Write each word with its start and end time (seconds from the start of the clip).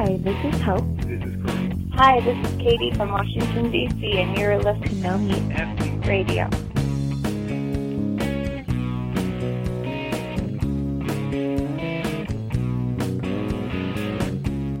Hi, 0.00 0.16
this 0.16 0.54
is 0.54 0.60
Hope. 0.62 0.82
This 1.02 1.22
is 1.22 1.42
Chris. 1.42 1.72
Hi, 1.92 2.20
this 2.20 2.48
is 2.48 2.56
Katie 2.56 2.90
from 2.92 3.10
Washington, 3.10 3.70
D.C., 3.70 4.18
and 4.18 4.38
you're 4.38 4.56
listening 4.56 4.88
to 4.88 4.94
No 4.94 5.18
Meat 5.18 5.52
Athlete. 5.52 6.06
Radio. 6.06 6.48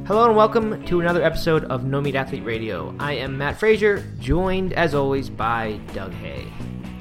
Hello 0.06 0.26
and 0.26 0.34
welcome 0.36 0.84
to 0.86 1.00
another 1.00 1.22
episode 1.22 1.64
of 1.64 1.84
No 1.84 2.00
Meat 2.00 2.14
Athlete 2.14 2.42
Radio. 2.44 2.94
I 2.98 3.12
am 3.12 3.36
Matt 3.36 3.60
Frazier, 3.60 4.02
joined 4.18 4.72
as 4.72 4.94
always 4.94 5.28
by 5.28 5.78
Doug 5.92 6.12
Hay. 6.14 6.50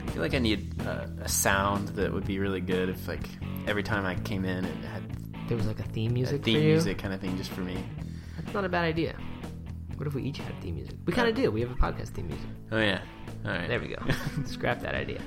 I 0.05 0.11
feel 0.11 0.21
like 0.21 0.33
I 0.33 0.39
need 0.39 0.79
uh, 0.86 1.07
a 1.21 1.29
sound 1.29 1.88
that 1.89 2.11
would 2.11 2.25
be 2.25 2.38
really 2.38 2.61
good 2.61 2.89
if, 2.89 3.07
like, 3.07 3.27
every 3.65 3.81
time 3.81 4.05
I 4.05 4.15
came 4.15 4.45
in, 4.45 4.65
it 4.65 4.75
had 4.83 5.04
There 5.47 5.57
was 5.57 5.65
like 5.65 5.79
a 5.79 5.83
theme 5.83 6.11
a 6.11 6.13
music 6.13 6.43
theme 6.43 6.57
for 6.57 6.61
you. 6.61 6.67
music 6.73 6.97
kind 6.99 7.13
of 7.13 7.21
thing 7.21 7.38
just 7.38 7.51
for 7.51 7.61
me. 7.61 7.77
That's 8.49 8.55
not 8.55 8.66
a 8.66 8.70
bad 8.70 8.85
idea. 8.85 9.16
What 9.98 10.08
if 10.08 10.16
we 10.16 10.23
each 10.23 10.39
had 10.39 10.59
theme 10.59 10.73
music? 10.73 10.95
We 11.05 11.13
kind 11.13 11.30
of 11.30 11.35
do. 11.35 11.52
We 11.52 11.62
have 11.62 11.70
a 11.70 11.76
podcast 11.76 12.16
theme 12.16 12.30
music. 12.30 12.48
Oh 12.72 12.80
yeah, 12.80 12.99
all 13.45 13.52
right. 13.52 13.67
There 13.67 13.80
we 13.80 13.89
go. 13.89 14.02
Scrap 14.45 14.81
that 14.81 14.95
idea. 14.95 15.22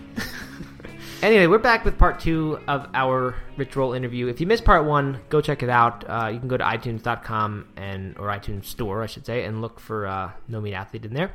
anyway, 1.23 1.47
we're 1.47 1.59
back 1.61 1.85
with 1.85 1.97
part 1.97 2.19
two 2.19 2.59
of 2.67 2.89
our 2.95 3.37
Rich 3.57 3.77
Roll 3.77 3.93
interview. 3.93 4.27
If 4.27 4.41
you 4.41 4.49
missed 4.49 4.65
part 4.65 4.87
one, 4.87 5.21
go 5.29 5.41
check 5.41 5.63
it 5.63 5.69
out. 5.69 6.05
Uh, 6.09 6.31
you 6.33 6.41
can 6.41 6.49
go 6.49 6.57
to 6.57 6.65
iTunes.com 6.65 7.69
and 7.77 8.19
or 8.19 8.27
iTunes 8.27 8.65
Store, 8.65 9.05
I 9.05 9.07
should 9.07 9.25
say, 9.25 9.45
and 9.45 9.63
look 9.63 9.79
for 9.79 10.05
uh, 10.05 10.33
No 10.49 10.61
Meat 10.61 10.75
Athlete 10.75 11.05
in 11.05 11.15
there. 11.15 11.33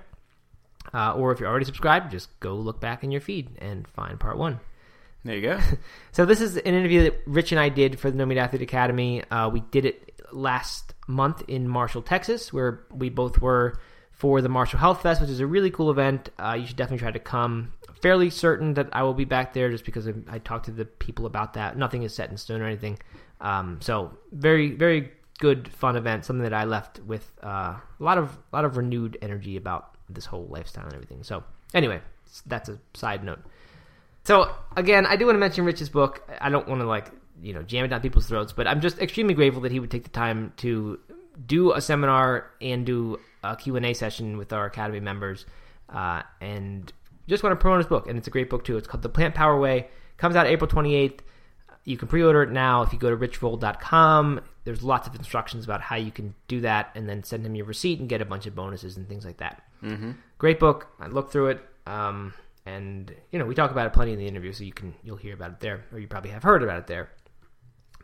Uh, 0.94 1.14
or 1.14 1.32
if 1.32 1.40
you're 1.40 1.48
already 1.48 1.64
subscribed, 1.64 2.12
just 2.12 2.38
go 2.42 2.56
look 2.56 2.82
back 2.82 3.06
in 3.06 3.12
your 3.12 3.22
feed 3.22 3.48
and 3.60 3.88
find 3.88 4.20
part 4.20 4.38
one. 4.38 4.60
There 5.24 5.38
you 5.38 5.42
go. 5.42 5.60
So 6.12 6.26
this 6.26 6.42
is 6.42 6.58
an 6.58 6.66
interview 6.66 7.04
that 7.04 7.22
Rich 7.26 7.54
and 7.54 7.62
I 7.62 7.70
did 7.70 7.98
for 7.98 8.12
the 8.12 8.18
No 8.18 8.26
Meat 8.26 8.40
Athlete 8.40 8.64
Academy. 8.64 9.24
Uh, 9.32 9.48
we 9.48 9.62
did 9.62 9.86
it 9.86 10.12
last 10.34 10.94
month 11.08 11.44
in 11.48 11.68
Marshall, 11.68 12.02
Texas, 12.02 12.54
where 12.54 12.86
we 12.92 13.10
both 13.10 13.42
were 13.42 13.80
for 14.12 14.42
the 14.42 14.50
Marshall 14.50 14.80
Health 14.80 15.02
Fest, 15.02 15.22
which 15.22 15.30
is 15.30 15.40
a 15.40 15.48
really 15.48 15.72
cool 15.72 15.90
event. 15.90 16.30
Uh, 16.38 16.58
you 16.60 16.68
should 16.68 16.76
definitely 16.76 17.00
try 17.00 17.12
to 17.12 17.20
come. 17.20 17.74
Fairly 18.02 18.30
certain 18.30 18.74
that 18.76 18.90
I 18.92 19.04
will 19.04 19.14
be 19.14 19.26
back 19.26 19.54
there, 19.54 19.72
just 19.72 19.86
because 19.86 20.08
I, 20.08 20.14
I 20.30 20.40
talked 20.40 20.66
to 20.66 20.72
the 20.72 20.86
people 20.86 21.26
about 21.26 21.54
that. 21.54 21.78
Nothing 21.78 22.04
is 22.04 22.14
set 22.14 22.30
in 22.30 22.38
stone 22.38 22.62
or 22.62 22.66
anything. 22.66 23.00
Um, 23.42 23.80
so 23.82 24.18
very, 24.32 24.72
very 24.72 25.12
good, 25.40 25.68
fun 25.68 25.96
event. 25.96 26.26
Something 26.26 26.44
that 26.44 26.54
I 26.54 26.66
left 26.66 27.00
with 27.00 27.32
uh, 27.44 27.76
a 27.78 27.82
lot 28.00 28.18
of, 28.18 28.38
lot 28.52 28.66
of 28.66 28.78
renewed 28.78 29.18
energy 29.22 29.56
about 29.56 29.96
this 30.10 30.26
whole 30.26 30.48
lifestyle 30.50 30.86
and 30.86 30.94
everything. 30.94 31.24
So 31.24 31.44
anyway, 31.74 32.02
that's 32.46 32.70
a 32.70 32.80
side 32.94 33.24
note. 33.24 33.40
So 34.24 34.54
again, 34.76 35.06
I 35.06 35.16
do 35.16 35.26
want 35.26 35.36
to 35.36 35.40
mention 35.40 35.64
Rich's 35.64 35.90
book. 35.90 36.28
I 36.42 36.50
don't 36.50 36.68
want 36.68 36.82
to 36.82 36.88
like 36.88 37.12
you 37.42 37.54
know 37.54 37.62
jam 37.64 37.86
it 37.86 37.90
down 37.90 38.02
people's 38.02 38.28
throats, 38.28 38.54
but 38.54 38.68
I'm 38.68 38.82
just 38.82 39.00
extremely 39.00 39.34
grateful 39.34 39.62
that 39.62 39.72
he 39.72 39.80
would 39.80 39.92
take 39.92 40.04
the 40.04 40.10
time 40.10 40.54
to 40.58 41.00
do 41.46 41.74
a 41.74 41.82
seminar 41.82 42.52
and 42.62 42.86
do 42.86 43.20
a 43.44 43.56
Q 43.56 43.76
and 43.76 43.86
A 43.86 43.94
session 43.94 44.38
with 44.38 44.54
our 44.54 44.66
academy 44.66 45.00
members, 45.00 45.46
uh, 45.90 46.24
and 46.42 46.92
just 47.28 47.44
want 47.44 47.52
to 47.52 47.58
promote 47.58 47.80
his 47.80 47.88
book. 47.88 48.08
And 48.08 48.18
it's 48.18 48.28
a 48.28 48.32
great 48.32 48.50
book 48.50 48.64
too. 48.64 48.78
It's 48.78 48.88
called 48.88 49.04
The 49.04 49.10
Plant 49.10 49.36
Power 49.36 49.60
Way. 49.60 49.88
Comes 50.18 50.36
out 50.36 50.48
April 50.48 50.70
28th. 50.70 51.20
You 51.84 51.96
can 51.96 52.08
pre-order 52.08 52.44
it 52.44 52.52
now 52.52 52.82
if 52.82 52.92
you 52.92 53.00
go 53.00 53.10
to 53.10 53.16
richroll.com. 53.16 54.42
There's 54.66 54.84
lots 54.84 55.08
of 55.08 55.16
instructions 55.16 55.64
about 55.64 55.80
how 55.80 55.96
you 55.96 56.12
can 56.12 56.36
do 56.50 56.62
that, 56.62 56.92
and 56.96 57.08
then 57.08 57.24
send 57.24 57.46
him 57.46 57.56
your 57.56 57.66
receipt 57.66 58.00
and 58.00 58.10
get 58.10 58.22
a 58.22 58.26
bunch 58.26 58.46
of 58.46 58.56
bonuses 58.56 58.98
and 58.98 59.08
things 59.08 59.24
like 59.24 59.38
that. 59.38 59.64
mm-hmm. 59.82 60.12
Great 60.38 60.60
book. 60.60 60.88
I 61.00 61.08
looked 61.08 61.32
through 61.32 61.52
it, 61.52 61.62
um, 61.86 62.34
and 62.66 63.14
you 63.32 63.40
know 63.40 63.46
we 63.46 63.56
talk 63.56 63.72
about 63.72 63.88
it 63.88 63.94
plenty 63.94 64.12
in 64.12 64.20
the 64.20 64.28
interview, 64.28 64.52
so 64.52 64.66
you 64.66 64.74
can 64.74 64.94
you'll 65.02 65.16
hear 65.16 65.34
about 65.34 65.52
it 65.52 65.60
there, 65.62 65.86
or 65.94 66.00
you 66.00 66.08
probably 66.08 66.32
have 66.32 66.44
heard 66.44 66.62
about 66.62 66.80
it 66.80 66.88
there. 66.88 67.10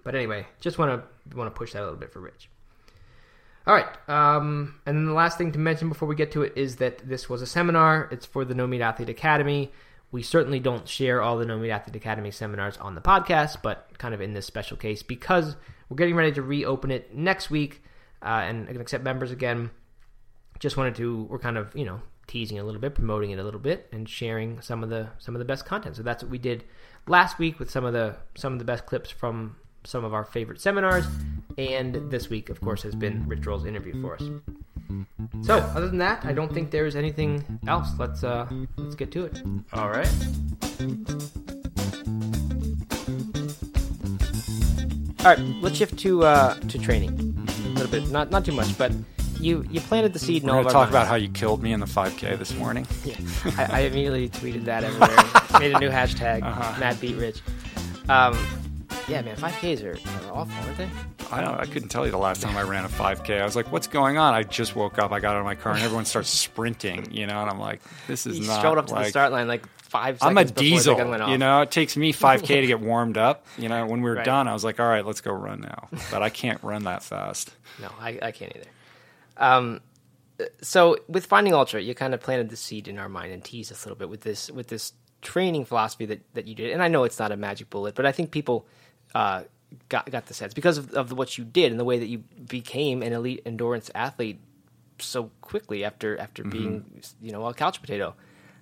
But 0.04 0.16
anyway, 0.16 0.48
just 0.60 0.78
want 0.78 1.04
to 1.30 1.38
want 1.38 1.54
to 1.54 1.58
push 1.58 1.74
that 1.74 1.82
a 1.82 1.86
little 1.86 2.00
bit 2.00 2.12
for 2.12 2.20
Rich. 2.20 2.50
All 3.66 3.74
right, 3.74 3.88
um, 4.10 4.76
and 4.86 4.98
then 4.98 5.06
the 5.06 5.14
last 5.14 5.38
thing 5.38 5.54
to 5.54 5.60
mention 5.60 5.88
before 5.88 6.08
we 6.08 6.16
get 6.16 6.32
to 6.34 6.44
it 6.44 6.54
is 6.58 6.78
that 6.78 7.08
this 7.08 7.30
was 7.30 7.42
a 7.42 7.48
seminar. 7.48 8.10
It's 8.12 8.26
for 8.26 8.44
the 8.44 8.54
No 8.54 8.68
Meat 8.68 8.82
Athlete 8.82 9.10
Academy. 9.10 9.72
We 10.12 10.22
certainly 10.22 10.60
don't 10.60 10.88
share 10.88 11.22
all 11.22 11.38
the 11.38 11.46
No 11.46 11.58
Meat 11.58 11.72
Athlete 11.72 11.96
Academy 11.96 12.30
seminars 12.30 12.78
on 12.78 12.96
the 12.96 13.02
podcast, 13.02 13.62
but 13.64 13.98
kind 13.98 14.14
of 14.14 14.20
in 14.20 14.34
this 14.34 14.46
special 14.46 14.76
case 14.76 15.02
because 15.02 15.56
we're 15.88 15.96
getting 15.96 16.16
ready 16.16 16.34
to 16.34 16.42
reopen 16.42 16.92
it 16.92 17.16
next 17.16 17.50
week 17.50 17.82
uh, 18.22 18.44
and 18.46 18.70
accept 18.70 19.04
members 19.04 19.32
again 19.32 19.72
just 20.60 20.78
wanted 20.78 20.96
to 20.96 21.24
we're 21.24 21.40
kind 21.40 21.58
of 21.58 21.76
you 21.76 21.84
know 21.84 22.02
teasing 22.26 22.58
a 22.58 22.64
little 22.64 22.80
bit 22.80 22.96
promoting 22.96 23.32
it 23.32 23.40
a 23.40 23.44
little 23.44 23.60
bit 23.60 23.88
and 23.92 24.08
sharing 24.08 24.62
some 24.62 24.82
of 24.82 24.90
the 24.90 25.10
some 25.20 25.36
of 25.36 25.40
the 25.40 25.46
best 25.46 25.66
content 25.66 25.96
so 25.96 26.02
that's 26.02 26.24
what 26.24 26.32
we 26.32 26.38
did 26.38 26.64
last 27.06 27.38
week 27.38 27.60
with 27.60 27.70
some 27.70 27.84
of 27.84 27.92
the 27.92 28.16
some 28.36 28.54
of 28.54 28.60
the 28.60 28.66
best 28.66 28.86
clips 28.86 29.10
from 29.10 29.58
some 29.86 30.04
of 30.04 30.14
our 30.14 30.24
favorite 30.26 30.60
seminars 30.62 31.06
and 31.58 31.96
this 32.10 32.30
week 32.30 32.50
of 32.50 32.60
course 32.62 32.82
has 32.84 32.96
been 32.96 33.28
rich 33.28 33.46
roll's 33.46 33.66
interview 33.66 34.00
for 34.02 34.16
us 34.16 34.24
so 35.42 35.58
other 35.76 35.88
than 35.88 35.98
that 35.98 36.24
i 36.26 36.32
don't 36.34 36.54
think 36.54 36.72
there's 36.72 36.96
anything 36.96 37.44
else 37.68 37.90
let's 38.00 38.24
uh 38.24 38.48
let's 38.78 38.96
get 38.96 39.12
to 39.12 39.26
it 39.26 39.42
All 39.74 39.90
right. 39.90 40.10
all 45.20 45.26
right 45.26 45.40
let's 45.62 45.78
shift 45.78 45.98
to 46.00 46.24
uh 46.24 46.56
to 46.56 46.78
training 46.80 47.12
a 47.66 47.70
little 47.80 47.92
bit 47.92 48.10
not 48.10 48.30
not 48.32 48.44
too 48.46 48.52
much 48.52 48.78
but 48.78 48.92
you 49.40 49.66
you 49.70 49.80
planted 49.82 50.14
the 50.14 50.20
seed 50.20 50.44
in 50.44 50.48
We're 50.50 50.56
all 50.56 50.64
going 50.64 50.68
to 50.68 50.74
talk 50.74 50.90
about 50.90 51.08
how 51.08 51.16
you 51.16 51.28
killed 51.30 51.62
me 51.62 51.74
in 51.74 51.82
the 51.82 51.86
5K 51.86 52.38
this 52.40 52.56
morning. 52.56 52.88
Yeah, 53.04 53.16
I, 53.58 53.66
I 53.66 53.80
immediately 53.82 54.30
tweeted 54.30 54.64
that 54.66 54.86
everywhere. 54.86 55.60
Made 55.60 55.74
a 55.76 55.80
new 55.80 55.90
hashtag, 56.00 56.44
Uh-huh. 56.44 56.80
Matt 56.80 57.02
Beat 57.02 57.18
Rich. 57.18 57.42
Um, 58.08 58.38
yeah, 59.08 59.22
man, 59.22 59.36
5Ks 59.36 59.84
are, 59.84 59.92
are 60.30 60.34
awful, 60.34 60.56
aren't 60.66 60.78
they? 60.78 60.90
I 61.32 61.42
don't. 61.42 61.60
I 61.60 61.66
couldn't 61.66 61.90
tell 61.90 62.06
you 62.06 62.12
the 62.12 62.18
last 62.18 62.42
time 62.42 62.56
I 62.56 62.62
ran 62.64 62.86
a 62.86 62.90
5K. 62.90 63.42
I 63.42 63.46
was 63.46 63.56
like, 63.56 63.72
"What's 63.72 63.88
going 63.88 64.18
on?" 64.18 64.34
I 64.34 64.44
just 64.44 64.76
woke 64.76 65.00
up. 65.00 65.12
I 65.12 65.20
got 65.20 65.36
out 65.36 65.40
of 65.40 65.46
my 65.46 65.56
car, 65.56 65.74
and 65.74 65.82
everyone 65.82 66.06
starts 66.06 66.30
sprinting. 66.30 67.08
You 67.12 67.26
know, 67.28 67.42
and 67.42 67.50
I'm 67.50 67.60
like, 67.60 67.82
"This 68.08 68.26
is 68.28 68.40
You 68.40 68.48
not." 68.48 68.60
strolled 68.60 68.78
up 68.78 68.88
to 68.88 68.94
like, 68.94 69.06
the 69.06 69.10
start 69.10 69.32
line 69.32 69.48
like 69.48 69.66
five 69.78 70.20
seconds 70.20 70.30
I'm 70.30 70.38
a 70.38 70.46
diesel. 70.46 70.96
the 70.96 71.02
gun 71.04 71.10
went 71.12 71.24
off. 71.24 71.30
You 71.30 71.38
know, 71.38 71.62
it 71.62 71.72
takes 71.72 71.96
me 71.98 72.14
5K 72.14 72.62
to 72.62 72.68
get 72.68 72.80
warmed 72.82 73.18
up. 73.18 73.46
You 73.58 73.70
know, 73.70 73.86
when 73.86 74.02
we 74.02 74.10
were 74.10 74.16
Right. 74.18 74.26
done, 74.26 74.48
I 74.48 74.54
was 74.54 74.64
like, 74.64 74.80
"All 74.80 74.88
right, 74.88 75.06
let's 75.06 75.22
go 75.22 75.32
run 75.32 75.62
now." 75.62 75.90
But 76.12 76.22
I 76.24 76.30
can't 76.30 76.62
run 76.64 76.84
that 76.84 77.04
fast. 77.04 77.52
No, 77.82 77.90
I, 78.00 78.20
I 78.22 78.32
can't 78.32 78.56
either. 78.56 78.70
Um, 79.38 79.82
so 80.62 80.98
with 81.08 81.26
Finding 81.26 81.54
Ultra, 81.54 81.82
you 81.82 81.96
kind 81.96 82.14
of 82.14 82.20
planted 82.22 82.50
the 82.50 82.56
seed 82.58 82.88
in 82.88 82.98
our 83.00 83.10
mind 83.10 83.34
and 83.34 83.44
teased 83.44 83.72
us 83.72 83.84
a 83.84 83.88
little 83.88 83.98
bit 83.98 84.10
with 84.10 84.22
this 84.22 84.52
with 84.52 84.68
this 84.68 84.94
training 85.22 85.64
philosophy 85.66 86.06
that, 86.06 86.22
that 86.34 86.48
you 86.48 86.54
did. 86.56 86.72
And 86.72 86.84
I 86.84 86.90
know 86.90 87.06
it's 87.06 87.18
not 87.18 87.32
a 87.32 87.38
magic 87.38 87.70
bullet, 87.70 87.96
but 87.96 88.06
I 88.06 88.12
think 88.12 88.30
people 88.32 88.68
uh, 89.16 89.44
got 89.90 90.10
got 90.10 90.26
the 90.28 90.34
sense 90.34 90.54
because 90.54 90.78
of, 90.78 90.94
of 90.94 91.12
what 91.14 91.38
you 91.38 91.44
did 91.44 91.72
and 91.72 91.80
the 91.80 91.86
way 91.86 92.00
that 92.00 92.08
you 92.08 92.20
became 92.48 93.02
an 93.02 93.14
elite 93.14 93.42
endurance 93.46 93.90
athlete 93.96 94.40
so 95.00 95.32
quickly 95.42 95.84
after 95.84 96.18
after 96.18 96.44
being 96.44 97.02
you 97.22 97.32
know 97.32 97.46
a 97.46 97.54
couch 97.54 97.82
potato. 97.82 98.16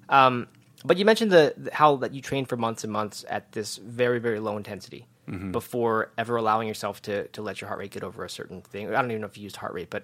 Um, 0.09 0.47
but 0.83 0.97
you 0.97 1.05
mentioned 1.05 1.31
the, 1.31 1.53
the 1.57 1.73
how 1.73 1.97
that 1.97 2.13
you 2.13 2.21
trained 2.21 2.49
for 2.49 2.57
months 2.57 2.83
and 2.83 2.91
months 2.91 3.23
at 3.29 3.51
this 3.51 3.77
very 3.77 4.19
very 4.19 4.39
low 4.39 4.57
intensity 4.57 5.05
before 5.51 6.11
ever 6.17 6.35
allowing 6.35 6.67
yourself 6.67 7.01
to 7.03 7.27
to 7.29 7.41
let 7.41 7.61
your 7.61 7.67
heart 7.67 7.79
rate 7.79 7.91
get 7.91 8.03
over 8.03 8.25
a 8.25 8.29
certain 8.29 8.61
thing. 8.61 8.87
I 8.93 9.01
don't 9.01 9.11
even 9.11 9.21
know 9.21 9.27
if 9.27 9.37
you 9.37 9.43
used 9.43 9.55
heart 9.57 9.73
rate, 9.73 9.89
but 9.89 10.03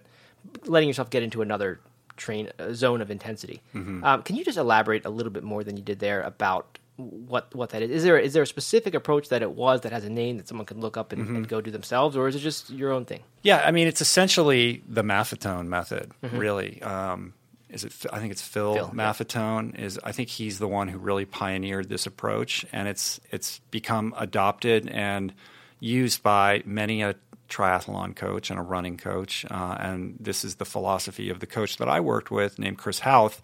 letting 0.66 0.88
yourself 0.88 1.09
get 1.09 1.24
into 1.24 1.41
another 1.41 1.79
train 2.16 2.50
uh, 2.59 2.74
zone 2.74 3.02
of 3.02 3.12
intensity. 3.12 3.62
Um, 4.03 4.24
can 4.24 4.35
you 4.35 4.46
just 4.46 4.58
elaborate 4.58 5.06
a 5.06 5.09
little 5.09 5.31
bit 5.31 5.44
more 5.44 5.64
than 5.64 5.75
you 5.78 5.84
did 5.84 6.00
there 6.00 6.22
about 6.22 6.79
what 6.97 7.53
what 7.56 7.69
that 7.69 7.81
is? 7.81 7.91
Is 7.91 8.03
there 8.03 8.18
is 8.18 8.34
there 8.34 8.44
a 8.44 8.47
specific 8.47 8.94
approach 8.94 9.30
that 9.30 9.41
it 9.41 9.52
was 9.52 9.81
that 9.81 9.91
has 9.91 10.03
a 10.03 10.09
name 10.09 10.38
that 10.38 10.47
someone 10.47 10.66
can 10.66 10.81
look 10.81 10.97
up 10.97 11.12
and, 11.13 11.28
and 11.38 11.47
go 11.47 11.62
do 11.62 11.72
themselves, 11.72 12.18
or 12.18 12.28
is 12.28 12.35
it 12.35 12.40
just 12.40 12.69
your 12.69 12.91
own 12.91 13.06
thing? 13.06 13.22
Yeah, 13.44 13.62
I 13.66 13.72
mean, 13.72 13.88
it's 13.88 14.02
essentially 14.02 14.81
the 14.88 15.03
Maffetone 15.03 15.68
method, 15.68 16.12
Mm-hmm. 16.24 16.38
really. 16.38 16.81
Um, 16.81 17.34
is 17.69 17.84
it? 17.84 17.94
I 18.12 18.19
think 18.19 18.31
it's 18.31 18.41
Phil, 18.41 18.74
Phil, 18.75 18.91
yeah. 18.96 19.00
Maffetone. 19.12 19.78
Is 19.78 20.00
I 20.03 20.12
think 20.12 20.30
he's 20.30 20.58
the 20.58 20.68
one 20.68 20.88
who 20.88 20.97
really 20.97 21.25
pioneered 21.25 21.90
this 21.90 22.06
approach, 22.06 22.66
and 22.72 22.88
it's 22.88 23.19
it's 23.31 23.59
become 23.72 24.14
adopted 24.18 24.88
and 24.90 25.34
used 25.79 26.24
by 26.24 26.64
many 26.66 27.02
a 27.03 27.14
triathlon 27.50 28.16
coach 28.16 28.50
and 28.50 28.59
a 28.59 28.64
running 28.64 28.97
coach. 28.97 29.46
Uh, 29.50 29.76
and 29.79 30.16
this 30.20 30.43
is 30.43 30.55
the 30.55 30.66
philosophy 30.66 31.29
of 31.29 31.40
the 31.40 31.46
coach 31.47 31.78
that 31.78 31.88
I 31.88 32.00
worked 32.00 32.32
with, 32.32 32.58
named 32.58 32.78
Chris 32.78 33.00
Hauth. 33.00 33.41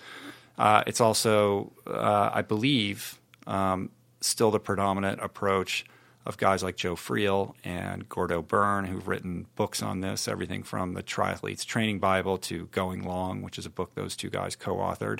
Uh, 0.58 0.84
it's 0.88 1.00
also, 1.02 1.72
uh, 1.88 2.30
I 2.34 2.42
believe, 2.42 3.18
um, 3.48 3.90
still 4.22 4.52
the 4.52 4.60
predominant 4.60 5.22
approach 5.22 5.86
of 6.26 6.38
guys 6.38 6.64
like 6.64 6.78
Joe 6.78 6.96
Friel 6.96 7.54
and 7.64 8.08
Gordo 8.08 8.42
Byrne, 8.42 8.86
who've 8.86 9.08
written 9.08 9.48
books 9.56 9.82
on 9.82 10.02
this, 10.02 10.28
everything 10.28 10.64
from 10.64 10.94
the 10.94 11.04
Triathlete's 11.04 11.66
Training 11.66 12.00
Bible 12.00 12.38
to 12.40 12.68
Going 12.68 13.04
Long, 13.04 13.42
which 13.42 13.60
is 13.60 13.66
a 13.66 13.70
book 13.70 13.94
those 13.96 14.16
two 14.16 14.30
guys 14.30 14.56
co 14.56 14.76
authored. 14.76 15.20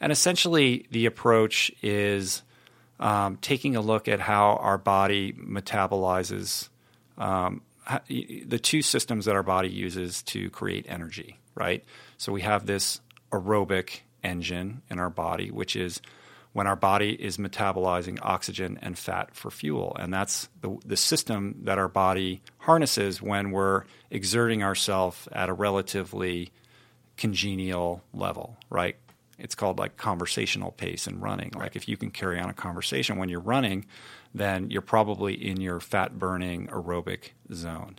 And 0.00 0.10
essentially, 0.10 0.86
the 0.90 1.06
approach 1.06 1.70
is 1.82 2.42
um, 2.98 3.36
taking 3.36 3.76
a 3.76 3.80
look 3.80 4.08
at 4.08 4.20
how 4.20 4.56
our 4.56 4.78
body 4.78 5.32
metabolizes 5.32 6.68
um, 7.18 7.62
the 8.08 8.58
two 8.58 8.82
systems 8.82 9.26
that 9.26 9.34
our 9.34 9.42
body 9.42 9.68
uses 9.68 10.22
to 10.22 10.48
create 10.50 10.86
energy, 10.88 11.38
right? 11.54 11.84
So 12.16 12.32
we 12.32 12.40
have 12.42 12.66
this 12.66 13.00
aerobic 13.30 14.00
engine 14.22 14.82
in 14.88 14.98
our 14.98 15.10
body, 15.10 15.50
which 15.50 15.76
is 15.76 16.00
when 16.54 16.68
our 16.68 16.76
body 16.76 17.10
is 17.10 17.36
metabolizing 17.36 18.16
oxygen 18.22 18.78
and 18.80 18.96
fat 18.96 19.34
for 19.34 19.50
fuel. 19.50 19.94
And 19.98 20.14
that's 20.14 20.48
the, 20.60 20.78
the 20.86 20.96
system 20.96 21.56
that 21.64 21.78
our 21.78 21.88
body 21.88 22.42
harnesses 22.58 23.20
when 23.20 23.50
we're 23.50 23.82
exerting 24.08 24.62
ourselves 24.62 25.28
at 25.32 25.48
a 25.48 25.52
relatively 25.52 26.52
congenial 27.16 28.02
level, 28.14 28.56
right? 28.70 28.96
It's 29.36 29.56
called 29.56 29.80
like 29.80 29.96
conversational 29.96 30.70
pace 30.70 31.08
in 31.08 31.18
running. 31.18 31.50
Like 31.56 31.74
if 31.74 31.88
you 31.88 31.96
can 31.96 32.12
carry 32.12 32.38
on 32.38 32.48
a 32.48 32.54
conversation 32.54 33.18
when 33.18 33.28
you're 33.28 33.40
running, 33.40 33.86
then 34.32 34.70
you're 34.70 34.80
probably 34.80 35.34
in 35.34 35.60
your 35.60 35.80
fat 35.80 36.20
burning 36.20 36.68
aerobic 36.68 37.30
zone. 37.52 37.96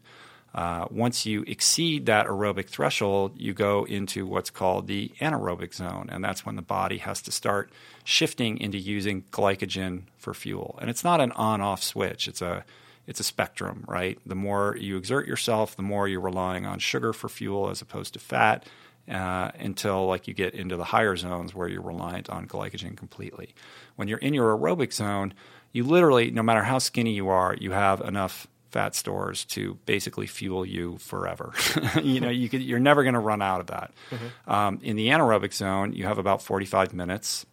Uh, 0.55 0.87
once 0.89 1.25
you 1.25 1.43
exceed 1.47 2.05
that 2.05 2.27
aerobic 2.27 2.69
threshold, 2.69 3.33
you 3.35 3.53
go 3.53 3.83
into 3.83 4.25
what's 4.25 4.49
called 4.49 4.87
the 4.87 5.11
anaerobic 5.19 5.73
zone, 5.73 6.07
and 6.09 6.23
that's 6.23 6.45
when 6.45 6.55
the 6.55 6.61
body 6.61 6.97
has 6.99 7.21
to 7.21 7.29
start 7.29 7.69
shifting 8.05 8.57
into 8.59 8.77
using 8.77 9.23
glycogen 9.31 10.03
for 10.17 10.33
fuel. 10.33 10.79
And 10.79 10.89
it's 10.89 11.03
not 11.03 11.19
an 11.19 11.33
on-off 11.33 11.83
switch; 11.83 12.29
it's 12.29 12.41
a 12.41 12.63
it's 13.05 13.19
a 13.19 13.23
spectrum, 13.23 13.83
right? 13.85 14.17
The 14.25 14.35
more 14.35 14.77
you 14.79 14.95
exert 14.95 15.27
yourself, 15.27 15.75
the 15.75 15.83
more 15.83 16.07
you're 16.07 16.21
relying 16.21 16.65
on 16.65 16.79
sugar 16.79 17.11
for 17.11 17.27
fuel 17.27 17.69
as 17.69 17.81
opposed 17.81 18.13
to 18.13 18.19
fat, 18.19 18.65
uh, 19.11 19.51
until 19.59 20.07
like 20.07 20.25
you 20.25 20.33
get 20.33 20.53
into 20.53 20.77
the 20.77 20.85
higher 20.85 21.17
zones 21.17 21.53
where 21.53 21.67
you're 21.67 21.81
reliant 21.81 22.29
on 22.29 22.47
glycogen 22.47 22.95
completely. 22.95 23.53
When 23.97 24.07
you're 24.07 24.19
in 24.19 24.33
your 24.33 24.57
aerobic 24.57 24.93
zone, 24.93 25.33
you 25.73 25.83
literally, 25.83 26.31
no 26.31 26.41
matter 26.43 26.63
how 26.63 26.79
skinny 26.79 27.11
you 27.11 27.27
are, 27.27 27.57
you 27.59 27.71
have 27.71 27.99
enough 27.99 28.47
fat 28.75 28.93
stores 28.93 29.45
to 29.45 29.75
basically 29.85 30.27
fuel 30.27 30.65
you 30.65 30.97
forever. 30.97 31.53
you 32.03 32.19
know, 32.19 32.29
you 32.29 32.49
could, 32.49 32.61
you're 32.61 32.77
never 32.77 33.03
going 33.03 33.13
to 33.13 33.21
run 33.21 33.41
out 33.41 33.61
of 33.61 33.67
that. 33.67 33.93
Mm-hmm. 34.11 34.51
Um, 34.51 34.79
in 34.83 34.97
the 34.97 35.07
anaerobic 35.07 35.53
zone, 35.53 35.93
you 35.93 36.03
have 36.03 36.17
about 36.17 36.41
45 36.41 36.93
minutes 36.93 37.45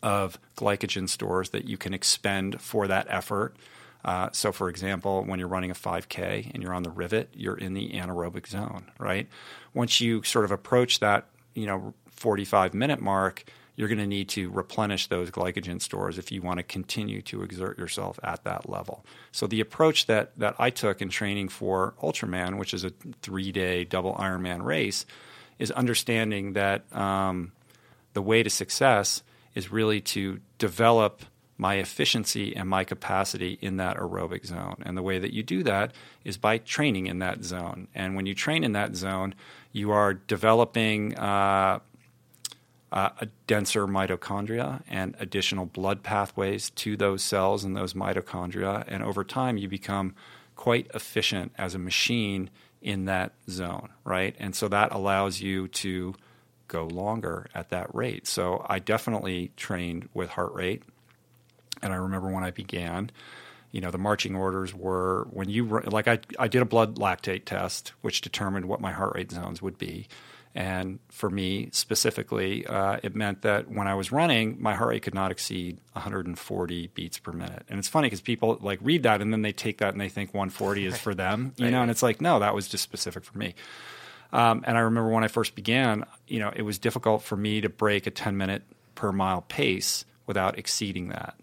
of 0.00 0.38
glycogen 0.56 1.08
stores 1.08 1.50
that 1.50 1.64
you 1.64 1.76
can 1.76 1.92
expend 1.92 2.60
for 2.60 2.86
that 2.86 3.08
effort. 3.10 3.56
Uh, 4.04 4.28
so, 4.30 4.52
for 4.52 4.68
example, 4.68 5.24
when 5.24 5.40
you're 5.40 5.48
running 5.48 5.72
a 5.72 5.74
5K 5.74 6.54
and 6.54 6.62
you're 6.62 6.72
on 6.72 6.84
the 6.84 6.90
rivet, 6.90 7.30
you're 7.34 7.58
in 7.58 7.74
the 7.74 7.90
anaerobic 7.90 8.46
zone, 8.46 8.92
right? 9.00 9.26
Once 9.74 10.00
you 10.00 10.22
sort 10.22 10.44
of 10.44 10.52
approach 10.52 11.00
that, 11.00 11.26
you 11.54 11.66
know, 11.66 11.94
45 12.12 12.74
minute 12.74 13.00
mark, 13.00 13.42
you're 13.74 13.88
going 13.88 13.98
to 13.98 14.06
need 14.06 14.28
to 14.30 14.50
replenish 14.50 15.06
those 15.06 15.30
glycogen 15.30 15.80
stores 15.80 16.18
if 16.18 16.30
you 16.30 16.42
want 16.42 16.58
to 16.58 16.62
continue 16.62 17.22
to 17.22 17.42
exert 17.42 17.78
yourself 17.78 18.18
at 18.22 18.44
that 18.44 18.68
level. 18.68 19.04
So 19.30 19.46
the 19.46 19.60
approach 19.60 20.06
that 20.06 20.38
that 20.38 20.56
I 20.58 20.70
took 20.70 21.00
in 21.00 21.08
training 21.08 21.48
for 21.48 21.94
Ultraman, 22.02 22.58
which 22.58 22.74
is 22.74 22.84
a 22.84 22.92
three-day 23.22 23.84
double 23.84 24.14
Ironman 24.14 24.62
race, 24.62 25.06
is 25.58 25.70
understanding 25.70 26.52
that 26.52 26.84
um, 26.94 27.52
the 28.12 28.22
way 28.22 28.42
to 28.42 28.50
success 28.50 29.22
is 29.54 29.72
really 29.72 30.00
to 30.00 30.40
develop 30.58 31.22
my 31.58 31.76
efficiency 31.76 32.56
and 32.56 32.68
my 32.68 32.82
capacity 32.82 33.58
in 33.60 33.76
that 33.76 33.96
aerobic 33.96 34.44
zone. 34.44 34.76
And 34.84 34.96
the 34.96 35.02
way 35.02 35.18
that 35.18 35.32
you 35.32 35.42
do 35.42 35.62
that 35.62 35.92
is 36.24 36.36
by 36.36 36.58
training 36.58 37.06
in 37.06 37.20
that 37.20 37.44
zone. 37.44 37.88
And 37.94 38.16
when 38.16 38.26
you 38.26 38.34
train 38.34 38.64
in 38.64 38.72
that 38.72 38.96
zone, 38.96 39.34
you 39.70 39.92
are 39.92 40.14
developing 40.14 41.16
uh, 41.16 41.78
uh, 42.92 43.10
a 43.20 43.26
denser 43.46 43.86
mitochondria 43.86 44.82
and 44.88 45.16
additional 45.18 45.64
blood 45.64 46.02
pathways 46.02 46.70
to 46.70 46.96
those 46.96 47.22
cells 47.22 47.64
and 47.64 47.74
those 47.74 47.94
mitochondria. 47.94 48.84
And 48.86 49.02
over 49.02 49.24
time, 49.24 49.56
you 49.56 49.68
become 49.68 50.14
quite 50.56 50.88
efficient 50.94 51.52
as 51.56 51.74
a 51.74 51.78
machine 51.78 52.50
in 52.82 53.06
that 53.06 53.32
zone, 53.48 53.88
right? 54.04 54.36
And 54.38 54.54
so 54.54 54.68
that 54.68 54.92
allows 54.92 55.40
you 55.40 55.68
to 55.68 56.14
go 56.68 56.84
longer 56.86 57.48
at 57.54 57.70
that 57.70 57.94
rate. 57.94 58.26
So 58.26 58.64
I 58.68 58.78
definitely 58.78 59.52
trained 59.56 60.08
with 60.12 60.30
heart 60.30 60.52
rate. 60.52 60.82
And 61.82 61.92
I 61.92 61.96
remember 61.96 62.28
when 62.28 62.44
I 62.44 62.50
began, 62.50 63.10
you 63.70 63.80
know, 63.80 63.90
the 63.90 63.98
marching 63.98 64.36
orders 64.36 64.74
were 64.74 65.26
when 65.30 65.48
you, 65.48 65.80
like, 65.86 66.08
I, 66.08 66.18
I 66.38 66.48
did 66.48 66.60
a 66.60 66.66
blood 66.66 66.96
lactate 66.96 67.46
test, 67.46 67.92
which 68.02 68.20
determined 68.20 68.66
what 68.66 68.80
my 68.80 68.92
heart 68.92 69.14
rate 69.14 69.30
zones 69.32 69.62
would 69.62 69.78
be. 69.78 70.08
And 70.54 70.98
for 71.08 71.30
me 71.30 71.70
specifically, 71.72 72.66
uh, 72.66 72.98
it 73.02 73.16
meant 73.16 73.42
that 73.42 73.70
when 73.70 73.88
I 73.88 73.94
was 73.94 74.12
running, 74.12 74.60
my 74.60 74.74
heart 74.74 74.90
rate 74.90 75.02
could 75.02 75.14
not 75.14 75.30
exceed 75.30 75.78
140 75.94 76.86
beats 76.88 77.18
per 77.18 77.32
minute. 77.32 77.64
And 77.70 77.78
it's 77.78 77.88
funny 77.88 78.06
because 78.06 78.20
people 78.20 78.58
like 78.60 78.78
read 78.82 79.04
that 79.04 79.22
and 79.22 79.32
then 79.32 79.40
they 79.40 79.52
take 79.52 79.78
that 79.78 79.92
and 79.92 80.00
they 80.00 80.10
think 80.10 80.34
140 80.34 80.86
is 80.86 80.98
for 80.98 81.14
them, 81.14 81.54
you 81.56 81.64
right. 81.64 81.70
know, 81.70 81.80
and 81.80 81.90
it's 81.90 82.02
like, 82.02 82.20
no, 82.20 82.40
that 82.40 82.54
was 82.54 82.68
just 82.68 82.84
specific 82.84 83.24
for 83.24 83.38
me. 83.38 83.54
Um, 84.32 84.62
and 84.66 84.76
I 84.76 84.80
remember 84.80 85.10
when 85.10 85.24
I 85.24 85.28
first 85.28 85.54
began, 85.54 86.04
you 86.26 86.38
know, 86.38 86.52
it 86.54 86.62
was 86.62 86.78
difficult 86.78 87.22
for 87.22 87.36
me 87.36 87.62
to 87.62 87.68
break 87.70 88.06
a 88.06 88.10
10 88.10 88.36
minute 88.36 88.62
per 88.94 89.10
mile 89.10 89.42
pace 89.42 90.04
without 90.26 90.58
exceeding 90.58 91.08
that. 91.08 91.34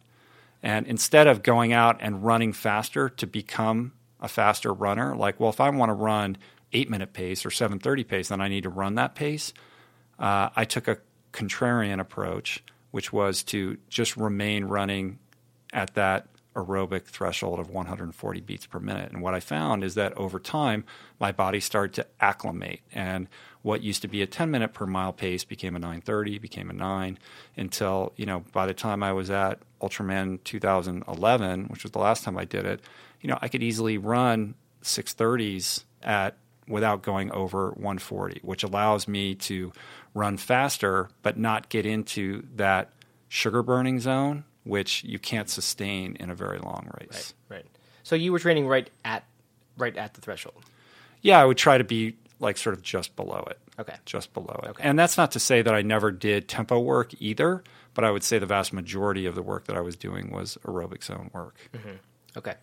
And 0.62 0.86
instead 0.88 1.28
of 1.28 1.42
going 1.42 1.74
out 1.74 1.98
and 2.00 2.24
running 2.24 2.54
faster 2.54 3.10
to 3.10 3.26
become 3.26 3.94
a 4.20 4.28
faster 4.28 4.74
runner, 4.74 5.16
like, 5.16 5.40
well, 5.40 5.50
if 5.50 5.62
I 5.62 5.70
want 5.70 5.90
to 5.90 5.94
run 5.94 6.38
eight 6.74 6.90
minute 6.90 7.14
pace 7.14 7.46
or 7.46 7.52
730 7.52 8.04
pace, 8.04 8.30
then 8.30 8.42
I 8.42 8.48
need 8.48 8.64
to 8.64 8.70
run 8.70 8.96
that 8.96 9.16
pace. 9.16 9.54
Uh, 10.18 10.50
I 10.56 10.66
took 10.66 10.88
a 10.88 10.98
contrarian 11.34 12.00
approach, 12.00 12.64
which 12.92 13.14
was 13.14 13.44
to 13.44 13.78
just 13.90 14.18
remain 14.18 14.66
running 14.66 15.20
at 15.72 15.94
that 15.96 16.28
aerobic 16.56 17.04
threshold 17.04 17.60
of 17.60 17.70
140 17.70 18.42
beats 18.42 18.66
per 18.66 18.80
minute. 18.80 19.12
And 19.12 19.22
what 19.22 19.34
I 19.34 19.40
found 19.40 19.84
is 19.84 19.96
that 19.96 20.14
over 20.18 20.40
time, 20.40 20.84
my 21.20 21.32
body 21.32 21.60
started 21.60 21.94
to 21.96 22.08
acclimate. 22.20 22.82
And 22.92 23.28
what 23.62 23.84
used 23.84 24.02
to 24.02 24.08
be 24.08 24.22
a 24.22 24.28
10 24.28 24.50
minute 24.50 24.74
per 24.74 24.86
mile 24.86 25.14
pace 25.14 25.44
became 25.44 25.76
a 25.76 25.80
930, 25.80 26.40
became 26.40 26.70
a 26.70 26.74
9, 26.74 27.18
until, 27.56 28.14
you 28.16 28.26
know, 28.26 28.44
by 28.52 28.66
the 28.66 28.74
time 28.74 29.04
I 29.04 29.14
was 29.14 29.30
at 29.30 29.60
Ultraman 29.82 30.44
2011, 30.44 31.66
which 31.66 31.84
was 31.84 31.92
the 31.92 32.00
last 32.00 32.24
time 32.24 32.38
I 32.38 32.46
did 32.46 32.66
it, 32.66 32.82
you 33.22 33.30
know, 33.30 33.38
I 33.42 33.48
could 33.48 33.64
easily 33.64 33.98
run 33.98 34.56
630s 34.84 35.84
at 36.02 36.38
without 36.70 37.02
going 37.02 37.32
over 37.32 37.72
140, 37.72 38.40
which 38.44 38.64
allows 38.64 39.08
me 39.08 39.36
to 39.36 39.74
run 40.14 40.38
faster 40.38 41.10
but 41.22 41.38
not 41.38 41.70
get 41.70 41.86
into 41.86 42.44
that 42.56 42.94
sugar 43.28 43.62
burning 43.62 44.00
zone, 44.00 44.46
which 44.64 45.04
you 45.04 45.20
can't 45.20 45.50
sustain 45.50 46.16
in 46.18 46.30
a 46.30 46.36
very 46.36 46.60
long 46.60 46.90
race. 47.00 47.34
Right. 47.50 47.58
Right. 47.58 47.66
So 48.04 48.16
you 48.16 48.32
were 48.32 48.40
training 48.40 48.68
right 48.68 48.90
at 49.04 49.26
right 49.78 49.96
at 49.96 50.14
the 50.14 50.22
threshold. 50.22 50.64
Yeah, 51.22 51.42
I 51.42 51.46
would 51.46 51.58
try 51.58 51.78
to 51.78 51.84
be 51.84 52.16
like 52.40 52.58
sort 52.58 52.76
of 52.76 52.82
just 52.82 53.16
below 53.16 53.46
it. 53.50 53.60
Okay. 53.80 53.96
Just 54.06 54.34
below 54.34 54.60
it. 54.64 54.70
Okay. 54.70 54.84
And 54.84 54.98
that's 54.98 55.18
not 55.18 55.32
to 55.32 55.40
say 55.40 55.62
that 55.62 55.74
I 55.74 55.82
never 55.82 56.12
did 56.12 56.48
tempo 56.48 56.80
work 56.80 57.14
either, 57.20 57.64
but 57.94 58.04
I 58.04 58.12
would 58.12 58.24
say 58.24 58.40
the 58.40 58.46
vast 58.46 58.74
majority 58.74 59.26
of 59.26 59.36
the 59.36 59.42
work 59.42 59.66
that 59.66 59.76
I 59.76 59.82
was 59.82 59.96
doing 59.96 60.32
was 60.32 60.58
aerobic 60.66 61.04
zone 61.04 61.30
work. 61.34 61.56
Mm-hmm. 61.74 62.38
Okay. 62.38 62.56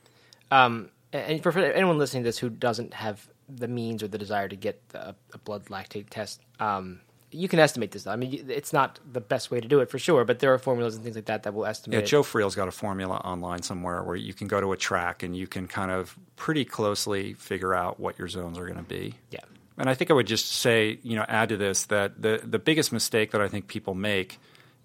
Um, 0.50 0.90
and 1.12 1.42
for, 1.42 1.52
for 1.52 1.60
anyone 1.60 1.98
listening 1.98 2.22
to 2.22 2.28
this 2.28 2.38
who 2.38 2.50
doesn't 2.50 2.94
have 2.94 3.28
the 3.48 3.69
means 3.69 4.02
or 4.02 4.08
the 4.08 4.19
desire 4.19 4.48
to 4.48 4.56
get 4.56 4.81
a, 4.94 5.14
a 5.32 5.38
blood 5.38 5.66
lactate 5.66 6.06
test, 6.11 6.40
um, 6.61 7.00
you 7.30 7.49
can 7.49 7.59
estimate 7.59 7.90
this. 7.90 8.06
I 8.06 8.16
mean, 8.16 8.47
it's 8.49 8.73
not 8.73 9.00
the 9.11 9.20
best 9.20 9.50
way 9.50 9.61
to 9.61 9.68
do 9.68 9.80
it 9.80 9.90
for 9.90 9.99
sure, 9.99 10.25
but 10.25 10.38
there 10.38 10.52
are 10.54 10.59
formulas 10.59 10.94
and 10.94 11.04
things 11.04 11.16
like 11.16 11.26
that 11.26 11.42
that 11.42 11.54
will 11.54 11.66
estimate. 11.66 12.00
Yeah, 12.00 12.06
Joe 12.06 12.23
Friel's 12.23 12.54
got 12.54 12.68
a 12.68 12.73
formula 12.73 13.16
online 13.16 13.62
somewhere 13.62 14.02
where 14.02 14.16
you 14.16 14.32
can 14.32 14.49
go 14.49 14.61
to 14.61 14.73
a 14.73 14.76
track 14.76 15.23
and 15.23 15.37
you 15.37 15.47
can 15.47 15.66
kind 15.66 15.90
of 15.90 16.16
pretty 16.37 16.64
closely 16.64 17.35
figure 17.35 17.75
out 17.75 17.99
what 17.99 18.18
your 18.18 18.28
zones 18.28 18.59
are 18.59 18.64
going 18.64 18.78
to 18.78 18.82
be. 18.82 19.14
Yeah. 19.30 19.40
And 19.78 19.90
I 19.90 19.94
think 19.94 20.11
I 20.11 20.14
would 20.14 20.26
just 20.26 20.50
say, 20.50 20.99
you 21.02 21.16
know, 21.16 21.25
add 21.28 21.50
to 21.50 21.56
this 21.56 21.85
that 21.87 22.20
the 22.20 22.40
the 22.42 22.59
biggest 22.59 22.92
mistake 22.92 23.32
that 23.32 23.42
I 23.42 23.49
think 23.49 23.68
people 23.68 23.94
make 23.94 24.38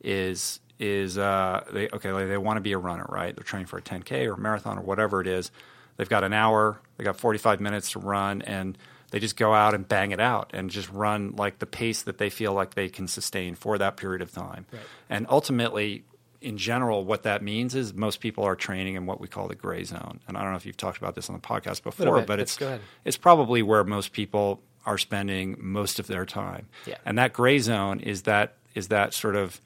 is 0.04 0.60
is 0.80 1.18
uh, 1.18 1.64
they 1.72 1.88
okay 1.90 2.12
like 2.12 2.28
they 2.28 2.38
want 2.38 2.58
to 2.58 2.62
be 2.62 2.74
a 2.74 2.78
runner, 2.78 3.06
right? 3.08 3.34
They're 3.34 3.44
training 3.44 3.68
for 3.68 3.78
a 3.78 3.82
10k 3.82 4.28
or 4.28 4.34
a 4.34 4.38
marathon 4.38 4.78
or 4.78 4.82
whatever 4.82 5.22
it 5.22 5.28
is 5.28 5.52
They've 6.02 6.10
got 6.10 6.24
an 6.24 6.34
hour, 6.34 6.82
they 6.98 7.04
got 7.04 7.18
45 7.18 7.62
minutes 7.62 7.92
to 7.92 8.00
run, 8.00 8.42
and 8.42 8.76
they 9.12 9.20
just 9.20 9.38
go 9.38 9.54
out 9.54 9.76
and 9.76 9.88
bang 9.88 10.10
it 10.10 10.20
out 10.20 10.50
and 10.52 10.72
just 10.72 10.90
run 10.90 11.36
like 11.36 11.60
the 11.60 11.68
pace 11.68 12.02
that 12.02 12.18
they 12.18 12.32
feel 12.32 12.54
like 12.54 12.74
they 12.74 12.90
can 12.90 13.08
sustain 13.08 13.54
for 13.54 13.78
that 13.78 13.98
period 13.98 14.24
of 14.24 14.32
time. 14.32 14.66
Right. 14.72 14.82
And 15.12 15.28
ultimately, 15.30 16.04
in 16.42 16.58
general, 16.58 17.06
what 17.06 17.22
that 17.22 17.44
means 17.44 17.76
is 17.76 17.94
most 17.94 18.20
people 18.20 18.44
are 18.44 18.56
training 18.56 18.96
in 18.96 19.06
what 19.06 19.22
we 19.22 19.28
call 19.28 19.48
the 19.48 19.54
gray 19.54 19.84
zone. 19.84 20.22
And 20.28 20.38
I 20.38 20.42
don't 20.42 20.50
know 20.50 20.58
if 20.58 20.66
you've 20.66 20.76
talked 20.76 20.98
about 20.98 21.14
this 21.14 21.30
on 21.30 21.36
the 21.36 21.40
podcast 21.40 21.84
before, 21.84 22.18
bit, 22.18 22.26
but 22.26 22.40
it's 22.40 22.58
it's 23.06 23.18
probably 23.18 23.62
where 23.62 23.84
most 23.84 24.12
people 24.12 24.60
are 24.88 24.98
spending 24.98 25.56
most 25.60 26.00
of 26.00 26.08
their 26.08 26.26
time. 26.26 26.68
Yeah. 26.88 26.96
And 27.06 27.20
that 27.20 27.32
gray 27.32 27.60
zone 27.60 28.00
is 28.00 28.24
that 28.24 28.56
is 28.74 28.88
that 28.88 29.14
sort 29.14 29.36
of 29.36 29.62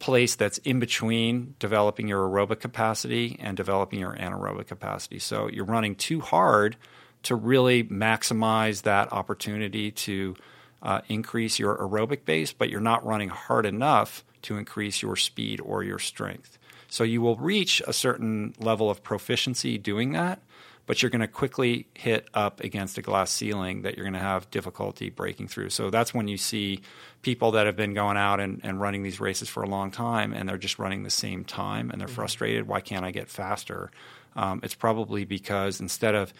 place 0.00 0.34
that's 0.34 0.58
in 0.58 0.80
between 0.80 1.54
developing 1.58 2.08
your 2.08 2.28
aerobic 2.28 2.58
capacity 2.58 3.36
and 3.38 3.56
developing 3.56 4.00
your 4.00 4.16
anaerobic 4.16 4.66
capacity. 4.66 5.20
So 5.20 5.48
you're 5.48 5.64
running 5.64 5.94
too 5.94 6.20
hard 6.20 6.76
to 7.22 7.36
really 7.36 7.84
maximize 7.84 8.82
that 8.82 9.12
opportunity 9.12 9.90
to 9.90 10.34
uh, 10.82 11.02
increase 11.08 11.58
your 11.58 11.76
aerobic 11.76 12.24
base, 12.24 12.52
but 12.52 12.70
you're 12.70 12.80
not 12.80 13.04
running 13.04 13.28
hard 13.28 13.66
enough 13.66 14.24
to 14.42 14.56
increase 14.56 15.02
your 15.02 15.16
speed 15.16 15.60
or 15.60 15.84
your 15.84 15.98
strength. 15.98 16.58
So 16.88 17.04
you 17.04 17.20
will 17.20 17.36
reach 17.36 17.82
a 17.86 17.92
certain 17.92 18.54
level 18.58 18.90
of 18.90 19.02
proficiency 19.02 19.78
doing 19.78 20.12
that, 20.12 20.42
but 20.90 21.02
you're 21.02 21.10
going 21.10 21.20
to 21.20 21.28
quickly 21.28 21.86
hit 21.94 22.26
up 22.34 22.58
against 22.64 22.98
a 22.98 23.00
glass 23.00 23.30
ceiling 23.30 23.82
that 23.82 23.94
you're 23.96 24.02
going 24.02 24.12
to 24.12 24.18
have 24.18 24.50
difficulty 24.50 25.08
breaking 25.08 25.46
through. 25.46 25.70
So 25.70 25.88
that's 25.88 26.12
when 26.12 26.26
you 26.26 26.36
see 26.36 26.80
people 27.22 27.52
that 27.52 27.66
have 27.66 27.76
been 27.76 27.94
going 27.94 28.16
out 28.16 28.40
and, 28.40 28.60
and 28.64 28.80
running 28.80 29.04
these 29.04 29.20
races 29.20 29.48
for 29.48 29.62
a 29.62 29.68
long 29.68 29.92
time 29.92 30.32
and 30.32 30.48
they're 30.48 30.58
just 30.58 30.80
running 30.80 31.04
the 31.04 31.08
same 31.08 31.44
time 31.44 31.92
and 31.92 32.00
they're 32.00 32.08
frustrated. 32.08 32.66
Why 32.66 32.80
can't 32.80 33.04
I 33.04 33.12
get 33.12 33.28
faster? 33.28 33.92
Um, 34.34 34.58
it's 34.64 34.74
probably 34.74 35.24
because 35.24 35.80
instead 35.80 36.16
of 36.16 36.34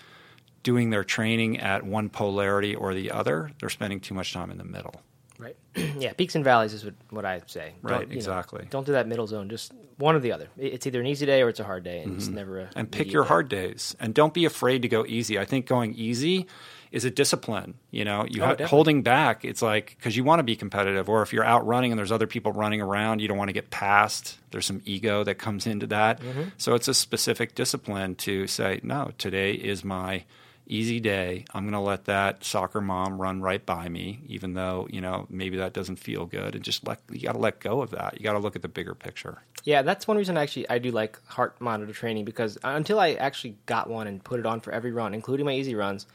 doing 0.65 0.91
their 0.91 1.05
training 1.05 1.61
at 1.61 1.85
one 1.85 2.09
polarity 2.09 2.75
or 2.75 2.93
the 2.93 3.13
other, 3.13 3.53
they're 3.61 3.69
spending 3.69 4.01
too 4.01 4.15
much 4.15 4.33
time 4.33 4.51
in 4.51 4.59
the 4.59 4.65
middle. 4.65 5.01
Right. 5.41 5.57
yeah, 5.99 6.13
peaks 6.13 6.35
and 6.35 6.45
valleys 6.45 6.75
is 6.75 6.85
what, 6.85 6.95
what 7.11 7.25
I 7.25 7.41
say. 7.47 7.73
Don't, 7.83 7.91
Right, 7.93 8.09
know, 8.09 8.15
exactly. 8.15 8.67
don't 8.71 8.87
do 8.87 8.93
that 8.93 9.09
middle 9.09 9.27
zone. 9.27 9.49
Just 9.49 9.73
one 9.99 10.15
or 10.15 10.21
the 10.21 10.33
other. 10.33 10.49
It's 10.59 10.87
either 10.87 11.01
an 11.01 11.07
easy 11.07 11.27
day 11.27 11.43
or 11.43 11.49
it's 11.49 11.61
a 11.61 11.65
hard 11.65 11.85
day, 11.85 12.03
and 12.03 12.17
it's 12.17 12.29
never 12.29 12.61
a. 12.61 12.65
Mm-hmm. 12.65 12.79
and 12.79 12.91
pick 12.91 13.11
your 13.13 13.23
day. 13.25 13.29
hard 13.29 13.49
days 13.49 13.97
and 14.01 14.15
don't 14.15 14.35
be 14.35 14.45
afraid 14.45 14.83
to 14.83 14.89
go 14.89 15.05
easy 15.07 15.39
i 15.39 15.45
think 15.45 15.67
going 15.67 15.95
easy 15.95 16.47
is 16.93 17.05
a 17.05 17.11
discipline 17.11 17.75
you 17.91 18.05
know 18.05 18.25
you 18.29 18.43
Oh, 18.43 18.47
ha- 18.47 18.51
definitely. 18.53 18.71
holding 18.71 19.03
back 19.03 19.45
it's 19.45 19.63
like 19.63 19.95
because 19.99 20.17
you 20.17 20.25
want 20.25 20.39
to 20.41 20.43
be 20.43 20.57
competitive 20.57 21.09
or 21.09 21.23
if 21.23 21.33
you're 21.33 21.45
out 21.45 21.67
running 21.67 21.93
and 21.93 21.99
there's 21.99 22.11
other 22.13 22.27
people 22.27 22.53
running 22.53 22.81
around 22.81 23.21
you 23.21 23.29
don't 23.29 23.39
want 23.39 23.49
to 23.49 23.53
get 23.53 23.71
past 23.71 24.39
there's 24.51 24.67
some 24.67 24.81
ego 24.85 25.23
that 25.25 25.37
comes 25.37 25.67
into 25.67 25.87
that 25.87 26.21
Mm-hmm. 26.21 26.43
so 26.59 26.75
it's 26.75 26.89
a 26.89 26.95
specific 26.95 27.55
discipline 27.55 28.15
to 28.17 28.47
say 28.47 28.81
no 28.83 29.13
today 29.19 29.53
is 29.53 29.85
my 29.85 30.25
easy 30.71 31.01
day. 31.01 31.45
I'm 31.53 31.65
going 31.65 31.73
to 31.73 31.81
let 31.81 32.05
that 32.07 32.45
soccer 32.45 32.81
mom 32.81 33.21
run 33.21 33.41
right 33.41 33.65
by 33.65 33.89
me 33.89 34.21
even 34.27 34.55
though 34.55 34.87
you 34.91 35.01
know 35.01 35.27
maybe 35.29 35.57
that 35.59 35.73
doesn't 35.73 35.97
feel 35.97 36.27
good 36.27 36.55
and 36.55 36.65
just 36.65 36.87
let 36.87 37.01
you 37.11 37.21
got 37.23 37.33
to 37.33 37.39
let 37.39 37.61
go 37.61 37.83
of 37.83 37.91
that. 37.91 38.15
You 38.19 38.25
got 38.25 38.33
to 38.33 38.39
look 38.39 38.57
at 38.57 38.63
the 38.63 38.69
bigger 38.69 38.95
picture. 38.95 39.43
Yeah, 39.65 39.83
that's 39.83 40.09
one 40.09 40.17
reason 40.17 40.37
actually 40.37 40.69
I 40.71 40.79
do 40.79 40.91
like 40.91 41.19
heart 41.27 41.61
monitor 41.61 41.93
training 41.93 42.25
because 42.25 42.57
until 42.65 42.99
I 43.01 43.13
actually 43.13 43.57
got 43.67 43.91
one 43.91 44.07
and 44.07 44.23
put 44.23 44.41
it 44.41 44.47
on 44.47 44.61
for 44.61 44.73
every 44.73 44.93
run, 44.93 45.13
including 45.13 45.45
my 45.45 45.53
easy 45.53 45.75
runs, 45.75 46.07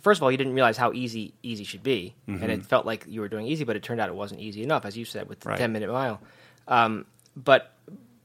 first 0.00 0.18
of 0.18 0.22
all, 0.22 0.30
you 0.30 0.38
didn't 0.38 0.54
realize 0.54 0.76
how 0.76 0.92
easy 0.92 1.34
easy 1.42 1.64
should 1.64 1.82
be, 1.82 2.14
and 2.26 2.50
it 2.50 2.64
felt 2.64 2.86
like 2.86 3.04
you 3.08 3.20
were 3.20 3.28
doing 3.28 3.46
easy, 3.46 3.64
but 3.64 3.76
it 3.76 3.82
turned 3.82 4.00
out 4.00 4.08
it 4.08 4.14
wasn't 4.14 4.40
easy 4.40 4.62
enough, 4.62 4.84
as 4.84 4.96
you 4.96 5.04
said 5.04 5.28
with 5.28 5.40
the 5.40 5.50
Right. 5.50 5.58
ten 5.58 5.72
minute 5.72 5.90
mile. 5.90 6.20
Um, 6.68 7.06
but 7.36 7.72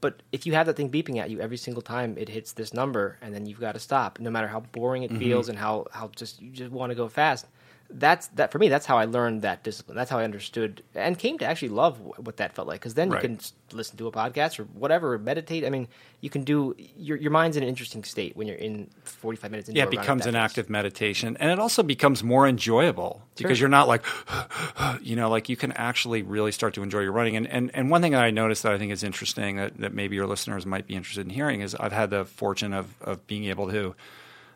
but 0.00 0.22
if 0.32 0.46
you 0.46 0.52
have 0.54 0.66
that 0.66 0.76
thing 0.76 0.90
beeping 0.90 1.18
at 1.18 1.30
you 1.30 1.40
every 1.40 1.56
single 1.56 1.82
time 1.82 2.16
it 2.18 2.28
hits 2.28 2.52
this 2.52 2.72
number, 2.72 3.18
and 3.20 3.34
then 3.34 3.46
you've 3.46 3.60
got 3.60 3.72
to 3.72 3.80
stop, 3.80 4.20
no 4.20 4.30
matter 4.30 4.46
how 4.46 4.60
boring 4.60 5.02
it 5.02 5.10
mm-hmm. 5.10 5.18
feels 5.18 5.48
and 5.48 5.58
how 5.58 5.86
how 5.92 6.10
just 6.14 6.40
you 6.40 6.50
just 6.50 6.70
want 6.70 6.90
to 6.90 6.94
go 6.94 7.08
fast. 7.08 7.46
That's 7.90 8.26
that 8.28 8.52
for 8.52 8.58
me. 8.58 8.68
That's 8.68 8.84
how 8.84 8.98
I 8.98 9.06
learned 9.06 9.42
that 9.42 9.62
discipline. 9.62 9.96
That's 9.96 10.10
how 10.10 10.18
I 10.18 10.24
understood 10.24 10.82
and 10.94 11.18
came 11.18 11.38
to 11.38 11.46
actually 11.46 11.70
love 11.70 11.98
what 12.18 12.36
that 12.36 12.54
felt 12.54 12.68
like. 12.68 12.80
Because 12.80 12.92
then 12.94 13.08
Right. 13.08 13.22
you 13.22 13.28
can 13.30 13.38
listen 13.72 13.96
to 13.96 14.06
a 14.06 14.12
podcast 14.12 14.58
or 14.60 14.64
whatever, 14.64 15.16
meditate. 15.18 15.64
I 15.64 15.70
mean, 15.70 15.88
you 16.20 16.28
can 16.28 16.44
do 16.44 16.74
your 16.98 17.16
your 17.16 17.30
mind's 17.30 17.56
in 17.56 17.62
an 17.62 17.68
interesting 17.68 18.04
state 18.04 18.36
when 18.36 18.46
you're 18.46 18.58
in 18.58 18.90
45 19.04 19.50
minutes. 19.50 19.68
Into 19.70 19.78
yeah, 19.78 19.84
it 19.84 19.90
becomes 19.90 20.26
an 20.26 20.36
active 20.36 20.68
meditation, 20.68 21.38
and 21.40 21.50
it 21.50 21.58
also 21.58 21.82
becomes 21.82 22.22
more 22.22 22.46
enjoyable 22.46 23.22
because 23.36 23.56
Sure. 23.56 23.62
you're 23.64 23.70
not 23.70 23.88
like, 23.88 24.04
you 25.00 25.16
know, 25.16 25.30
like 25.30 25.48
you 25.48 25.56
can 25.56 25.72
actually 25.72 26.22
really 26.22 26.52
start 26.52 26.74
to 26.74 26.82
enjoy 26.82 27.00
your 27.00 27.12
running. 27.12 27.36
And 27.36 27.46
and, 27.46 27.70
and 27.72 27.90
one 27.90 28.02
thing 28.02 28.12
that 28.12 28.22
I 28.22 28.30
noticed 28.30 28.64
that 28.64 28.72
I 28.72 28.78
think 28.78 28.92
is 28.92 29.02
interesting 29.02 29.56
that, 29.56 29.78
that 29.78 29.94
maybe 29.94 30.14
your 30.14 30.26
listeners 30.26 30.66
might 30.66 30.86
be 30.86 30.94
interested 30.94 31.24
in 31.24 31.30
hearing 31.30 31.62
is 31.62 31.74
I've 31.74 31.92
had 31.92 32.10
the 32.10 32.26
fortune 32.26 32.74
of 32.74 32.94
of 33.00 33.26
being 33.26 33.44
able 33.46 33.70
to 33.70 33.94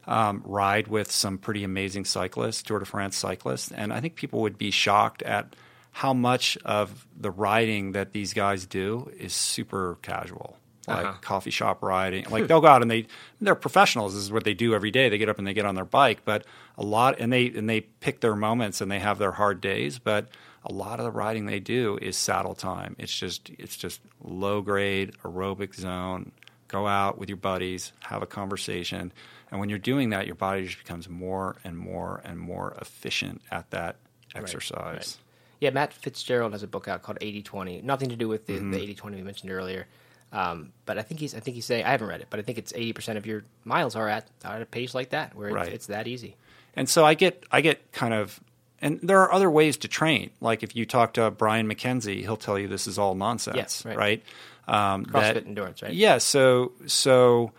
um, 0.06 0.42
ride 0.44 0.88
with 0.88 1.10
some 1.10 1.38
pretty 1.38 1.64
amazing 1.64 2.04
cyclists, 2.04 2.62
Tour 2.62 2.78
de 2.80 2.84
France 2.84 3.16
cyclists, 3.16 3.70
and 3.70 3.92
I 3.92 4.00
think 4.00 4.16
people 4.16 4.40
would 4.42 4.58
be 4.58 4.70
shocked 4.70 5.22
at 5.22 5.54
how 5.92 6.12
much 6.14 6.56
of 6.64 7.06
the 7.16 7.30
riding 7.30 7.92
that 7.92 8.12
these 8.12 8.32
guys 8.32 8.66
do 8.66 9.10
is 9.18 9.32
super 9.34 9.98
casual. 10.02 10.56
Like 10.88 11.06
Uh-huh. 11.06 11.18
coffee 11.20 11.50
shop 11.52 11.80
riding, 11.80 12.24
like 12.28 12.48
they'll 12.48 12.60
go 12.60 12.66
out 12.66 12.82
and 12.82 12.90
they 12.90 13.06
they're 13.40 13.54
professionals. 13.54 14.14
This 14.14 14.24
is 14.24 14.32
what 14.32 14.42
they 14.42 14.52
do 14.54 14.74
every 14.74 14.90
day. 14.90 15.08
They 15.08 15.16
get 15.18 15.28
up 15.28 15.38
and 15.38 15.46
they 15.46 15.54
get 15.54 15.64
on 15.64 15.76
their 15.76 15.84
bike, 15.84 16.22
but 16.24 16.44
a 16.76 16.82
lot 16.82 17.20
and 17.20 17.32
they 17.32 17.46
and 17.46 17.70
they 17.70 17.82
pick 17.82 18.18
their 18.18 18.34
moments 18.34 18.80
and 18.80 18.90
they 18.90 18.98
have 18.98 19.18
their 19.18 19.30
hard 19.30 19.60
days. 19.60 20.00
But 20.00 20.26
a 20.64 20.72
lot 20.72 20.98
of 20.98 21.04
the 21.04 21.12
riding 21.12 21.46
they 21.46 21.60
do 21.60 21.98
is 22.02 22.16
saddle 22.16 22.56
time. 22.56 22.96
It's 22.98 23.16
just 23.16 23.50
it's 23.60 23.76
just 23.76 24.00
low 24.24 24.60
grade 24.60 25.12
aerobic 25.22 25.76
zone. 25.76 26.32
Go 26.66 26.88
out 26.88 27.16
with 27.16 27.28
your 27.28 27.36
buddies, 27.36 27.92
have 28.00 28.22
a 28.22 28.26
conversation, 28.26 29.12
and 29.52 29.60
when 29.60 29.68
you're 29.68 29.78
doing 29.78 30.10
that, 30.10 30.26
your 30.26 30.34
body 30.34 30.64
just 30.66 30.78
becomes 30.78 31.08
more 31.08 31.54
and 31.62 31.78
more 31.78 32.20
and 32.24 32.40
more 32.40 32.76
efficient 32.80 33.40
at 33.52 33.70
that 33.70 33.96
exercise. 34.34 34.94
right. 34.94 35.16
Yeah, 35.60 35.70
Matt 35.70 35.92
Fitzgerald 35.92 36.52
has 36.52 36.64
a 36.64 36.66
book 36.66 36.88
out 36.88 37.02
called 37.02 37.18
80-20. 37.20 37.84
Nothing 37.84 38.08
to 38.08 38.16
do 38.16 38.26
with 38.26 38.46
the, 38.48 38.54
Mm-hmm. 38.54 38.72
the 38.72 38.94
80-20 38.96 39.10
we 39.14 39.22
mentioned 39.22 39.52
earlier. 39.52 39.86
Um, 40.32 40.72
but 40.86 40.98
I 40.98 41.02
think 41.02 41.20
he's 41.20 41.34
I 41.34 41.40
think 41.40 41.54
he's 41.54 41.66
saying 41.66 41.84
I 41.84 41.90
haven't 41.90 42.08
read 42.08 42.20
it, 42.22 42.28
but 42.30 42.40
I 42.40 42.42
think 42.42 42.56
it's 42.58 42.72
80% 42.72 43.16
of 43.18 43.26
your 43.26 43.44
miles 43.64 43.94
are 43.94 44.08
at, 44.08 44.26
are 44.44 44.56
at 44.56 44.62
a 44.62 44.66
pace 44.66 44.94
like 44.94 45.10
that 45.10 45.34
where 45.36 45.48
it's, 45.48 45.54
Right. 45.54 45.72
it's 45.72 45.86
that 45.86 46.08
easy. 46.08 46.36
And 46.74 46.88
so 46.88 47.04
I 47.04 47.12
get 47.14 47.44
I 47.52 47.60
get 47.60 47.92
kind 47.92 48.14
of 48.14 48.40
and 48.80 48.98
there 49.02 49.20
are 49.20 49.30
other 49.32 49.50
ways 49.50 49.76
to 49.78 49.88
train. 49.88 50.30
Like 50.40 50.62
if 50.62 50.74
you 50.74 50.86
talk 50.86 51.12
to 51.14 51.30
Brian 51.30 51.68
McKenzie, 51.68 52.22
he'll 52.22 52.38
tell 52.38 52.58
you 52.58 52.66
this 52.66 52.86
is 52.86 52.98
all 52.98 53.14
nonsense, 53.14 53.56
Yes, 53.56 53.84
right. 53.84 53.96
right? 53.96 54.22
Um, 54.66 55.04
CrossFit 55.04 55.46
endurance, 55.46 55.82
right? 55.82 55.92
Yeah. 55.92 56.16
So 56.18 56.72
so 56.86 57.52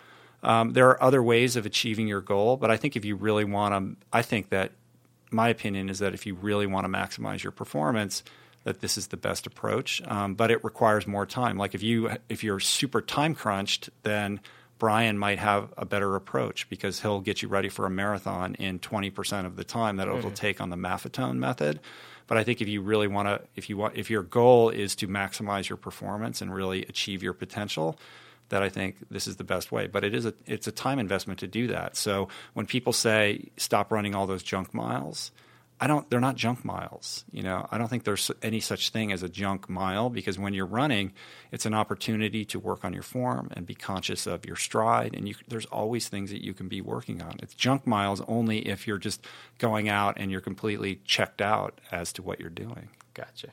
um, 0.43 0.73
there 0.73 0.89
are 0.89 1.01
other 1.01 1.23
ways 1.23 1.55
of 1.55 1.65
achieving 1.65 2.07
your 2.07 2.21
goal, 2.21 2.57
but 2.57 2.69
I 2.69 2.77
think 2.77 2.95
if 2.95 3.05
you 3.05 3.15
really 3.15 3.45
want 3.45 3.73
to, 3.73 4.05
I 4.12 4.21
think 4.21 4.50
that 4.50 4.71
my 5.31 5.50
opinion 5.50 5.89
is 5.89 6.00
that 6.00 6.13
if 6.13 6.25
you 6.25 6.35
really 6.35 6.67
want 6.67 6.85
to 6.85 6.91
maximize 6.91 7.41
your 7.41 7.51
performance, 7.51 8.23
that 8.65 8.81
this 8.81 8.97
is 8.97 9.07
the 9.07 9.17
best 9.17 9.47
approach. 9.47 10.01
Um, 10.05 10.35
but 10.35 10.51
it 10.51 10.63
requires 10.63 11.07
more 11.07 11.25
time. 11.25 11.57
Like 11.57 11.73
if 11.73 11.83
you 11.83 12.12
if 12.29 12.43
you're 12.43 12.59
super 12.59 13.01
time 13.01 13.35
crunched, 13.35 13.89
then 14.03 14.39
Brian 14.79 15.17
might 15.17 15.39
have 15.39 15.73
a 15.77 15.85
better 15.85 16.15
approach 16.15 16.69
because 16.69 17.01
he'll 17.01 17.21
get 17.21 17.41
you 17.41 17.47
ready 17.47 17.69
for 17.69 17.85
a 17.85 17.89
marathon 17.89 18.55
in 18.55 18.79
20% 18.79 19.45
of 19.45 19.55
the 19.55 19.63
time 19.63 19.97
that 19.97 20.07
it'll 20.07 20.31
take 20.31 20.59
on 20.59 20.69
the 20.69 20.75
Maffetone 20.75 21.38
method. 21.38 21.79
But 22.27 22.38
I 22.38 22.43
think 22.43 22.62
if 22.62 22.67
you 22.67 22.81
really 22.81 23.07
want 23.07 23.27
to, 23.27 23.41
if 23.55 23.69
you 23.69 23.77
want, 23.77 23.95
if 23.95 24.09
your 24.09 24.23
goal 24.23 24.69
is 24.69 24.95
to 24.97 25.07
maximize 25.07 25.69
your 25.69 25.77
performance 25.77 26.41
and 26.41 26.53
really 26.53 26.83
achieve 26.83 27.21
your 27.23 27.33
potential, 27.33 27.97
that 28.50 28.62
I 28.62 28.69
think 28.69 28.97
this 29.09 29.27
is 29.27 29.38
the 29.38 29.43
best 29.43 29.71
way. 29.71 29.88
But 29.88 30.03
it 30.03 30.13
is 30.13 30.25
a 30.25 30.33
it's 30.45 30.67
a 30.67 30.71
time 30.71 31.00
investment 31.00 31.39
to 31.39 31.47
do 31.47 31.67
that. 31.67 31.95
So 31.95 32.27
when 32.53 32.65
people 32.65 32.93
say 32.93 33.50
stop 33.57 33.91
running 33.91 34.15
all 34.15 34.27
those 34.27 34.43
junk 34.43 34.73
miles, 34.73 35.31
I 35.83 35.88
don't. 35.88 36.09
They're 36.09 36.21
not 36.21 36.35
junk 36.35 36.63
miles. 36.63 37.25
You 37.31 37.43
know, 37.43 37.67
I 37.69 37.77
don't 37.77 37.89
think 37.89 38.05
there's 38.05 38.31
any 38.41 38.59
such 38.59 38.91
thing 38.91 39.12
as 39.12 39.21
a 39.21 39.27
junk 39.27 39.67
mile 39.69 40.09
because 40.09 40.39
when 40.39 40.53
you're 40.53 40.65
running, 40.65 41.13
it's 41.51 41.65
an 41.65 41.73
opportunity 41.73 42.45
to 42.45 42.59
work 42.59 42.85
on 42.85 42.93
your 42.93 43.03
form 43.03 43.50
and 43.51 43.65
be 43.65 43.75
conscious 43.75 44.25
of 44.25 44.45
your 44.45 44.55
stride. 44.55 45.13
And 45.13 45.27
you, 45.27 45.35
there's 45.47 45.65
always 45.65 46.07
things 46.07 46.29
that 46.31 46.41
you 46.41 46.53
can 46.53 46.69
be 46.69 46.79
working 46.79 47.21
on. 47.21 47.35
It's 47.41 47.53
junk 47.53 47.85
miles 47.85 48.21
only 48.29 48.59
if 48.59 48.88
you're 48.88 48.97
just 48.97 49.25
going 49.57 49.89
out 49.89 50.15
and 50.17 50.31
you're 50.31 50.41
completely 50.41 51.01
checked 51.05 51.41
out 51.41 51.81
as 51.91 52.13
to 52.13 52.21
what 52.21 52.39
you're 52.39 52.50
doing. 52.50 52.89
Gotcha. 53.13 53.50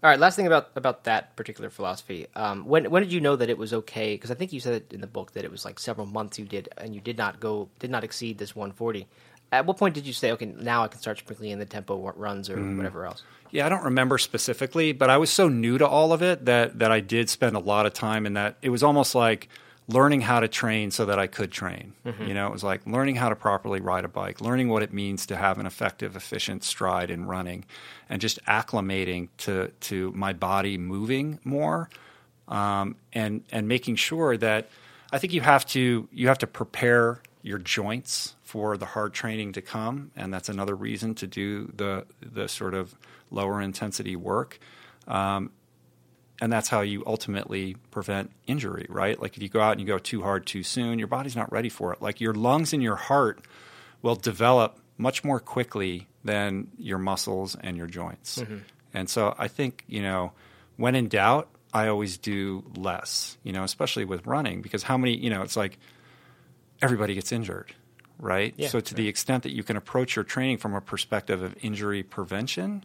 All 0.00 0.08
right, 0.08 0.18
last 0.20 0.36
thing 0.36 0.46
about 0.46 0.70
about 0.76 1.04
that 1.04 1.34
particular 1.34 1.70
philosophy. 1.70 2.28
Um, 2.36 2.66
when 2.66 2.88
when 2.90 3.02
did 3.02 3.12
you 3.12 3.20
know 3.20 3.34
that 3.34 3.50
it 3.50 3.58
was 3.58 3.72
okay? 3.72 4.14
Because 4.14 4.30
I 4.30 4.34
think 4.34 4.52
you 4.52 4.60
said 4.60 4.74
it 4.74 4.92
in 4.92 5.00
the 5.00 5.08
book 5.08 5.32
that 5.32 5.44
it 5.44 5.50
was 5.50 5.64
like 5.64 5.80
several 5.80 6.06
months 6.06 6.38
you 6.38 6.44
did, 6.44 6.68
and 6.78 6.94
you 6.94 7.00
did 7.00 7.18
not 7.18 7.40
go, 7.40 7.68
did 7.80 7.90
not 7.90 8.04
exceed 8.04 8.38
this 8.38 8.54
140. 8.54 9.08
At 9.50 9.66
what 9.66 9.76
point 9.76 9.94
did 9.94 10.06
you 10.06 10.12
say, 10.12 10.30
okay, 10.32 10.46
now 10.46 10.84
I 10.84 10.88
can 10.88 11.00
start 11.00 11.18
sprinkling 11.18 11.50
in 11.50 11.58
the 11.58 11.64
tempo 11.64 11.96
runs 12.16 12.48
or 12.50 12.58
Mm. 12.58 12.76
whatever 12.76 13.06
else? 13.06 13.24
Yeah, 13.50 13.64
I 13.64 13.70
don't 13.70 13.82
remember 13.82 14.18
specifically, 14.18 14.92
but 14.92 15.08
I 15.08 15.16
was 15.16 15.30
so 15.30 15.48
new 15.48 15.78
to 15.78 15.88
all 15.88 16.12
of 16.12 16.22
it 16.22 16.44
that 16.44 16.78
that 16.78 16.92
I 16.92 17.00
did 17.00 17.28
spend 17.28 17.56
a 17.56 17.60
lot 17.60 17.84
of 17.84 17.92
time 17.92 18.24
in 18.24 18.34
that. 18.34 18.56
It 18.62 18.68
was 18.68 18.84
almost 18.84 19.16
like 19.16 19.48
learning 19.88 20.20
how 20.20 20.38
to 20.38 20.48
train 20.48 20.90
so 20.90 21.06
that 21.06 21.18
I 21.18 21.26
could 21.26 21.50
train. 21.50 21.94
You 22.28 22.34
know, 22.34 22.46
it 22.46 22.52
was 22.52 22.62
like 22.62 22.86
learning 22.86 23.16
how 23.16 23.30
to 23.30 23.36
properly 23.36 23.80
ride 23.80 24.04
a 24.04 24.08
bike, 24.08 24.40
learning 24.40 24.68
what 24.68 24.82
it 24.82 24.92
means 24.92 25.26
to 25.26 25.36
have 25.36 25.58
an 25.58 25.66
effective, 25.66 26.14
efficient 26.14 26.62
stride 26.62 27.10
in 27.10 27.24
running, 27.26 27.64
and 28.08 28.20
just 28.20 28.38
acclimating 28.44 29.28
to 29.38 29.72
to 29.80 30.12
my 30.12 30.34
body 30.34 30.76
moving 30.78 31.40
more, 31.42 31.88
um, 32.48 32.96
and 33.14 33.42
and 33.50 33.66
making 33.66 33.96
sure 33.96 34.36
that 34.36 34.68
I 35.10 35.18
think 35.18 35.32
you 35.32 35.40
have 35.40 35.64
to 35.68 36.06
you 36.12 36.28
have 36.28 36.38
to 36.38 36.46
prepare 36.46 37.22
your 37.42 37.58
joints 37.58 38.34
for 38.42 38.76
the 38.76 38.86
hard 38.86 39.14
training 39.14 39.52
to 39.52 39.62
come, 39.62 40.10
and 40.14 40.32
that's 40.32 40.50
another 40.50 40.74
reason 40.74 41.14
to 41.14 41.26
do 41.26 41.72
the 41.74 42.04
the 42.20 42.46
sort 42.46 42.74
of 42.74 42.94
lower 43.30 43.60
intensity 43.60 44.16
work. 44.16 44.58
Um, 45.06 45.50
and 46.40 46.52
that's 46.52 46.68
how 46.68 46.80
you 46.80 47.02
ultimately 47.06 47.76
prevent 47.90 48.30
injury, 48.46 48.86
right? 48.88 49.20
Like 49.20 49.36
if 49.36 49.42
you 49.42 49.48
go 49.48 49.60
out 49.60 49.72
and 49.72 49.80
you 49.80 49.86
go 49.86 49.98
too 49.98 50.22
hard 50.22 50.46
too 50.46 50.62
soon, 50.62 50.98
your 50.98 51.08
body's 51.08 51.36
not 51.36 51.50
ready 51.50 51.68
for 51.68 51.92
it. 51.92 52.00
Like 52.00 52.20
your 52.20 52.34
lungs 52.34 52.72
and 52.72 52.82
your 52.82 52.96
heart 52.96 53.40
will 54.02 54.14
develop 54.14 54.78
much 54.96 55.24
more 55.24 55.40
quickly 55.40 56.06
than 56.24 56.68
your 56.76 56.98
muscles 56.98 57.56
and 57.60 57.76
your 57.76 57.86
joints. 57.86 58.38
Mm-hmm. 58.38 58.58
And 58.94 59.10
so 59.10 59.34
I 59.38 59.48
think, 59.48 59.84
you 59.88 60.02
know, 60.02 60.32
when 60.76 60.94
in 60.94 61.08
doubt, 61.08 61.48
I 61.72 61.88
always 61.88 62.18
do 62.18 62.64
less, 62.76 63.36
you 63.42 63.52
know, 63.52 63.62
especially 63.62 64.04
with 64.04 64.26
running 64.26 64.62
because 64.62 64.84
how 64.84 64.96
many, 64.96 65.16
you 65.16 65.30
know, 65.30 65.42
it's 65.42 65.56
like 65.56 65.78
everybody 66.80 67.14
gets 67.14 67.32
injured, 67.32 67.74
right? 68.18 68.54
Yeah, 68.56 68.68
so 68.68 68.80
to 68.80 68.94
the 68.94 69.08
extent 69.08 69.42
that 69.42 69.52
you 69.52 69.62
can 69.62 69.76
approach 69.76 70.16
your 70.16 70.24
training 70.24 70.58
from 70.58 70.74
a 70.74 70.80
perspective 70.80 71.42
of 71.42 71.54
injury 71.62 72.02
prevention, 72.02 72.84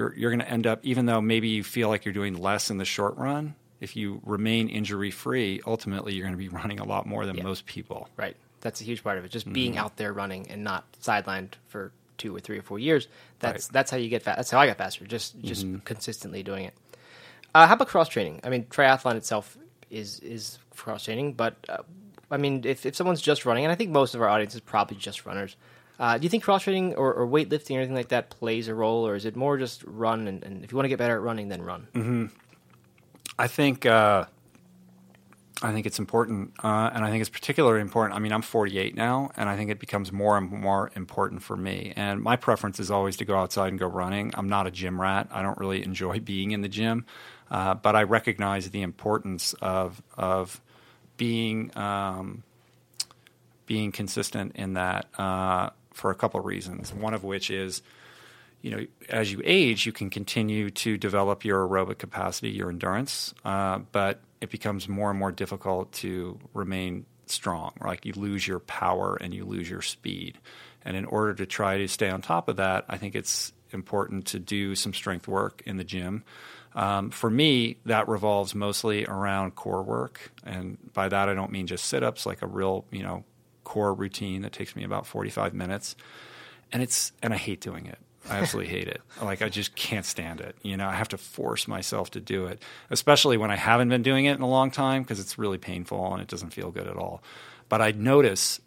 you're 0.00 0.14
you're 0.16 0.30
going 0.30 0.40
to 0.40 0.48
end 0.50 0.66
up 0.66 0.80
even 0.82 1.06
though 1.06 1.20
maybe 1.20 1.48
you 1.48 1.62
feel 1.62 1.88
like 1.88 2.04
you're 2.04 2.14
doing 2.14 2.34
less 2.40 2.70
in 2.70 2.78
the 2.78 2.84
short 2.84 3.16
run, 3.16 3.54
if 3.80 3.96
you 3.96 4.20
remain 4.24 4.68
injury 4.68 5.10
free, 5.10 5.60
ultimately 5.66 6.14
you're 6.14 6.24
going 6.26 6.34
to 6.34 6.38
be 6.38 6.48
running 6.60 6.80
a 6.80 6.84
lot 6.84 7.06
more 7.06 7.26
than 7.26 7.36
Yeah. 7.36 7.44
most 7.44 7.66
people. 7.66 8.08
Right. 8.16 8.36
that's 8.60 8.80
a 8.80 8.84
huge 8.84 9.02
part 9.02 9.16
of 9.18 9.24
it. 9.24 9.30
Just 9.30 9.50
being 9.52 9.78
out 9.78 9.96
there 9.96 10.12
running 10.12 10.50
and 10.50 10.62
not 10.64 10.84
sidelined 11.02 11.52
for 11.68 11.92
two 12.18 12.34
or 12.36 12.40
three 12.40 12.58
or 12.58 12.62
four 12.62 12.78
years. 12.78 13.08
That's 13.38 13.66
Right. 13.66 13.72
that's 13.72 13.90
how 13.90 13.96
you 13.96 14.08
get 14.08 14.22
fast. 14.22 14.36
That's 14.36 14.50
how 14.50 14.58
I 14.60 14.66
got 14.66 14.76
faster. 14.78 15.06
Just 15.06 15.40
just 15.42 15.66
consistently 15.84 16.42
doing 16.42 16.64
it. 16.64 16.74
Uh, 17.54 17.66
how 17.66 17.74
about 17.74 17.88
cross 17.88 18.08
training? 18.08 18.40
I 18.44 18.48
mean, 18.50 18.64
triathlon 18.64 19.16
itself 19.16 19.56
is 19.90 20.20
is 20.20 20.58
cross 20.76 21.04
training, 21.04 21.32
but 21.34 21.54
uh, 21.68 21.78
I 22.30 22.36
mean, 22.36 22.62
if 22.64 22.84
if 22.86 22.94
someone's 22.94 23.22
just 23.22 23.44
running, 23.46 23.64
and 23.64 23.72
I 23.72 23.74
think 23.74 23.90
most 23.90 24.14
of 24.14 24.20
our 24.22 24.28
audience 24.28 24.54
is 24.54 24.60
probably 24.60 24.96
just 24.96 25.24
runners. 25.26 25.56
Uh, 26.00 26.16
do 26.16 26.24
you 26.24 26.30
think 26.30 26.42
cross 26.42 26.62
training 26.62 26.94
or, 26.94 27.12
or 27.12 27.26
weightlifting 27.28 27.76
or 27.76 27.80
anything 27.80 27.94
like 27.94 28.08
that 28.08 28.30
plays 28.30 28.68
a 28.68 28.74
role, 28.74 29.06
or 29.06 29.14
is 29.14 29.26
it 29.26 29.36
more 29.36 29.58
just 29.58 29.84
run? 29.84 30.26
And, 30.26 30.42
and 30.42 30.64
if 30.64 30.72
you 30.72 30.76
want 30.76 30.86
to 30.86 30.88
get 30.88 30.98
better 30.98 31.14
at 31.14 31.20
running, 31.20 31.48
then 31.48 31.60
run. 31.60 31.88
I 33.38 33.46
think 33.46 33.84
uh, 33.84 34.24
I 35.62 35.72
think 35.72 35.84
it's 35.84 35.98
important, 35.98 36.54
uh, 36.64 36.90
and 36.94 37.04
I 37.04 37.10
think 37.10 37.20
it's 37.20 37.28
particularly 37.28 37.82
important. 37.82 38.16
I 38.16 38.18
mean, 38.18 38.32
I'm 38.32 38.40
48 38.40 38.94
now, 38.94 39.30
and 39.36 39.46
I 39.46 39.56
think 39.56 39.70
it 39.70 39.78
becomes 39.78 40.10
more 40.10 40.38
and 40.38 40.50
more 40.50 40.90
important 40.96 41.42
for 41.42 41.54
me. 41.54 41.92
And 41.96 42.22
my 42.22 42.36
preference 42.36 42.80
is 42.80 42.90
always 42.90 43.16
to 43.18 43.26
go 43.26 43.36
outside 43.36 43.68
and 43.68 43.78
go 43.78 43.86
running. 43.86 44.32
I'm 44.34 44.48
not 44.48 44.66
a 44.66 44.70
gym 44.70 44.98
rat. 44.98 45.28
I 45.30 45.42
don't 45.42 45.58
really 45.58 45.84
enjoy 45.84 46.18
being 46.20 46.52
in 46.52 46.62
the 46.62 46.68
gym, 46.68 47.04
uh, 47.50 47.74
but 47.74 47.94
I 47.94 48.04
recognize 48.04 48.70
the 48.70 48.80
importance 48.80 49.52
of 49.60 50.02
of 50.16 50.62
being 51.18 51.76
um, 51.76 52.42
being 53.66 53.92
consistent 53.92 54.56
in 54.56 54.72
that 54.74 55.06
uh, 55.18 55.70
for 55.92 56.10
a 56.10 56.14
couple 56.14 56.40
of 56.40 56.46
reasons. 56.46 56.92
One 56.92 57.14
of 57.14 57.24
which 57.24 57.50
is 57.50 57.82
you 58.62 58.70
know, 58.70 58.86
as 59.08 59.32
you 59.32 59.40
age, 59.44 59.86
you 59.86 59.92
can 59.92 60.10
continue 60.10 60.70
to 60.70 60.98
develop 60.98 61.44
your 61.44 61.66
aerobic 61.66 61.98
capacity, 61.98 62.50
your 62.50 62.68
endurance, 62.68 63.34
uh, 63.44 63.78
but 63.90 64.20
it 64.40 64.50
becomes 64.50 64.88
more 64.88 65.10
and 65.10 65.18
more 65.18 65.32
difficult 65.32 65.92
to 65.92 66.38
remain 66.52 67.06
strong. 67.26 67.72
Like 67.80 68.04
you 68.04 68.12
lose 68.14 68.46
your 68.46 68.58
power 68.58 69.16
and 69.20 69.32
you 69.32 69.44
lose 69.44 69.68
your 69.70 69.82
speed. 69.82 70.38
And 70.84 70.96
in 70.96 71.04
order 71.04 71.34
to 71.34 71.46
try 71.46 71.78
to 71.78 71.88
stay 71.88 72.10
on 72.10 72.22
top 72.22 72.48
of 72.48 72.56
that, 72.56 72.84
I 72.88 72.98
think 72.98 73.14
it's 73.14 73.52
important 73.72 74.26
to 74.26 74.38
do 74.38 74.74
some 74.74 74.92
strength 74.92 75.28
work 75.28 75.62
in 75.64 75.76
the 75.76 75.84
gym. 75.84 76.24
Um, 76.74 77.10
for 77.10 77.30
me, 77.30 77.78
that 77.86 78.08
revolves 78.08 78.54
mostly 78.54 79.04
around 79.04 79.56
core 79.56 79.82
work, 79.82 80.30
and 80.44 80.78
by 80.92 81.08
that 81.08 81.28
I 81.28 81.34
don't 81.34 81.50
mean 81.50 81.66
just 81.66 81.86
sit-ups, 81.86 82.26
like 82.26 82.42
a 82.42 82.46
real, 82.46 82.84
you 82.92 83.02
know, 83.02 83.24
core 83.64 83.94
routine 83.94 84.42
that 84.42 84.52
takes 84.52 84.74
me 84.76 84.84
about 84.84 85.06
45 85.06 85.54
minutes 85.54 85.96
and 86.72 86.82
it's 86.82 87.12
and 87.22 87.32
I 87.32 87.36
hate 87.36 87.60
doing 87.60 87.86
it. 87.86 87.98
I 88.28 88.38
absolutely 88.38 88.70
hate 88.72 88.88
it. 88.88 89.00
Like 89.22 89.42
I 89.42 89.48
just 89.48 89.74
can't 89.74 90.04
stand 90.04 90.40
it. 90.40 90.56
You 90.62 90.76
know, 90.76 90.88
I 90.88 90.94
have 90.94 91.08
to 91.08 91.18
force 91.18 91.68
myself 91.68 92.10
to 92.12 92.20
do 92.20 92.46
it, 92.46 92.62
especially 92.90 93.36
when 93.36 93.50
I 93.50 93.56
haven't 93.56 93.88
been 93.90 94.02
doing 94.02 94.24
it 94.24 94.34
in 94.34 94.42
a 94.42 94.48
long 94.48 94.70
time 94.70 95.02
because 95.02 95.20
it's 95.20 95.38
really 95.38 95.58
painful 95.58 96.12
and 96.12 96.22
it 96.22 96.28
doesn't 96.28 96.50
feel 96.50 96.70
good 96.70 96.86
at 96.86 96.96
all. 96.96 97.22
But 97.68 97.80
I 97.80 97.92
notice 97.92 98.60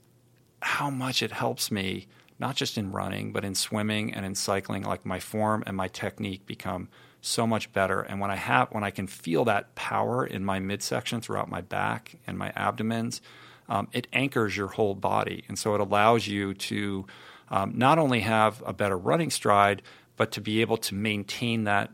how 0.62 0.90
much 0.90 1.22
it 1.22 1.32
helps 1.32 1.72
me 1.72 2.08
not 2.40 2.56
just 2.56 2.78
in 2.78 2.92
running 2.92 3.32
but 3.32 3.46
in 3.46 3.56
swimming 3.56 4.14
and 4.14 4.26
in 4.26 4.36
cycling 4.36 4.84
like 4.84 5.06
my 5.06 5.20
form 5.20 5.64
and 5.68 5.76
my 5.76 5.88
technique 5.88 6.46
become 6.46 6.88
so 7.22 7.46
much 7.46 7.72
better 7.74 8.02
and 8.02 8.20
when 8.20 8.32
i 8.32 8.36
have 8.36 8.70
when 8.72 8.84
i 8.84 8.90
can 8.90 9.08
feel 9.08 9.46
that 9.46 9.76
power 9.76 10.26
in 10.26 10.44
my 10.44 10.60
midsection 10.60 11.22
throughout 11.22 11.50
my 11.50 11.62
back 11.62 12.16
and 12.26 12.38
my 12.38 12.52
abdomens 12.56 13.22
um, 13.70 13.88
it 13.92 14.08
anchors 14.14 14.56
your 14.56 14.68
whole 14.68 14.96
body 14.96 15.44
and 15.48 15.58
so 15.58 15.76
it 15.76 15.82
allows 15.82 16.28
you 16.28 16.54
to 16.54 17.06
um, 17.50 17.74
not 17.76 17.98
only 18.00 18.22
have 18.22 18.62
a 18.66 18.74
better 18.74 18.98
running 18.98 19.30
stride 19.30 19.82
but 20.18 20.32
to 20.32 20.42
be 20.42 20.62
able 20.62 20.78
to 20.78 20.96
maintain 20.96 21.64
that 21.64 21.90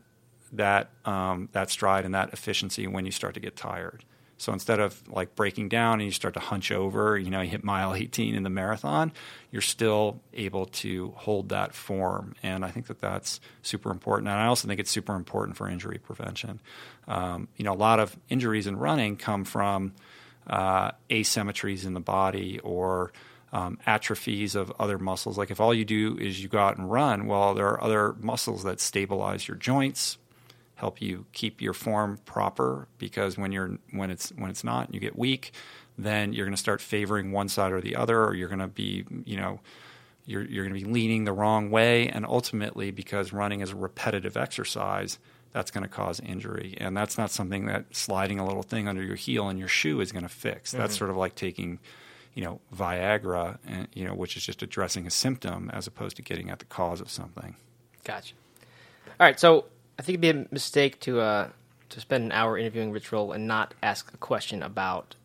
that 0.51 0.89
um, 1.05 1.49
that 1.51 1.69
stride 1.69 2.05
and 2.05 2.13
that 2.13 2.33
efficiency 2.33 2.87
when 2.87 3.05
you 3.05 3.11
start 3.11 3.33
to 3.35 3.39
get 3.39 3.55
tired. 3.55 4.03
So 4.37 4.53
instead 4.53 4.79
of 4.79 5.03
like 5.09 5.35
breaking 5.35 5.67
down 5.67 5.95
and 5.95 6.03
you 6.03 6.11
start 6.11 6.33
to 6.35 6.39
hunch 6.39 6.71
over, 6.71 7.17
you 7.17 7.29
know, 7.29 7.41
you 7.41 7.49
hit 7.51 7.63
mile 7.63 7.93
18 7.93 8.35
in 8.35 8.43
the 8.43 8.49
marathon, 8.49 9.11
you're 9.51 9.61
still 9.61 10.21
able 10.33 10.65
to 10.65 11.13
hold 11.17 11.49
that 11.49 11.73
form. 11.73 12.35
And 12.41 12.63
I 12.63 12.71
think 12.71 12.87
that 12.87 12.99
that's 12.99 13.41
super 13.61 13.91
important. 13.91 14.29
And 14.29 14.39
I 14.39 14.45
also 14.45 14.67
think 14.67 14.79
it's 14.79 14.91
super 14.91 15.15
important 15.15 15.57
for 15.57 15.69
injury 15.69 15.99
prevention. 15.99 16.61
Um, 17.07 17.49
you 17.57 17.65
know, 17.65 17.73
a 17.73 17.75
lot 17.75 17.99
of 17.99 18.17
injuries 18.29 18.65
in 18.65 18.77
running 18.77 19.17
come 19.17 19.43
from 19.43 19.93
uh, 20.47 20.91
asymmetries 21.09 21.85
in 21.85 21.93
the 21.93 21.99
body 21.99 22.59
or 22.59 23.11
um, 23.51 23.79
atrophies 23.85 24.55
of 24.55 24.71
other 24.79 24.97
muscles. 24.97 25.37
Like 25.37 25.51
if 25.51 25.59
all 25.59 25.73
you 25.73 25.85
do 25.85 26.17
is 26.19 26.41
you 26.41 26.49
go 26.49 26.59
out 26.59 26.77
and 26.77 26.89
run, 26.89 27.25
well, 27.25 27.53
there 27.53 27.67
are 27.67 27.83
other 27.83 28.13
muscles 28.19 28.63
that 28.63 28.79
stabilize 28.79 29.47
your 29.47 29.57
joints, 29.57 30.17
help 30.79 31.01
you 31.01 31.25
keep 31.33 31.61
your 31.61 31.73
form 31.73 32.19
proper 32.25 32.87
because 32.97 33.37
when 33.37 33.51
you're 33.51 33.77
when 33.91 34.09
it's 34.09 34.29
when 34.37 34.49
it's 34.49 34.63
not 34.63 34.93
you 34.93 34.99
get 34.99 35.17
weak 35.17 35.51
then 35.97 36.31
you're 36.31 36.45
going 36.45 36.55
to 36.55 36.61
start 36.61 36.79
favoring 36.79 37.33
one 37.33 37.49
side 37.49 37.73
or 37.73 37.81
the 37.81 37.97
other 37.97 38.23
or 38.23 38.33
you're 38.33 38.47
going 38.47 38.59
to 38.59 38.67
be 38.67 39.05
you 39.25 39.35
know 39.35 39.59
you're 40.25 40.45
you're 40.45 40.63
going 40.63 40.73
to 40.73 40.85
be 40.85 40.89
leaning 40.89 41.25
the 41.25 41.33
wrong 41.33 41.69
way 41.69 42.07
and 42.07 42.25
ultimately 42.25 42.91
because 42.91 43.33
running 43.33 43.59
is 43.59 43.71
a 43.71 43.75
repetitive 43.75 44.37
exercise 44.37 45.19
that's 45.51 45.71
going 45.71 45.83
to 45.83 45.89
cause 45.89 46.19
injury 46.19 46.75
and 46.79 46.95
that's 46.95 47.17
not 47.17 47.31
something 47.31 47.65
that 47.65 47.85
sliding 47.91 48.39
a 48.39 48.45
little 48.45 48.63
thing 48.63 48.87
under 48.87 49.03
your 49.03 49.15
heel 49.15 49.49
in 49.49 49.57
your 49.57 49.67
shoe 49.67 49.99
is 50.01 50.11
going 50.11 50.23
to 50.23 50.29
fix 50.29 50.71
that's 50.71 50.97
sort 50.97 51.09
of 51.09 51.17
like 51.17 51.35
taking 51.35 51.79
you 52.35 52.43
know 52.43 52.59
Viagra 52.75 53.57
and 53.65 53.87
you 53.93 54.05
know 54.05 54.13
which 54.13 54.37
is 54.37 54.45
just 54.45 54.61
addressing 54.61 55.07
a 55.07 55.09
symptom 55.09 55.69
as 55.73 55.87
opposed 55.87 56.15
to 56.17 56.21
getting 56.21 56.49
at 56.49 56.59
the 56.59 56.65
cause 56.65 57.01
of 57.01 57.09
something 57.09 57.55
Gotcha. 58.03 58.33
All 59.19 59.25
right, 59.27 59.39
so 59.39 59.65
I 59.97 60.01
think 60.01 60.19
it'd 60.19 60.21
be 60.21 60.29
a 60.29 60.47
mistake 60.51 60.99
to 61.01 61.19
uh, 61.19 61.49
to 61.89 61.99
spend 61.99 62.23
an 62.23 62.31
hour 62.31 62.57
interviewing 62.57 62.91
Rich 62.91 63.11
Roll 63.11 63.31
and 63.33 63.47
not 63.47 63.73
ask 63.83 64.13
a 64.13 64.17
question 64.17 64.63
about 64.63 65.15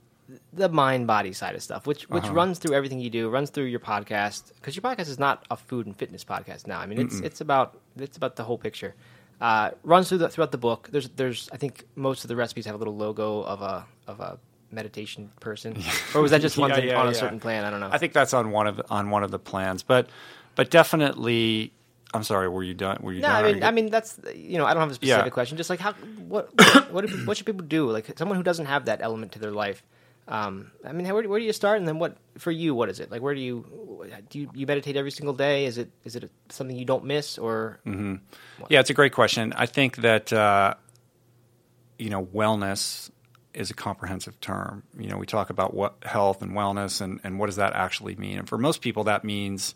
the 0.52 0.68
mind 0.68 1.06
body 1.06 1.32
side 1.32 1.54
of 1.54 1.62
stuff, 1.62 1.86
which 1.86 2.08
which 2.08 2.26
runs 2.28 2.58
through 2.58 2.74
everything 2.74 2.98
you 2.98 3.10
do, 3.10 3.28
runs 3.28 3.50
through 3.50 3.64
your 3.64 3.80
podcast 3.80 4.52
because 4.56 4.74
your 4.74 4.82
podcast 4.82 5.08
is 5.08 5.18
not 5.18 5.46
a 5.50 5.56
food 5.56 5.86
and 5.86 5.96
fitness 5.96 6.24
podcast 6.24 6.66
now. 6.66 6.80
I 6.80 6.86
mean, 6.86 6.98
it's 6.98 7.20
it's 7.20 7.40
about 7.40 7.78
it's 7.96 8.16
about 8.16 8.36
the 8.36 8.44
whole 8.44 8.58
picture. 8.58 8.94
Uh, 9.44 9.70
runs 9.82 10.08
through 10.08 10.16
the, 10.16 10.28
throughout 10.30 10.52
the 10.52 10.58
book. 10.68 10.88
There's 10.90 11.10
there's 11.10 11.50
I 11.52 11.58
think 11.58 11.84
most 11.96 12.24
of 12.24 12.28
the 12.28 12.36
recipes 12.36 12.64
have 12.64 12.74
a 12.74 12.78
little 12.78 12.96
logo 12.96 13.42
of 13.42 13.60
a 13.60 13.84
of 14.06 14.18
a 14.20 14.38
meditation 14.70 15.30
person, 15.38 15.76
or 16.14 16.22
was 16.22 16.30
that 16.30 16.40
just 16.40 16.56
one 16.56 16.70
Yeah, 16.70 16.76
thing 16.76 16.88
yeah, 16.88 17.00
on 17.00 17.08
a 17.08 17.14
certain 17.14 17.40
plan? 17.40 17.62
I 17.66 17.70
don't 17.70 17.80
know. 17.80 17.90
I 17.92 17.98
think 17.98 18.14
that's 18.14 18.32
on 18.32 18.52
one 18.52 18.66
of 18.66 18.80
on 18.88 19.10
one 19.10 19.22
of 19.22 19.30
the 19.30 19.38
plans, 19.38 19.82
but 19.82 20.08
but 20.54 20.70
definitely. 20.70 21.72
I'm 22.14 22.22
sorry. 22.22 22.48
Were 22.48 22.62
you 22.62 22.74
done? 22.74 22.98
Were 23.02 23.12
you 23.12 23.20
No, 23.20 23.28
done? 23.28 23.44
I 23.44 23.52
mean, 23.52 23.62
I 23.64 23.70
mean 23.72 23.90
that's 23.90 24.18
you 24.34 24.56
know 24.56 24.64
I 24.64 24.72
don't 24.72 24.80
have 24.80 24.90
a 24.92 24.94
specific 24.94 25.26
Yeah. 25.26 25.30
question. 25.30 25.58
Just 25.58 25.68
like 25.68 25.80
how 25.80 25.92
what 25.92 26.48
what 26.90 27.06
do, 27.06 27.16
what 27.26 27.36
should 27.36 27.44
people 27.44 27.66
do? 27.66 27.90
Like 27.90 28.16
someone 28.16 28.38
who 28.38 28.42
doesn't 28.44 28.66
have 28.66 28.86
that 28.86 29.02
element 29.02 29.32
to 29.32 29.38
their 29.38 29.52
life. 29.52 29.82
Um, 30.26 30.70
I 30.84 30.92
mean, 30.92 31.06
where, 31.06 31.28
where 31.28 31.38
do 31.38 31.44
you 31.44 31.52
start? 31.52 31.78
And 31.78 31.86
then 31.86 31.98
what 31.98 32.16
for 32.38 32.50
you? 32.50 32.74
What 32.74 32.88
is 32.88 33.00
it 33.00 33.10
like? 33.10 33.20
Where 33.20 33.34
do 33.34 33.40
you 33.40 34.10
do 34.30 34.38
you, 34.38 34.50
you 34.54 34.66
meditate 34.66 34.96
every 34.96 35.10
single 35.10 35.34
day? 35.34 35.66
Is 35.66 35.78
it 35.78 35.90
is 36.04 36.16
it 36.16 36.30
something 36.48 36.76
you 36.76 36.84
don't 36.84 37.04
miss 37.04 37.38
or 37.38 37.80
Yeah, 38.70 38.80
it's 38.80 38.90
a 38.90 38.94
great 38.94 39.12
question. 39.12 39.52
I 39.54 39.66
think 39.66 39.96
that 39.96 40.32
uh, 40.32 40.74
you 41.98 42.10
know 42.10 42.24
wellness 42.24 43.10
is 43.52 43.70
a 43.70 43.74
comprehensive 43.74 44.40
term. 44.40 44.82
You 44.98 45.08
know, 45.08 45.16
we 45.16 45.26
talk 45.26 45.50
about 45.50 45.74
what 45.74 45.94
health 46.02 46.42
and 46.42 46.52
wellness 46.52 47.00
and, 47.00 47.20
and 47.22 47.38
what 47.38 47.46
does 47.46 47.56
that 47.56 47.74
actually 47.74 48.16
mean. 48.16 48.38
And 48.38 48.48
for 48.48 48.58
most 48.58 48.80
people, 48.80 49.04
that 49.04 49.24
means 49.24 49.74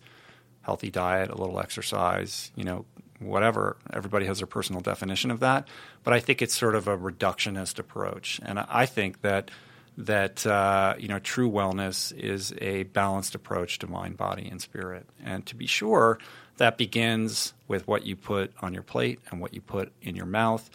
healthy 0.63 0.91
diet, 0.91 1.31
a 1.31 1.37
little 1.37 1.61
exercise, 1.61 2.51
you 2.57 2.65
know, 2.65 2.85
whatever. 3.21 3.77
Everybody 3.93 4.27
has 4.27 4.39
their 4.39 4.47
personal 4.47 4.81
definition 4.81 5.31
of 5.31 5.41
that. 5.41 5.69
But 6.03 6.13
I 6.13 6.21
think 6.21 6.43
it's 6.43 6.55
sort 6.55 6.75
of 6.75 6.89
a 6.89 6.99
reductionist 6.99 7.79
approach. 7.79 8.41
And 8.45 8.59
I 8.59 8.85
think 8.85 9.23
that 9.23 9.51
that 9.99 10.47
uh, 10.47 10.95
you 10.99 11.09
know 11.09 11.19
true 11.19 11.51
wellness 11.51 12.17
is 12.17 12.55
a 12.61 12.85
balanced 12.85 13.35
approach 13.35 13.81
to 13.81 13.87
mind, 13.87 14.17
body, 14.17 14.49
and 14.49 14.63
spirit. 14.63 15.07
And 15.23 15.45
to 15.47 15.57
be 15.57 15.67
sure, 15.67 16.19
that 16.57 16.79
begins 16.79 17.53
with 17.67 17.87
what 17.87 18.07
you 18.07 18.15
put 18.15 18.53
on 18.63 18.73
your 18.73 18.85
plate 18.85 19.19
and 19.31 19.41
what 19.41 19.53
you 19.53 19.61
put 19.61 19.93
in 20.01 20.15
your 20.15 20.27
mouth, 20.27 20.71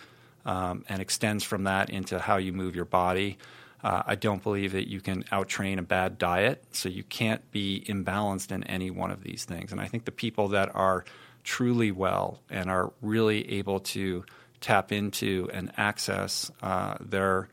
um, 0.45 0.83
and 0.89 1.01
extends 1.01 1.43
from 1.43 1.63
that 1.63 1.89
into 1.89 2.19
how 2.19 2.37
you 2.37 2.51
move 2.51 2.75
your 2.75 2.85
body. 2.85 3.37
Uh, 3.81 4.03
I 4.05 4.15
don't 4.15 4.43
believe 4.43 4.73
that 4.73 4.89
you 4.89 5.01
can 5.01 5.23
outtrain 5.23 5.77
a 5.77 5.83
bad 5.83 6.17
diet, 6.17 6.63
so 6.71 6.87
you 6.87 7.03
can't 7.03 7.49
be 7.51 7.83
imbalanced 7.87 8.51
in 8.51 8.63
any 8.65 8.91
one 8.91 9.11
of 9.11 9.23
these 9.23 9.45
things. 9.45 9.71
And 9.71 9.79
I 9.79 9.87
think 9.87 10.05
the 10.05 10.11
people 10.11 10.49
that 10.49 10.73
are 10.75 11.05
truly 11.43 11.91
well 11.91 12.41
and 12.49 12.69
are 12.69 12.93
really 13.01 13.57
able 13.57 13.79
to 13.79 14.25
tap 14.61 14.93
into 14.93 15.49
and 15.51 15.71
access 15.75 16.49
uh, 16.61 16.95
their 17.01 17.49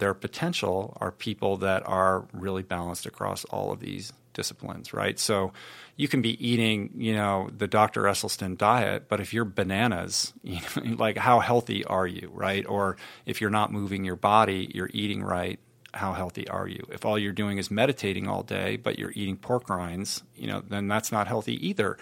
their 0.00 0.14
potential 0.14 0.96
are 1.00 1.12
people 1.12 1.58
that 1.58 1.86
are 1.86 2.26
really 2.32 2.62
balanced 2.62 3.06
across 3.06 3.44
all 3.46 3.72
of 3.72 3.80
these 3.80 4.12
disciplines, 4.32 4.92
right? 4.92 5.18
So 5.18 5.52
you 5.96 6.08
can 6.08 6.22
be 6.22 6.44
eating, 6.44 6.90
you 6.96 7.14
know, 7.14 7.50
the 7.56 7.66
Dr. 7.66 8.02
Esselstyn 8.04 8.56
diet, 8.56 9.08
but 9.08 9.20
if 9.20 9.32
you're 9.32 9.44
bananas, 9.44 10.32
you 10.42 10.60
know, 10.60 10.96
like 10.96 11.16
how 11.16 11.40
healthy 11.40 11.84
are 11.84 12.06
you, 12.06 12.30
right? 12.32 12.66
Or 12.66 12.96
if 13.26 13.40
you're 13.40 13.50
not 13.50 13.72
moving 13.72 14.04
your 14.04 14.16
body, 14.16 14.70
you're 14.74 14.90
eating 14.92 15.22
right, 15.22 15.60
how 15.92 16.12
healthy 16.12 16.48
are 16.48 16.68
you? 16.68 16.84
If 16.90 17.04
all 17.04 17.18
you're 17.18 17.32
doing 17.32 17.58
is 17.58 17.70
meditating 17.70 18.28
all 18.28 18.42
day, 18.42 18.76
but 18.76 18.98
you're 18.98 19.12
eating 19.14 19.36
pork 19.36 19.68
rinds, 19.68 20.22
you 20.36 20.46
know, 20.46 20.62
then 20.66 20.88
that's 20.88 21.12
not 21.12 21.26
healthy 21.26 21.66
either. 21.68 21.98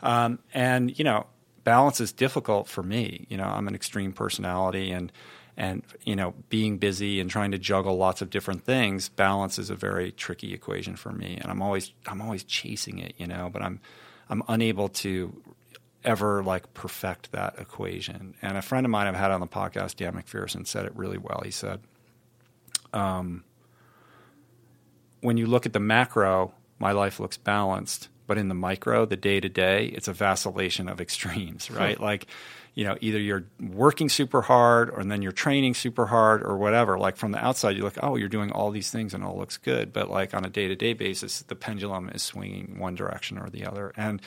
Um, 0.00 0.40
and 0.52 0.96
you 0.98 1.04
know, 1.04 1.26
balance 1.64 2.00
is 2.00 2.12
difficult 2.12 2.68
for 2.68 2.82
me. 2.82 3.26
You 3.28 3.36
know, 3.36 3.44
I'm 3.44 3.68
an 3.68 3.74
extreme 3.74 4.12
personality, 4.12 4.90
and 4.90 5.12
and 5.58 5.82
you 6.04 6.16
know 6.16 6.32
being 6.48 6.78
busy 6.78 7.20
and 7.20 7.28
trying 7.28 7.50
to 7.50 7.58
juggle 7.58 7.96
lots 7.96 8.22
of 8.22 8.30
different 8.30 8.64
things 8.64 9.08
balance 9.10 9.58
is 9.58 9.68
a 9.68 9.74
very 9.74 10.12
tricky 10.12 10.54
equation 10.54 10.96
for 10.96 11.12
me. 11.12 11.36
And 11.38 11.50
i'm 11.50 11.60
always 11.60 11.92
i'm 12.06 12.22
always 12.22 12.44
chasing 12.44 12.98
it 12.98 13.14
you 13.18 13.26
know 13.26 13.50
but 13.52 13.60
i'm 13.60 13.80
i'm 14.30 14.42
unable 14.48 14.88
to 14.88 15.42
ever 16.04 16.44
like 16.44 16.72
perfect 16.74 17.32
that 17.32 17.58
equation. 17.58 18.34
And 18.40 18.56
a 18.56 18.62
friend 18.62 18.86
of 18.86 18.90
mine 18.90 19.08
i've 19.08 19.16
had 19.16 19.32
on 19.32 19.40
the 19.40 19.48
podcast 19.48 19.96
dan 19.96 20.14
mcpherson 20.14 20.66
said 20.66 20.86
it 20.86 20.96
really 20.96 21.18
well. 21.18 21.42
He 21.44 21.50
said 21.50 21.80
um, 22.94 23.44
when 25.20 25.36
you 25.36 25.46
look 25.46 25.66
at 25.66 25.72
the 25.72 25.80
macro 25.80 26.54
my 26.78 26.92
life 26.92 27.18
looks 27.18 27.36
balanced 27.36 28.08
but 28.28 28.38
in 28.38 28.46
the 28.46 28.54
micro 28.54 29.04
the 29.04 29.16
day 29.16 29.40
to 29.40 29.48
day 29.48 29.86
it's 29.86 30.06
a 30.06 30.12
vacillation 30.12 30.88
of 30.88 31.00
extremes 31.00 31.68
right? 31.68 32.00
Like 32.00 32.28
you 32.74 32.84
know, 32.84 32.96
either 33.00 33.18
you're 33.18 33.44
working 33.60 34.08
super 34.08 34.42
hard 34.42 34.90
or 34.90 35.02
then 35.04 35.22
you're 35.22 35.32
training 35.32 35.74
super 35.74 36.06
hard 36.06 36.42
or 36.42 36.56
whatever. 36.56 36.98
Like 36.98 37.16
from 37.16 37.32
the 37.32 37.44
outside, 37.44 37.76
you 37.76 37.82
look, 37.82 37.98
oh, 38.02 38.16
you're 38.16 38.28
doing 38.28 38.52
all 38.52 38.70
these 38.70 38.90
things 38.90 39.14
and 39.14 39.24
all 39.24 39.36
looks 39.36 39.56
good. 39.56 39.92
But 39.92 40.10
like 40.10 40.34
on 40.34 40.44
a 40.44 40.50
day 40.50 40.68
to 40.68 40.76
day 40.76 40.92
basis, 40.92 41.42
the 41.42 41.56
pendulum 41.56 42.08
is 42.10 42.22
swinging 42.22 42.78
one 42.78 42.94
direction 42.94 43.38
or 43.38 43.50
the 43.50 43.66
other. 43.66 43.92
And, 43.96 44.22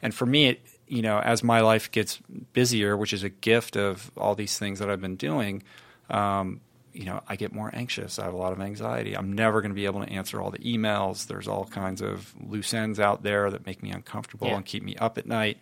and 0.00 0.14
for 0.14 0.26
me, 0.26 0.48
it, 0.48 0.60
you 0.88 1.02
know, 1.02 1.20
as 1.20 1.42
my 1.42 1.60
life 1.60 1.90
gets 1.90 2.18
busier, 2.52 2.96
which 2.96 3.12
is 3.12 3.22
a 3.22 3.30
gift 3.30 3.76
of 3.76 4.10
all 4.16 4.34
these 4.34 4.58
things 4.58 4.78
that 4.80 4.90
I've 4.90 5.00
been 5.00 5.16
doing, 5.16 5.62
um, 6.10 6.60
you 6.92 7.04
know, 7.04 7.22
I 7.26 7.36
get 7.36 7.54
more 7.54 7.70
anxious. 7.72 8.18
I 8.18 8.24
have 8.24 8.34
a 8.34 8.36
lot 8.36 8.52
of 8.52 8.60
anxiety. 8.60 9.16
I'm 9.16 9.32
never 9.32 9.60
going 9.60 9.70
to 9.70 9.74
be 9.74 9.86
able 9.86 10.04
to 10.04 10.12
answer 10.12 10.40
all 10.40 10.50
the 10.50 10.58
emails. 10.58 11.26
There's 11.26 11.48
all 11.48 11.64
kinds 11.64 12.02
of 12.02 12.34
loose 12.46 12.74
ends 12.74 13.00
out 13.00 13.22
there 13.22 13.50
that 13.50 13.64
make 13.64 13.82
me 13.82 13.90
uncomfortable 13.90 14.48
yeah. 14.48 14.56
and 14.56 14.64
keep 14.64 14.82
me 14.82 14.96
up 14.96 15.16
at 15.16 15.26
night. 15.26 15.58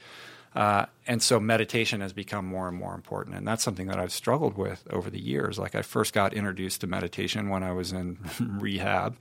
Uh, 0.55 0.87
and 1.07 1.23
so 1.23 1.39
meditation 1.39 2.01
has 2.01 2.13
become 2.13 2.45
more 2.45 2.67
and 2.67 2.77
more 2.77 2.95
important. 2.95 3.37
And 3.37 3.47
that's 3.47 3.63
something 3.63 3.87
that 3.87 4.01
I've 4.01 4.13
struggled 4.13 4.57
with 4.57 4.85
over 4.91 5.09
the 5.09 5.21
years. 5.21 5.61
Like 5.61 5.77
I 5.77 5.83
first 5.83 6.13
got 6.13 6.35
introduced 6.35 6.81
to 6.81 6.89
meditation 6.89 7.51
when 7.51 7.63
I 7.63 7.73
was 7.73 7.93
in 7.93 8.19
rehab 8.41 9.17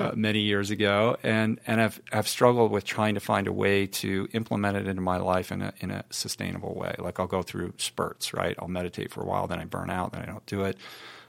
uh, 0.00 0.12
many 0.16 0.40
years 0.40 0.70
ago. 0.70 1.16
And, 1.22 1.60
and 1.66 1.80
I've, 1.80 2.00
I've 2.12 2.26
struggled 2.26 2.72
with 2.72 2.84
trying 2.84 3.14
to 3.14 3.20
find 3.20 3.46
a 3.46 3.52
way 3.52 3.86
to 3.86 4.28
implement 4.32 4.76
it 4.76 4.88
into 4.88 5.00
my 5.00 5.16
life 5.18 5.52
in 5.52 5.62
a, 5.62 5.72
in 5.78 5.92
a 5.92 6.04
sustainable 6.10 6.74
way. 6.74 6.94
Like 6.98 7.20
I'll 7.20 7.28
go 7.28 7.42
through 7.42 7.74
spurts, 7.78 8.34
right? 8.34 8.56
I'll 8.58 8.68
meditate 8.68 9.12
for 9.12 9.22
a 9.22 9.26
while, 9.26 9.46
then 9.46 9.60
I 9.60 9.64
burn 9.64 9.90
out, 9.90 10.12
then 10.12 10.22
I 10.22 10.26
don't 10.26 10.44
do 10.46 10.64
it. 10.64 10.76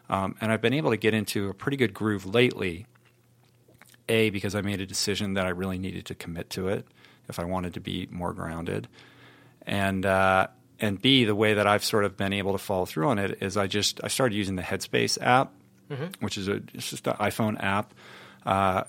Um, 0.09 0.35
and 0.41 0.51
I've 0.51 0.61
been 0.61 0.73
able 0.73 0.89
to 0.89 0.97
get 0.97 1.13
into 1.13 1.49
a 1.49 1.53
pretty 1.53 1.77
good 1.77 1.93
groove 1.93 2.25
lately. 2.25 2.87
A, 4.07 4.29
because 4.29 4.53
I 4.53 4.61
made 4.61 4.81
a 4.81 4.85
decision 4.85 5.33
that 5.33 5.47
I 5.47 5.49
really 5.49 5.79
needed 5.79 6.05
to 6.07 6.15
commit 6.15 6.51
to 6.51 6.67
it 6.67 6.85
if 7.27 7.39
I 7.39 7.43
wanted 7.43 7.73
to 7.73 7.79
be 7.79 8.07
more 8.11 8.33
grounded 8.33 8.87
and 9.65 10.05
uh, 10.05 10.47
and 10.79 11.01
B, 11.01 11.25
the 11.25 11.35
way 11.35 11.55
that 11.55 11.67
I've 11.67 11.83
sort 11.83 12.05
of 12.05 12.17
been 12.17 12.33
able 12.33 12.51
to 12.53 12.57
follow 12.57 12.85
through 12.85 13.07
on 13.07 13.19
it 13.19 13.41
is 13.41 13.57
I 13.57 13.67
just 13.67 14.01
I 14.03 14.07
started 14.07 14.35
using 14.35 14.55
the 14.55 14.61
Headspace 14.61 15.17
app, 15.21 15.51
mm-hmm. 15.89 16.05
which 16.19 16.37
is 16.37 16.47
a 16.47 16.61
it's 16.73 16.89
just 16.89 17.07
an 17.07 17.13
iPhone 17.13 17.61
app, 17.63 17.93
uh, 18.45 18.83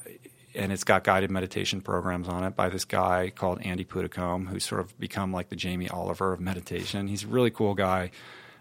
and 0.55 0.73
it's 0.73 0.85
got 0.85 1.05
guided 1.05 1.31
meditation 1.31 1.81
programs 1.81 2.29
on 2.29 2.45
it 2.45 2.57
by 2.57 2.69
this 2.69 2.85
guy 2.85 3.31
called 3.35 3.61
Andy 3.63 3.85
Puddicombe, 3.85 4.47
who's 4.47 4.65
sort 4.65 4.81
of 4.81 4.99
become 4.99 5.33
like 5.33 5.49
the 5.49 5.57
Jamie 5.57 5.89
Oliver 5.89 6.33
of 6.33 6.41
meditation. 6.41 7.09
He's 7.09 7.25
a 7.25 7.29
really 7.29 7.51
cool 7.51 7.75
guy. 7.75 8.11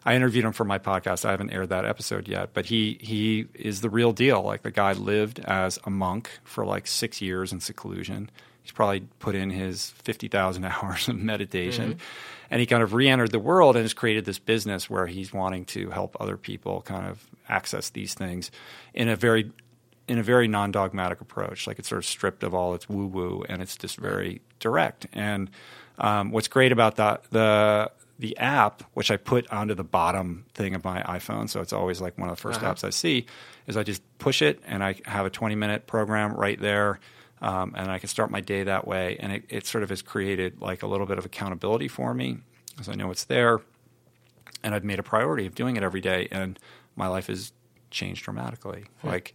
I 0.07 0.15
interviewed 0.15 0.45
him 0.45 0.53
for 0.53 0.65
my 0.65 0.77
podcast. 0.77 1.25
I 1.25 1.31
haven't 1.31 1.49
aired 1.49 1.69
that 1.69 1.83
episode 1.83 2.27
yet, 2.27 2.51
but 2.53 2.67
he 2.67 2.99
he 3.01 3.47
is 3.55 3.81
the 3.81 3.89
real 3.89 4.13
deal. 4.13 4.43
Like 4.43 4.61
the 4.61 4.71
guy 4.71 4.93
lived 4.93 5.39
as 5.39 5.79
a 5.83 5.89
monk 5.89 6.29
for 6.43 6.63
like 6.63 6.85
six 6.85 7.21
years 7.21 7.51
in 7.51 7.59
seclusion 7.59 8.29
he's 8.65 8.71
probably 8.71 9.01
put 9.19 9.35
in 9.35 9.51
his 9.51 9.91
50,000 9.91 10.65
hours 10.81 11.07
of 11.07 11.17
meditation. 11.17 11.91
Mm-hmm. 11.91 11.99
And 12.49 12.59
he 12.59 12.65
kind 12.65 12.81
of 12.81 12.93
re 12.93 13.07
entered 13.07 13.31
the 13.31 13.39
world 13.39 13.75
and 13.75 13.83
has 13.83 13.93
created 13.93 14.25
this 14.25 14.39
business 14.39 14.89
where 14.89 15.05
he's 15.05 15.31
wanting 15.31 15.65
to 15.65 15.91
help 15.91 16.17
other 16.19 16.35
people 16.35 16.81
kind 16.81 17.07
of 17.07 17.23
access 17.47 17.91
these 17.91 18.15
things 18.15 18.49
in 18.93 19.07
a 19.07 19.15
very 19.15 19.51
in 20.07 20.17
a 20.17 20.23
very 20.23 20.47
non 20.47 20.71
dogmatic 20.71 21.21
approach. 21.21 21.67
Like 21.67 21.79
it's 21.79 21.89
sort 21.89 21.99
of 21.99 22.05
stripped 22.05 22.43
of 22.43 22.53
all 22.53 22.73
its 22.73 22.89
woo 22.89 23.05
woo 23.05 23.43
and 23.47 23.61
it's 23.61 23.77
just 23.77 23.97
very 23.97 24.41
direct. 24.59 25.07
And 25.13 25.49
um, 25.99 26.31
what's 26.31 26.47
great 26.47 26.71
about 26.71 26.95
that 26.95 27.23
the 27.31 27.91
the 28.17 28.37
app, 28.37 28.83
which 28.93 29.11
I 29.11 29.17
put 29.17 29.51
onto 29.51 29.73
the 29.73 29.83
bottom 29.83 30.45
thing 30.53 30.73
of 30.73 30.83
my 30.83 31.01
iPhone, 31.03 31.49
so 31.49 31.61
it's 31.61 31.73
always 31.73 31.99
like 31.99 32.17
one 32.17 32.29
of 32.29 32.41
the 32.41 32.47
1st 32.47 32.55
uh-huh. 32.55 32.73
apps 32.73 32.83
I 32.83 32.89
see, 32.91 33.25
is 33.67 33.75
I 33.75 33.83
just 33.83 34.01
push 34.17 34.41
it 34.41 34.61
and 34.65 34.83
I 34.83 34.95
have 35.05 35.25
a 35.25 35.29
20 35.29 35.55
minute 35.55 35.85
program 35.85 36.33
right 36.33 36.59
there 36.59 36.99
um, 37.45 37.75
and 37.77 37.91
I 37.91 37.99
can 37.99 38.09
start 38.09 38.31
my 38.31 38.41
day 38.41 38.63
that 38.63 38.87
way. 38.87 39.17
And 39.19 39.31
it, 39.31 39.43
it, 39.49 39.67
sort 39.67 39.83
of 39.83 39.89
has 39.89 40.01
created 40.01 40.59
like 40.59 40.81
a 40.81 40.87
little 40.87 41.05
bit 41.05 41.19
of 41.19 41.25
accountability 41.25 41.87
for 41.87 42.11
me 42.11 42.39
because 42.71 42.89
I 42.89 42.95
know 42.95 43.11
it's 43.11 43.25
there, 43.25 43.61
and 44.63 44.73
I've 44.73 44.83
made 44.83 44.97
a 44.97 45.03
priority 45.03 45.45
of 45.45 45.53
doing 45.53 45.77
it 45.77 45.83
every 45.83 46.01
day, 46.01 46.27
and 46.31 46.59
my 46.95 47.07
life 47.07 47.27
has 47.27 47.53
changed 47.91 48.23
dramatically. 48.23 48.85
Hmm. 49.01 49.07
Like 49.07 49.33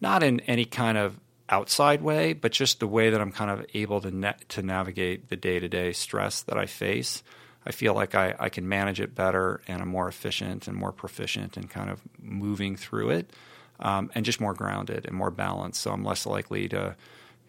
not 0.00 0.22
in 0.22 0.38
any 0.40 0.64
kind 0.64 0.96
of 0.96 1.18
outside 1.48 2.00
way, 2.00 2.32
but 2.32 2.52
just 2.52 2.78
the 2.78 2.86
way 2.86 3.10
that 3.10 3.20
I'm 3.20 3.32
kind 3.32 3.50
of 3.50 3.66
able 3.74 4.00
to 4.02 4.12
na- 4.12 4.32
to 4.50 4.62
navigate 4.62 5.28
the 5.28 5.36
day 5.36 5.58
to 5.58 5.68
day 5.68 5.92
stress 5.92 6.42
that 6.42 6.56
I 6.56 6.66
face. 6.66 7.24
I 7.66 7.72
feel 7.72 7.92
like 7.92 8.14
I, 8.14 8.34
I 8.38 8.48
can 8.50 8.68
manage 8.68 9.00
it 9.00 9.16
better 9.16 9.60
and 9.66 9.82
I'm 9.82 9.88
more 9.88 10.08
efficient 10.08 10.68
and 10.68 10.76
more 10.76 10.92
proficient 10.92 11.56
in 11.56 11.68
kind 11.68 11.90
of 11.90 12.00
moving 12.20 12.76
through 12.76 13.10
it 13.10 13.30
um, 13.78 14.10
and 14.14 14.24
just 14.24 14.40
more 14.40 14.54
grounded 14.54 15.06
and 15.06 15.14
more 15.14 15.30
balanced. 15.30 15.80
So 15.80 15.92
I'm 15.92 16.04
less 16.04 16.26
likely 16.26 16.68
to 16.68 16.96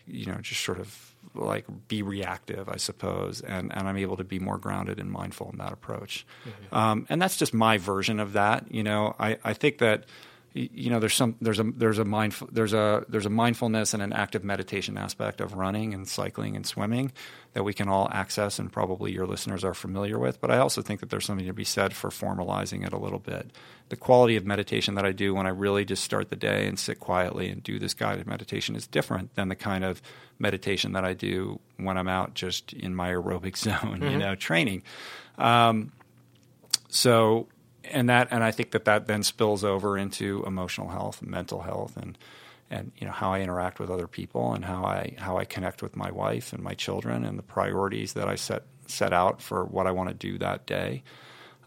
you 0.08 0.26
know, 0.26 0.38
just 0.42 0.62
sort 0.64 0.80
of 0.80 1.14
like 1.36 1.66
be 1.88 2.02
reactive, 2.02 2.70
I 2.70 2.78
suppose, 2.78 3.42
and, 3.42 3.76
and 3.76 3.88
I'm 3.88 3.98
able 3.98 4.18
to 4.18 4.24
be 4.24 4.40
more 4.40 4.58
grounded 4.58 5.00
and 5.00 5.12
mindful 5.12 5.50
in 5.52 5.58
that 5.58 5.72
approach. 5.72 6.26
Mm-hmm. 6.46 6.76
Um, 6.76 7.06
and 7.10 7.22
that's 7.22 7.38
just 7.38 7.54
my 7.54 7.78
version 7.78 8.20
of 8.20 8.34
that. 8.34 8.72
You 8.72 8.84
know, 8.84 9.16
I, 9.20 9.38
I 9.44 9.54
think 9.54 9.80
that 9.80 10.06
you 10.54 10.92
know 10.92 11.00
there's 11.00 11.16
some 11.16 11.36
there's 11.42 11.60
a 11.60 11.64
there's 11.64 11.98
a 11.98 12.06
mindful 12.06 12.48
there's 12.52 12.74
a 12.74 13.04
there's 13.10 13.26
a 13.26 13.30
mindfulness 13.30 13.94
and 13.94 14.04
an 14.04 14.14
active 14.14 14.44
meditation 14.44 14.98
aspect 14.98 15.42
of 15.42 15.56
running 15.56 15.94
and 15.94 16.08
cycling 16.08 16.56
and 16.56 16.66
swimming 16.66 17.12
that 17.54 17.64
we 17.64 17.74
can 17.74 17.90
all 17.90 18.08
access 18.12 18.60
and 18.60 18.72
probably 18.72 19.12
your 19.12 19.26
listeners 19.26 19.64
are 19.64 19.74
familiar 19.74 20.20
with 20.20 20.40
but 20.40 20.52
I 20.52 20.60
also 20.60 20.82
think 20.82 21.00
that 21.00 21.10
there's 21.10 21.26
something 21.26 21.48
to 21.48 21.54
be 21.54 21.64
said 21.64 21.94
for 21.94 22.10
formalizing 22.10 22.86
it 22.86 22.94
a 22.94 22.98
little 22.98 23.20
bit 23.20 23.52
the 23.90 23.96
quality 23.96 24.36
of 24.36 24.46
meditation 24.46 24.94
that 24.96 25.06
I 25.06 25.12
do 25.12 25.34
when 25.34 25.48
I 25.48 25.50
really 25.50 25.86
just 25.86 26.04
start 26.04 26.30
the 26.30 26.36
day 26.36 26.68
and 26.68 26.78
sit 26.78 27.00
quietly 27.00 27.50
and 27.50 27.64
do 27.64 27.80
this 27.80 27.96
guided 27.96 28.28
meditation 28.28 28.76
is 28.76 28.86
different 28.86 29.34
than 29.34 29.50
the 29.50 29.56
kind 29.56 29.84
of 29.84 30.02
meditation 30.38 30.92
that 30.94 31.04
I 31.04 31.14
do 31.14 31.60
when 31.78 31.98
I'm 31.98 32.08
out 32.08 32.36
just 32.36 32.74
in 32.74 32.94
my 32.94 33.10
aerobic 33.10 33.58
zone 33.58 33.76
mm-hmm. 34.02 34.08
you 34.08 34.18
know 34.20 34.36
training 34.36 34.84
um, 35.40 35.92
so 36.90 37.48
and 37.94 38.10
that 38.10 38.28
and 38.32 38.44
I 38.44 38.52
think 38.52 38.72
that 38.72 38.86
that 38.86 39.08
then 39.08 39.24
spills 39.24 39.64
over 39.64 39.98
into 39.98 40.44
emotional 40.46 40.90
health 40.90 41.22
and 41.22 41.30
mental 41.30 41.62
health 41.62 41.96
and 41.96 42.18
and 42.70 42.92
you 42.98 43.06
know 43.06 43.14
how 43.14 43.34
I 43.34 43.42
interact 43.42 43.80
with 43.80 43.90
other 43.90 44.08
people 44.08 44.54
and 44.54 44.66
how 44.66 44.84
I 44.84 45.16
how 45.18 45.38
I 45.38 45.46
connect 45.46 45.82
with 45.82 45.96
my 45.96 46.12
wife 46.12 46.54
and 46.54 46.64
my 46.64 46.74
children 46.74 47.24
and 47.24 47.38
the 47.38 47.44
priorities 47.44 48.14
that 48.14 48.28
I 48.28 48.36
set 48.36 48.64
set 48.88 49.14
out 49.14 49.42
for 49.42 49.64
what 49.64 49.88
I 49.88 49.92
want 49.92 50.10
to 50.10 50.16
do 50.16 50.38
that 50.40 50.66
day. 50.66 51.04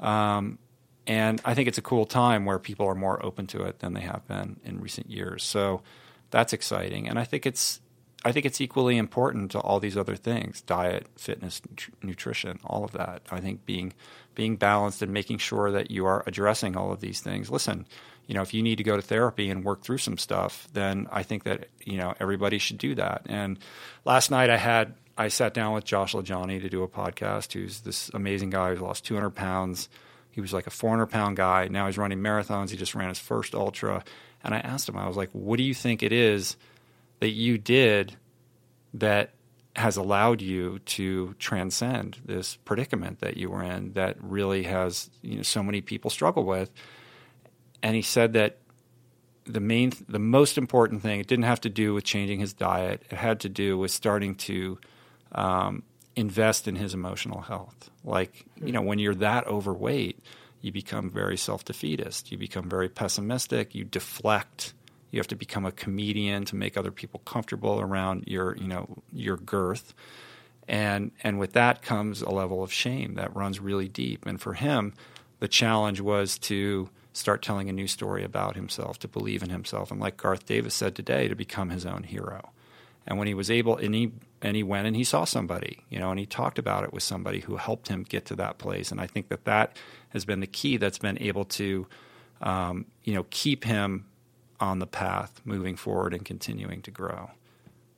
Um, 0.00 0.58
and 1.06 1.40
I 1.44 1.54
think 1.54 1.68
it's 1.68 1.78
a 1.78 1.82
cool 1.82 2.04
time 2.04 2.44
where 2.44 2.58
people 2.58 2.86
are 2.86 2.94
more 2.94 3.24
open 3.24 3.46
to 3.48 3.62
it 3.62 3.78
than 3.78 3.94
they 3.94 4.00
have 4.00 4.26
been 4.26 4.60
in 4.64 4.80
recent 4.80 5.08
years. 5.08 5.44
So 5.44 5.82
that's 6.30 6.52
exciting, 6.52 7.08
and 7.08 7.18
I 7.18 7.24
think 7.24 7.46
it's 7.46 7.80
I 8.26 8.32
think 8.32 8.44
it's 8.44 8.60
equally 8.60 8.98
important 8.98 9.52
to 9.52 9.60
all 9.60 9.78
these 9.78 9.96
other 9.96 10.16
things: 10.16 10.60
diet, 10.62 11.06
fitness, 11.16 11.62
nutrition, 12.02 12.58
all 12.64 12.84
of 12.84 12.90
that. 12.92 13.22
I 13.30 13.40
think 13.40 13.64
being 13.64 13.92
being 14.34 14.56
balanced 14.56 15.00
and 15.00 15.12
making 15.12 15.38
sure 15.38 15.70
that 15.70 15.92
you 15.92 16.06
are 16.06 16.24
addressing 16.26 16.76
all 16.76 16.92
of 16.92 17.00
these 17.00 17.20
things. 17.20 17.50
Listen, 17.50 17.86
you 18.26 18.34
know, 18.34 18.42
if 18.42 18.52
you 18.52 18.64
need 18.64 18.78
to 18.78 18.82
go 18.82 18.96
to 18.96 19.02
therapy 19.02 19.48
and 19.48 19.64
work 19.64 19.82
through 19.82 19.98
some 19.98 20.18
stuff, 20.18 20.66
then 20.72 21.06
I 21.12 21.22
think 21.22 21.44
that 21.44 21.68
you 21.84 21.98
know 21.98 22.14
everybody 22.18 22.58
should 22.58 22.78
do 22.78 22.96
that. 22.96 23.22
And 23.26 23.60
last 24.04 24.32
night 24.32 24.50
I 24.50 24.56
had 24.56 24.94
I 25.16 25.28
sat 25.28 25.54
down 25.54 25.72
with 25.72 25.84
Josh 25.84 26.12
LaJaunie 26.12 26.60
to 26.60 26.68
do 26.68 26.82
a 26.82 26.88
podcast. 26.88 27.52
Who's 27.52 27.82
this 27.82 28.10
amazing 28.12 28.50
guy 28.50 28.70
who's 28.70 28.80
lost 28.80 29.04
200 29.04 29.30
pounds. 29.30 29.88
He 30.32 30.40
was 30.40 30.52
like 30.52 30.66
a 30.66 30.70
400 30.70 31.06
pound 31.06 31.36
guy. 31.36 31.68
Now 31.68 31.86
he's 31.86 31.96
running 31.96 32.18
marathons. 32.18 32.70
He 32.70 32.76
just 32.76 32.96
ran 32.96 33.08
his 33.08 33.20
first 33.20 33.54
ultra. 33.54 34.02
And 34.42 34.52
I 34.52 34.58
asked 34.58 34.88
him, 34.88 34.96
I 34.96 35.06
was 35.06 35.16
like, 35.16 35.30
"What 35.32 35.58
do 35.58 35.62
you 35.62 35.74
think 35.74 36.02
it 36.02 36.12
is?" 36.12 36.56
That 37.20 37.30
you 37.30 37.58
did 37.58 38.16
that 38.94 39.32
has 39.76 39.96
allowed 39.96 40.40
you 40.40 40.78
to 40.80 41.34
transcend 41.38 42.18
this 42.24 42.56
predicament 42.56 43.20
that 43.20 43.36
you 43.36 43.50
were 43.50 43.62
in 43.62 43.92
that 43.92 44.16
really 44.22 44.62
has 44.62 45.10
you 45.22 45.36
know 45.36 45.42
so 45.42 45.62
many 45.62 45.80
people 45.80 46.10
struggle 46.10 46.44
with. 46.44 46.70
And 47.82 47.94
he 47.94 48.02
said 48.02 48.32
that 48.32 48.58
the 49.44 49.60
main 49.60 49.92
the 50.08 50.18
most 50.18 50.56
important 50.58 51.02
thing 51.02 51.20
it 51.20 51.26
didn't 51.26 51.44
have 51.44 51.60
to 51.60 51.68
do 51.68 51.94
with 51.94 52.04
changing 52.04 52.40
his 52.40 52.54
diet. 52.54 53.02
It 53.10 53.16
had 53.16 53.40
to 53.40 53.48
do 53.48 53.76
with 53.76 53.90
starting 53.90 54.34
to 54.36 54.78
um, 55.32 55.82
invest 56.16 56.66
in 56.66 56.76
his 56.76 56.94
emotional 56.94 57.42
health. 57.42 57.90
Like 58.02 58.46
you 58.62 58.72
know 58.72 58.82
when 58.82 58.98
you're 58.98 59.14
that 59.16 59.46
overweight 59.46 60.22
you 60.62 60.72
become 60.72 61.10
very 61.10 61.36
self-defeatist. 61.36 62.32
You 62.32 62.38
become 62.38 62.68
very 62.68 62.88
pessimistic. 62.88 63.74
You 63.74 63.84
deflect 63.84 64.74
you 65.16 65.20
have 65.20 65.26
to 65.28 65.36
become 65.36 65.64
a 65.64 65.72
comedian 65.72 66.44
to 66.44 66.56
make 66.56 66.76
other 66.76 66.92
people 66.92 67.20
comfortable 67.24 67.80
around 67.80 68.24
your, 68.26 68.56
you 68.56 68.68
know, 68.68 69.02
your 69.12 69.38
girth. 69.38 69.94
And 70.68 71.10
and 71.22 71.38
with 71.38 71.54
that 71.54 71.82
comes 71.82 72.22
a 72.22 72.30
level 72.30 72.62
of 72.62 72.72
shame 72.72 73.14
that 73.14 73.34
runs 73.34 73.58
really 73.58 73.88
deep. 73.88 74.26
And 74.26 74.40
for 74.40 74.52
him, 74.54 74.92
the 75.40 75.48
challenge 75.48 76.00
was 76.00 76.38
to 76.40 76.90
start 77.12 77.40
telling 77.40 77.70
a 77.70 77.72
new 77.72 77.86
story 77.86 78.22
about 78.22 78.56
himself, 78.56 78.98
to 78.98 79.08
believe 79.08 79.42
in 79.42 79.48
himself, 79.48 79.90
and 79.90 79.98
like 79.98 80.18
Garth 80.18 80.44
Davis 80.44 80.74
said 80.74 80.94
today, 80.94 81.28
to 81.28 81.34
become 81.34 81.70
his 81.70 81.86
own 81.86 82.02
hero. 82.02 82.50
And 83.06 83.18
when 83.18 83.26
he 83.26 83.34
was 83.34 83.50
able, 83.50 83.76
and 83.76 83.94
he 83.94 84.12
and 84.42 84.54
he 84.54 84.62
went 84.62 84.86
and 84.86 84.94
he 84.94 85.04
saw 85.04 85.24
somebody, 85.24 85.84
you 85.88 85.98
know, 85.98 86.10
and 86.10 86.20
he 86.20 86.26
talked 86.26 86.58
about 86.58 86.84
it 86.84 86.92
with 86.92 87.02
somebody 87.02 87.40
who 87.40 87.56
helped 87.56 87.88
him 87.88 88.02
get 88.02 88.26
to 88.26 88.36
that 88.36 88.58
place. 88.58 88.90
And 88.90 89.00
I 89.00 89.06
think 89.06 89.28
that 89.28 89.44
that 89.44 89.76
has 90.10 90.24
been 90.24 90.40
the 90.40 90.46
key 90.46 90.76
that's 90.76 90.98
been 90.98 91.16
able 91.22 91.44
to, 91.44 91.86
um, 92.42 92.84
you 93.04 93.14
know, 93.14 93.24
keep 93.30 93.64
him 93.64 94.06
on 94.60 94.78
the 94.78 94.86
path 94.86 95.40
moving 95.44 95.76
forward 95.76 96.14
and 96.14 96.24
continuing 96.24 96.82
to 96.82 96.90
grow. 96.90 97.30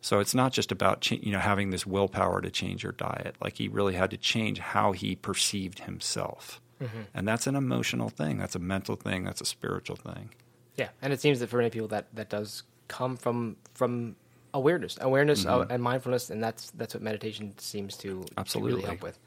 So 0.01 0.21
it's 0.21 0.35
not 0.35 0.53
just 0.53 0.71
about 0.71 1.11
you 1.11 1.33
know 1.33 1.40
having 1.40 1.71
this 1.71 1.87
willpower 1.87 2.40
to 2.40 2.51
change 2.51 2.83
your 2.83 2.92
diet. 2.92 3.37
Like 3.42 3.57
he 3.57 3.68
really 3.68 3.94
had 3.94 4.11
to 4.11 4.16
change 4.16 4.59
how 4.59 4.92
he 4.92 5.16
perceived 5.16 5.81
himself, 5.81 6.61
mm-hmm. 6.81 7.01
and 7.14 7.27
that's 7.27 7.47
an 7.47 7.57
emotional 7.57 8.09
thing. 8.09 8.38
That's 8.38 8.55
a 8.55 8.61
mental 8.61 8.97
thing. 8.97 9.25
That's 9.25 9.40
a 9.40 9.44
spiritual 9.44 9.97
thing. 9.97 10.31
Yeah, 10.77 10.90
and 11.03 11.12
it 11.12 11.21
seems 11.21 11.40
that 11.40 11.49
for 11.49 11.57
many 11.57 11.71
people 11.71 11.88
that 11.88 12.07
that 12.14 12.31
does 12.31 12.62
come 12.87 13.16
from 13.16 13.57
from 13.75 14.14
awareness, 14.55 14.99
awareness 15.01 15.44
mm-hmm. 15.44 15.71
and 15.71 15.83
mindfulness, 15.83 16.31
and 16.31 16.42
that's 16.42 16.71
that's 16.71 16.94
what 16.94 17.03
meditation 17.03 17.55
seems 17.59 17.97
to, 17.99 18.25
absolutely 18.37 18.71
to 18.71 18.77
really 18.77 18.88
help 18.88 19.03
with. 19.03 19.18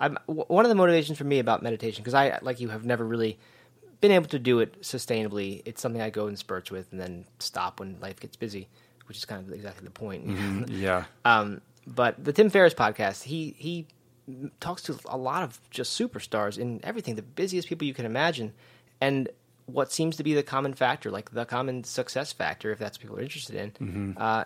I'm, 0.00 0.16
one 0.26 0.64
of 0.64 0.70
the 0.70 0.74
motivations 0.74 1.18
for 1.18 1.24
me 1.24 1.40
about 1.40 1.62
meditation 1.62 2.02
because 2.02 2.14
I 2.14 2.38
like 2.40 2.60
you 2.60 2.68
have 2.68 2.86
never 2.86 3.04
really 3.04 3.38
been 4.00 4.12
able 4.12 4.28
to 4.28 4.38
do 4.38 4.60
it 4.60 4.80
sustainably. 4.82 5.62
It's 5.64 5.80
something 5.80 6.00
I 6.00 6.10
go 6.10 6.26
in 6.26 6.36
spurts 6.36 6.70
with 6.70 6.90
and 6.92 7.00
then 7.00 7.24
stop 7.38 7.80
when 7.80 7.98
life 8.00 8.20
gets 8.20 8.36
busy 8.36 8.68
which 9.10 9.18
is 9.18 9.24
kind 9.24 9.44
of 9.44 9.52
exactly 9.52 9.84
the 9.84 9.90
point. 9.90 10.24
Mm-hmm. 10.24 10.64
Yeah. 10.68 11.06
um, 11.24 11.62
but 11.84 12.24
the 12.24 12.32
Tim 12.32 12.48
Ferriss 12.48 12.74
podcast, 12.74 13.24
he 13.24 13.56
he 13.58 13.88
talks 14.60 14.82
to 14.82 14.96
a 15.06 15.16
lot 15.16 15.42
of 15.42 15.60
just 15.68 16.00
superstars 16.00 16.56
in 16.56 16.78
everything, 16.84 17.16
the 17.16 17.22
busiest 17.22 17.66
people 17.66 17.88
you 17.88 17.92
can 17.92 18.06
imagine, 18.06 18.52
and 19.00 19.28
what 19.66 19.90
seems 19.90 20.16
to 20.18 20.22
be 20.22 20.32
the 20.32 20.44
common 20.44 20.74
factor, 20.74 21.10
like 21.10 21.32
the 21.32 21.44
common 21.44 21.82
success 21.82 22.32
factor, 22.32 22.70
if 22.70 22.78
that's 22.78 22.98
what 22.98 23.02
people 23.02 23.18
are 23.18 23.22
interested 23.22 23.56
in, 23.56 23.70
mm-hmm. 23.72 24.12
uh, 24.16 24.44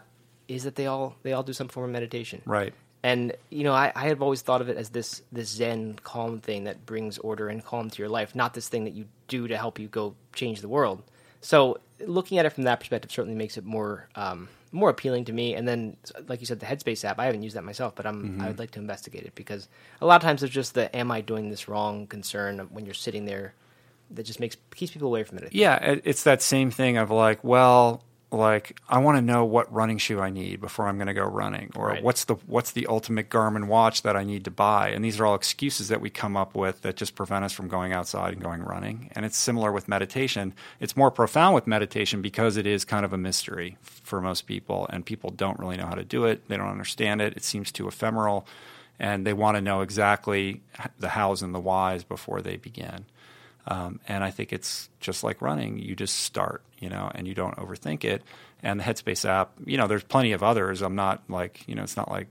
is 0.49 0.65
that 0.65 0.77
they 0.77 0.87
all 0.87 1.17
they 1.25 1.35
all 1.35 1.43
do 1.43 1.53
some 1.53 1.69
form 1.69 1.91
of 1.91 1.93
meditation. 1.93 2.41
Right. 2.47 2.73
And 3.05 3.35
you 3.51 3.65
know, 3.65 3.75
I, 3.75 3.93
I 3.95 4.07
have 4.09 4.23
always 4.23 4.41
thought 4.41 4.63
of 4.63 4.71
it 4.71 4.79
as 4.79 4.89
this 4.89 5.21
this 5.31 5.51
Zen 5.51 5.99
calm 6.03 6.41
thing 6.41 6.65
that 6.65 6.87
brings 6.87 7.19
order 7.19 7.51
and 7.51 7.63
calm 7.63 7.91
to 7.91 7.99
your 7.99 8.09
life, 8.09 8.35
not 8.35 8.55
this 8.55 8.71
thing 8.71 8.85
that 8.85 8.95
you 8.95 9.05
do 9.29 9.47
to 9.47 9.59
help 9.59 9.79
you 9.79 9.89
go 9.89 10.15
change 10.33 10.63
the 10.63 10.69
world. 10.69 11.03
So 11.43 11.79
looking 12.01 12.39
at 12.39 12.47
it 12.47 12.51
from 12.51 12.65
that 12.65 12.81
perspective 12.81 13.13
certainly 13.13 13.37
makes 13.37 13.59
it 13.59 13.65
more 13.67 14.09
um, 14.15 14.49
more 14.73 14.89
appealing 14.89 15.27
to 15.27 15.35
me. 15.35 15.55
And 15.55 15.69
then, 15.69 15.99
like 16.29 16.41
you 16.41 16.47
said, 16.47 16.61
the 16.61 16.67
Headspace 16.67 17.05
app, 17.05 17.19
I 17.19 17.27
haven't 17.27 17.43
used 17.43 17.57
that 17.57 17.63
myself, 17.65 17.95
but 17.95 18.07
I'm 18.07 18.23
mm-hmm. 18.23 18.41
I 18.41 18.47
would 18.49 18.59
like 18.59 18.71
to 18.71 18.81
investigate 18.81 19.25
it 19.25 19.35
because 19.35 19.69
a 20.01 20.07
lot 20.07 20.17
of 20.17 20.23
times 20.23 20.41
there's 20.41 20.51
just 20.51 20.73
the 20.73 20.95
"Am 20.97 21.11
I 21.11 21.21
doing 21.21 21.51
this 21.51 21.69
wrong?" 21.69 22.07
concern 22.07 22.59
when 22.71 22.87
you're 22.87 22.95
sitting 22.95 23.27
there 23.27 23.53
that 24.13 24.23
just 24.23 24.41
makes 24.41 24.57
keeps 24.75 24.93
people 24.93 25.09
away 25.09 25.25
from 25.25 25.39
it. 25.39 25.53
Yeah, 25.53 25.99
it's 26.05 26.23
that 26.23 26.41
same 26.41 26.71
thing 26.71 26.97
of 26.97 27.11
like, 27.11 27.45
well, 27.45 28.03
like 28.35 28.79
I 28.89 28.99
want 28.99 29.17
to 29.17 29.23
know 29.23 29.45
what 29.45 29.73
running 29.73 29.99
shoe 29.99 30.21
I 30.21 30.31
need 30.31 30.61
before 30.61 30.87
I'm 30.87 30.97
going 30.97 31.07
to 31.07 31.15
go 31.15 31.25
running, 31.25 31.71
or 31.75 31.89
right. 31.89 32.03
what's 32.03 32.25
the 32.25 32.35
what's 32.47 32.73
the 32.73 32.87
ultimate 32.87 33.31
Garmin 33.31 33.67
watch 33.67 34.03
that 34.03 34.17
I 34.17 34.25
need 34.25 34.45
to 34.45 34.51
buy. 34.51 34.89
And 34.91 35.05
these 35.05 35.19
are 35.21 35.27
all 35.27 35.35
excuses 35.35 35.89
that 35.89 36.01
we 36.01 36.11
come 36.11 36.37
up 36.37 36.55
with 36.55 36.83
that 36.83 36.97
just 36.97 37.15
prevent 37.15 37.45
us 37.45 37.53
from 37.53 37.69
going 37.69 37.93
outside 37.93 38.35
and 38.35 38.43
going 38.43 38.63
running. 38.63 39.11
And 39.15 39.25
it's 39.25 39.37
similar 39.37 39.73
with 39.73 39.89
meditation. 39.89 40.55
It's 40.81 40.97
more 40.97 41.11
profound 41.11 41.55
with 41.55 41.67
meditation 41.67 42.23
because 42.23 42.57
it 42.57 42.67
is 42.67 42.85
kind 42.85 43.05
of 43.05 43.13
a 43.13 43.19
mystery 43.19 43.77
for 43.83 44.21
most 44.21 44.47
people, 44.47 44.87
and 44.91 45.07
people 45.07 45.31
don't 45.31 45.59
really 45.59 45.77
know 45.77 45.87
how 45.87 45.95
to 45.95 46.05
do 46.05 46.25
it. 46.25 46.49
They 46.49 46.57
don't 46.57 46.69
understand 46.69 47.23
it. 47.23 47.37
It 47.37 47.45
seems 47.45 47.73
too 47.73 47.89
ephemeral, 47.89 48.47
and 48.99 49.27
they 49.27 49.33
want 49.33 49.57
to 49.57 49.61
know 49.61 49.81
exactly 49.81 50.61
the 50.99 51.11
hows 51.11 51.43
and 51.43 51.55
the 51.55 51.61
whys 51.61 52.05
before 52.05 52.43
they 52.43 52.57
begin. 52.57 53.07
Um, 53.67 54.01
and 54.07 54.23
I 54.23 54.31
think 54.31 54.53
it's 54.53 54.91
just 55.01 55.25
like 55.25 55.41
running. 55.41 55.79
You 55.79 55.97
just 55.97 56.21
start, 56.21 56.63
you 56.79 56.89
know, 56.89 57.11
and 57.15 57.27
you 57.27 57.35
don't 57.35 57.57
overthink 57.57 58.05
it. 58.05 58.23
And 58.63 58.81
the 58.81 58.85
Headspace 58.85 59.29
app, 59.29 59.53
you 59.65 59.77
know, 59.77 59.87
there's 59.87 60.05
plenty 60.05 60.33
of 60.33 60.43
others. 60.43 60.83
I'm 60.83 60.95
not 60.95 61.23
like, 61.29 61.67
you 61.67 61.75
know, 61.75 61.83
it's 61.83 61.97
not 61.97 62.11
like, 62.11 62.29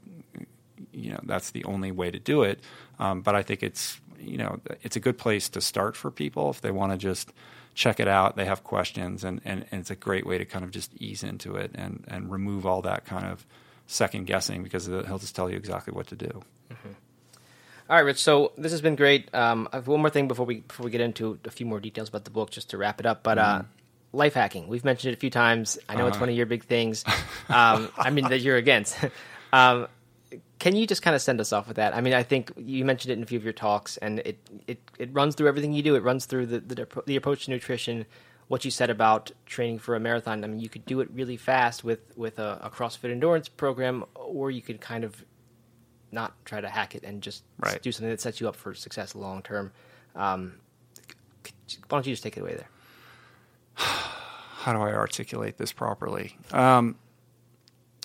you 0.92 1.12
know, 1.12 1.20
that's 1.24 1.52
the 1.52 1.64
only 1.66 1.92
way 1.92 2.12
to 2.12 2.20
do 2.20 2.44
it. 2.44 2.60
Um, 3.00 3.22
but 3.22 3.36
I 3.36 3.44
think 3.44 3.64
it's, 3.64 4.00
you 4.20 4.38
know, 4.38 4.60
it's 4.82 4.96
a 4.96 5.00
good 5.00 5.18
place 5.18 5.50
to 5.50 5.62
start 5.62 5.96
for 5.96 6.12
people 6.12 6.50
if 6.50 6.62
they 6.62 6.72
want 6.72 6.92
to 6.92 6.98
just 6.98 7.34
check 7.74 8.00
it 8.00 8.08
out. 8.08 8.36
They 8.36 8.46
have 8.46 8.64
questions, 8.64 9.24
and, 9.24 9.42
and, 9.44 9.66
and, 9.72 9.82
it's 9.82 9.90
a 9.90 9.96
great 9.96 10.26
way 10.26 10.38
to 10.38 10.46
kind 10.46 10.64
of 10.64 10.72
just 10.72 10.92
ease 11.00 11.24
into 11.24 11.56
it 11.56 11.72
and, 11.74 12.06
and 12.08 12.32
remove 12.32 12.66
all 12.66 12.82
that 12.84 13.06
kind 13.06 13.26
of 13.26 13.46
second 13.88 14.26
guessing 14.28 14.64
because 14.64 14.86
he'll 14.86 15.20
just 15.20 15.36
tell 15.36 15.50
you 15.50 15.58
exactly 15.58 15.94
what 15.94 16.08
to 16.08 16.16
do. 16.16 16.44
Mm-hmm. 16.72 16.90
All 17.90 17.98
right, 17.98 18.06
Rich. 18.06 18.24
So 18.24 18.54
this 18.58 18.72
has 18.72 18.82
been 18.82 18.96
great. 18.96 19.34
Um, 19.36 19.68
I 19.74 19.78
have 19.78 19.88
one 19.88 20.00
more 20.00 20.10
thing 20.10 20.28
before 20.28 20.46
we 20.46 20.62
before 20.62 20.86
we 20.86 20.92
get 20.92 21.02
into 21.02 21.38
a 21.44 21.52
few 21.52 21.66
more 21.66 21.82
details 21.82 22.08
about 22.10 22.24
the 22.24 22.32
book, 22.32 22.50
just 22.50 22.70
to 22.70 22.78
wrap 22.78 23.00
it 23.00 23.06
up. 23.06 23.24
But 23.24 23.38
uh, 23.38 23.60
mm. 23.60 23.66
life 24.14 24.36
hacking, 24.36 24.70
we've 24.70 24.86
mentioned 24.86 25.12
it 25.12 25.18
a 25.18 25.20
few 25.20 25.30
times. 25.30 25.78
I 25.90 25.96
know 25.96 26.02
uh-huh. 26.02 26.08
it's 26.10 26.20
one 26.20 26.30
of 26.30 26.36
your 26.36 26.46
big 26.46 26.64
things. 26.64 27.04
Um, 27.50 27.90
I 27.98 28.10
mean 28.10 28.30
that 28.30 28.40
you're 28.40 28.56
against. 28.56 28.96
um, 29.54 29.88
can 30.60 30.78
you 30.78 30.88
just 30.88 31.02
kind 31.02 31.14
of 31.14 31.22
send 31.22 31.42
us 31.42 31.52
off 31.52 31.68
with 31.68 31.76
that? 31.76 31.94
I 31.94 32.00
mean, 32.00 32.14
I 32.14 32.24
think 32.24 32.54
you 32.56 32.86
mentioned 32.86 33.12
it 33.12 33.18
in 33.18 33.24
a 33.24 33.26
few 33.26 33.38
of 33.38 33.44
your 33.44 33.54
talks, 33.54 33.98
and 33.98 34.20
it 34.20 34.38
it, 34.66 34.80
it 34.98 35.10
runs 35.12 35.36
through 35.36 35.50
everything 35.50 35.74
you 35.74 35.84
do. 35.84 35.96
It 35.96 36.04
runs 36.04 36.26
through 36.26 36.46
the, 36.46 36.60
the 36.62 36.88
the 37.06 37.16
approach 37.18 37.46
to 37.46 37.52
nutrition, 37.52 38.06
what 38.48 38.64
you 38.64 38.72
said 38.72 38.90
about 38.90 39.32
training 39.46 39.80
for 39.80 39.94
a 39.94 40.00
marathon. 40.00 40.44
I 40.46 40.48
mean, 40.48 40.62
you 40.62 40.70
could 40.70 40.86
do 40.86 41.02
it 41.02 41.10
really 41.12 41.36
fast 41.36 41.84
with 41.84 42.00
with 42.16 42.40
a, 42.40 42.60
a 42.64 42.70
CrossFit 42.70 43.12
endurance 43.12 43.50
program, 43.50 44.06
or 44.16 44.52
you 44.52 44.62
could 44.62 44.80
kind 44.80 45.04
of 45.04 45.26
not 46.14 46.34
try 46.46 46.62
to 46.62 46.70
hack 46.70 46.96
it 46.96 47.04
and 47.04 47.22
just 47.22 47.44
right. 47.60 47.82
do 47.82 47.92
something 47.92 48.10
that 48.10 48.22
sets 48.22 48.40
you 48.40 48.48
up 48.48 48.56
for 48.56 48.74
success 48.74 49.16
long 49.16 49.42
term. 49.42 49.72
Um, 50.16 50.54
why 51.90 51.98
don't 51.98 52.08
you 52.08 52.14
just 52.14 52.24
take 52.24 52.38
it 52.38 52.42
away 52.42 52.56
there? 52.56 52.70
How 53.76 54.72
do 54.72 54.80
I 54.80 54.94
articulate 54.94 55.58
this 55.58 55.74
properly? 55.74 56.38
Um, 56.52 56.96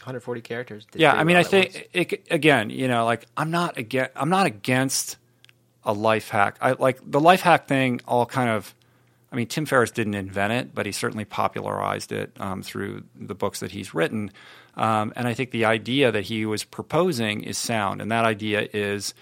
140 0.00 0.40
characters. 0.40 0.86
Yeah, 0.94 1.12
I 1.12 1.24
mean, 1.24 1.36
I 1.36 1.42
think 1.42 1.88
it, 1.92 2.26
again, 2.30 2.70
you 2.70 2.88
know, 2.88 3.04
like 3.04 3.26
I'm 3.36 3.50
not 3.50 3.76
against, 3.76 4.12
I'm 4.16 4.30
not 4.30 4.46
against 4.46 5.18
a 5.84 5.92
life 5.92 6.30
hack. 6.30 6.56
I 6.60 6.72
like 6.72 6.98
the 7.04 7.20
life 7.20 7.42
hack 7.42 7.68
thing. 7.68 8.00
All 8.06 8.24
kind 8.26 8.50
of, 8.50 8.74
I 9.30 9.36
mean, 9.36 9.46
Tim 9.46 9.66
Ferriss 9.66 9.90
didn't 9.90 10.14
invent 10.14 10.52
it, 10.52 10.74
but 10.74 10.86
he 10.86 10.92
certainly 10.92 11.24
popularized 11.24 12.12
it 12.12 12.32
um, 12.40 12.62
through 12.62 13.04
the 13.14 13.34
books 13.34 13.60
that 13.60 13.72
he's 13.72 13.92
written. 13.92 14.30
Um, 14.78 15.12
and 15.16 15.26
I 15.26 15.34
think 15.34 15.50
the 15.50 15.64
idea 15.64 16.12
that 16.12 16.24
he 16.24 16.46
was 16.46 16.64
proposing 16.64 17.42
is 17.42 17.58
sound. 17.58 18.00
And 18.00 18.10
that 18.12 18.24
idea 18.24 18.68
is 18.72 19.12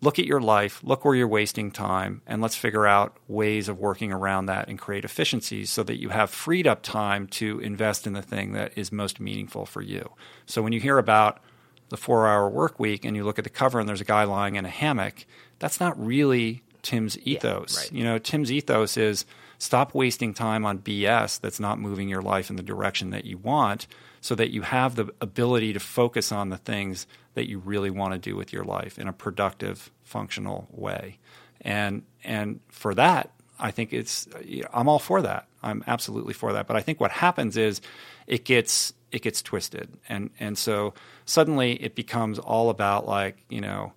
look 0.00 0.18
at 0.20 0.24
your 0.24 0.40
life, 0.40 0.80
look 0.84 1.04
where 1.04 1.16
you're 1.16 1.26
wasting 1.26 1.72
time, 1.72 2.22
and 2.26 2.40
let's 2.40 2.54
figure 2.54 2.86
out 2.86 3.16
ways 3.26 3.68
of 3.68 3.78
working 3.78 4.12
around 4.12 4.46
that 4.46 4.68
and 4.68 4.78
create 4.78 5.04
efficiencies 5.04 5.70
so 5.70 5.82
that 5.82 6.00
you 6.00 6.10
have 6.10 6.30
freed 6.30 6.66
up 6.66 6.82
time 6.82 7.26
to 7.26 7.58
invest 7.58 8.06
in 8.06 8.12
the 8.12 8.22
thing 8.22 8.52
that 8.52 8.72
is 8.76 8.92
most 8.92 9.18
meaningful 9.18 9.66
for 9.66 9.82
you. 9.82 10.12
So 10.46 10.62
when 10.62 10.72
you 10.72 10.80
hear 10.80 10.98
about 10.98 11.40
the 11.88 11.96
four 11.96 12.28
hour 12.28 12.48
work 12.48 12.78
week 12.78 13.04
and 13.04 13.16
you 13.16 13.24
look 13.24 13.38
at 13.38 13.44
the 13.44 13.50
cover 13.50 13.80
and 13.80 13.88
there's 13.88 14.00
a 14.00 14.04
guy 14.04 14.24
lying 14.24 14.54
in 14.54 14.64
a 14.64 14.70
hammock, 14.70 15.26
that's 15.58 15.80
not 15.80 15.98
really 15.98 16.62
Tim's 16.82 17.18
ethos. 17.20 17.74
Yeah, 17.74 17.80
right. 17.80 17.92
You 17.92 18.04
know, 18.04 18.18
Tim's 18.18 18.52
ethos 18.52 18.96
is 18.96 19.26
stop 19.58 19.94
wasting 19.94 20.32
time 20.32 20.64
on 20.64 20.78
BS 20.78 21.40
that's 21.40 21.60
not 21.60 21.78
moving 21.78 22.08
your 22.08 22.22
life 22.22 22.48
in 22.48 22.56
the 22.56 22.62
direction 22.62 23.10
that 23.10 23.24
you 23.24 23.36
want 23.38 23.86
so 24.20 24.34
that 24.34 24.50
you 24.50 24.62
have 24.62 24.94
the 24.94 25.12
ability 25.20 25.72
to 25.72 25.80
focus 25.80 26.32
on 26.32 26.48
the 26.48 26.56
things 26.56 27.06
that 27.34 27.48
you 27.48 27.58
really 27.58 27.90
want 27.90 28.12
to 28.12 28.18
do 28.18 28.36
with 28.36 28.52
your 28.52 28.64
life 28.64 28.98
in 28.98 29.08
a 29.08 29.12
productive, 29.12 29.90
functional 30.02 30.68
way. 30.70 31.18
And 31.60 32.02
and 32.24 32.60
for 32.68 32.94
that, 32.94 33.30
I 33.58 33.70
think 33.70 33.92
it's 33.92 34.28
I'm 34.72 34.88
all 34.88 34.98
for 34.98 35.22
that. 35.22 35.46
I'm 35.62 35.82
absolutely 35.86 36.34
for 36.34 36.52
that. 36.52 36.66
But 36.66 36.76
I 36.76 36.80
think 36.80 37.00
what 37.00 37.10
happens 37.10 37.56
is 37.56 37.80
it 38.26 38.44
gets 38.44 38.92
it 39.10 39.22
gets 39.22 39.42
twisted. 39.42 39.88
And 40.08 40.30
and 40.38 40.56
so 40.56 40.94
suddenly 41.24 41.72
it 41.82 41.94
becomes 41.94 42.38
all 42.38 42.70
about 42.70 43.06
like, 43.06 43.44
you 43.48 43.60
know, 43.60 43.92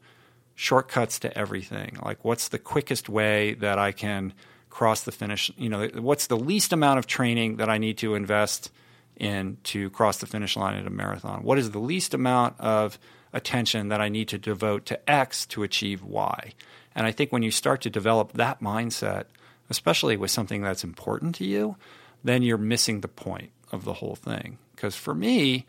shortcuts 0.56 1.19
to 1.19 1.38
everything. 1.38 1.97
Like 2.04 2.24
what's 2.26 2.47
the 2.47 2.60
quickest 2.60 3.10
way 3.10 3.54
that 3.56 3.78
I 3.78 3.91
can 3.91 4.34
cross 4.72 5.02
the 5.02 5.12
finish, 5.12 5.52
you 5.58 5.70
know, 5.70 5.88
what's 5.96 6.26
the 6.26 6.38
least 6.38 6.74
amount 6.74 6.98
of 6.98 7.06
training 7.06 7.58
that 7.58 7.70
I 7.70 7.78
need 7.78 8.00
to 8.00 8.16
invest 8.16 8.72
in 9.18 9.58
to 9.66 9.92
cross 9.92 10.18
the 10.18 10.26
finish 10.26 10.58
line 10.58 10.76
at 10.76 10.88
a 10.88 10.90
marathon? 10.90 11.44
What 11.44 11.60
is 11.60 11.70
the 11.70 11.80
least 11.80 12.16
amount 12.16 12.60
of 12.60 12.98
attention 13.34 13.90
that 13.90 14.02
I 14.02 14.10
need 14.10 14.30
to 14.30 14.40
devote 14.40 14.88
to 14.88 15.10
X 15.10 15.46
to 15.48 15.62
achieve 15.62 16.02
Y? 16.02 16.54
And 16.96 17.06
I 17.06 17.12
think 17.12 17.32
when 17.32 17.44
you 17.44 17.52
start 17.52 17.82
to 17.82 17.90
develop 17.90 18.34
that 18.34 18.62
mindset, 18.62 19.26
especially 19.70 20.18
with 20.18 20.32
something 20.32 20.62
that's 20.62 20.84
important 20.84 21.36
to 21.36 21.46
you, 21.46 21.76
then 22.24 22.42
you're 22.42 22.58
missing 22.58 23.02
the 23.02 23.08
point 23.08 23.52
of 23.72 23.84
the 23.86 23.94
whole 23.94 24.16
thing. 24.16 24.58
Because 24.76 24.96
for 24.96 25.14
me, 25.14 25.66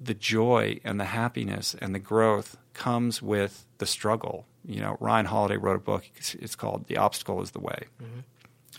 the 0.00 0.14
joy 0.14 0.80
and 0.84 1.00
the 1.00 1.06
happiness 1.06 1.74
and 1.80 1.94
the 1.94 1.98
growth 1.98 2.56
comes 2.78 3.20
with 3.20 3.66
the 3.78 3.86
struggle. 3.86 4.46
You 4.64 4.80
know, 4.80 4.96
Ryan 5.00 5.26
Holiday 5.26 5.56
wrote 5.56 5.76
a 5.76 5.80
book. 5.80 6.08
It's 6.16 6.56
called 6.56 6.86
"The 6.86 6.96
Obstacle 6.96 7.42
Is 7.42 7.50
the 7.50 7.60
Way," 7.60 7.84
mm-hmm 8.02 8.20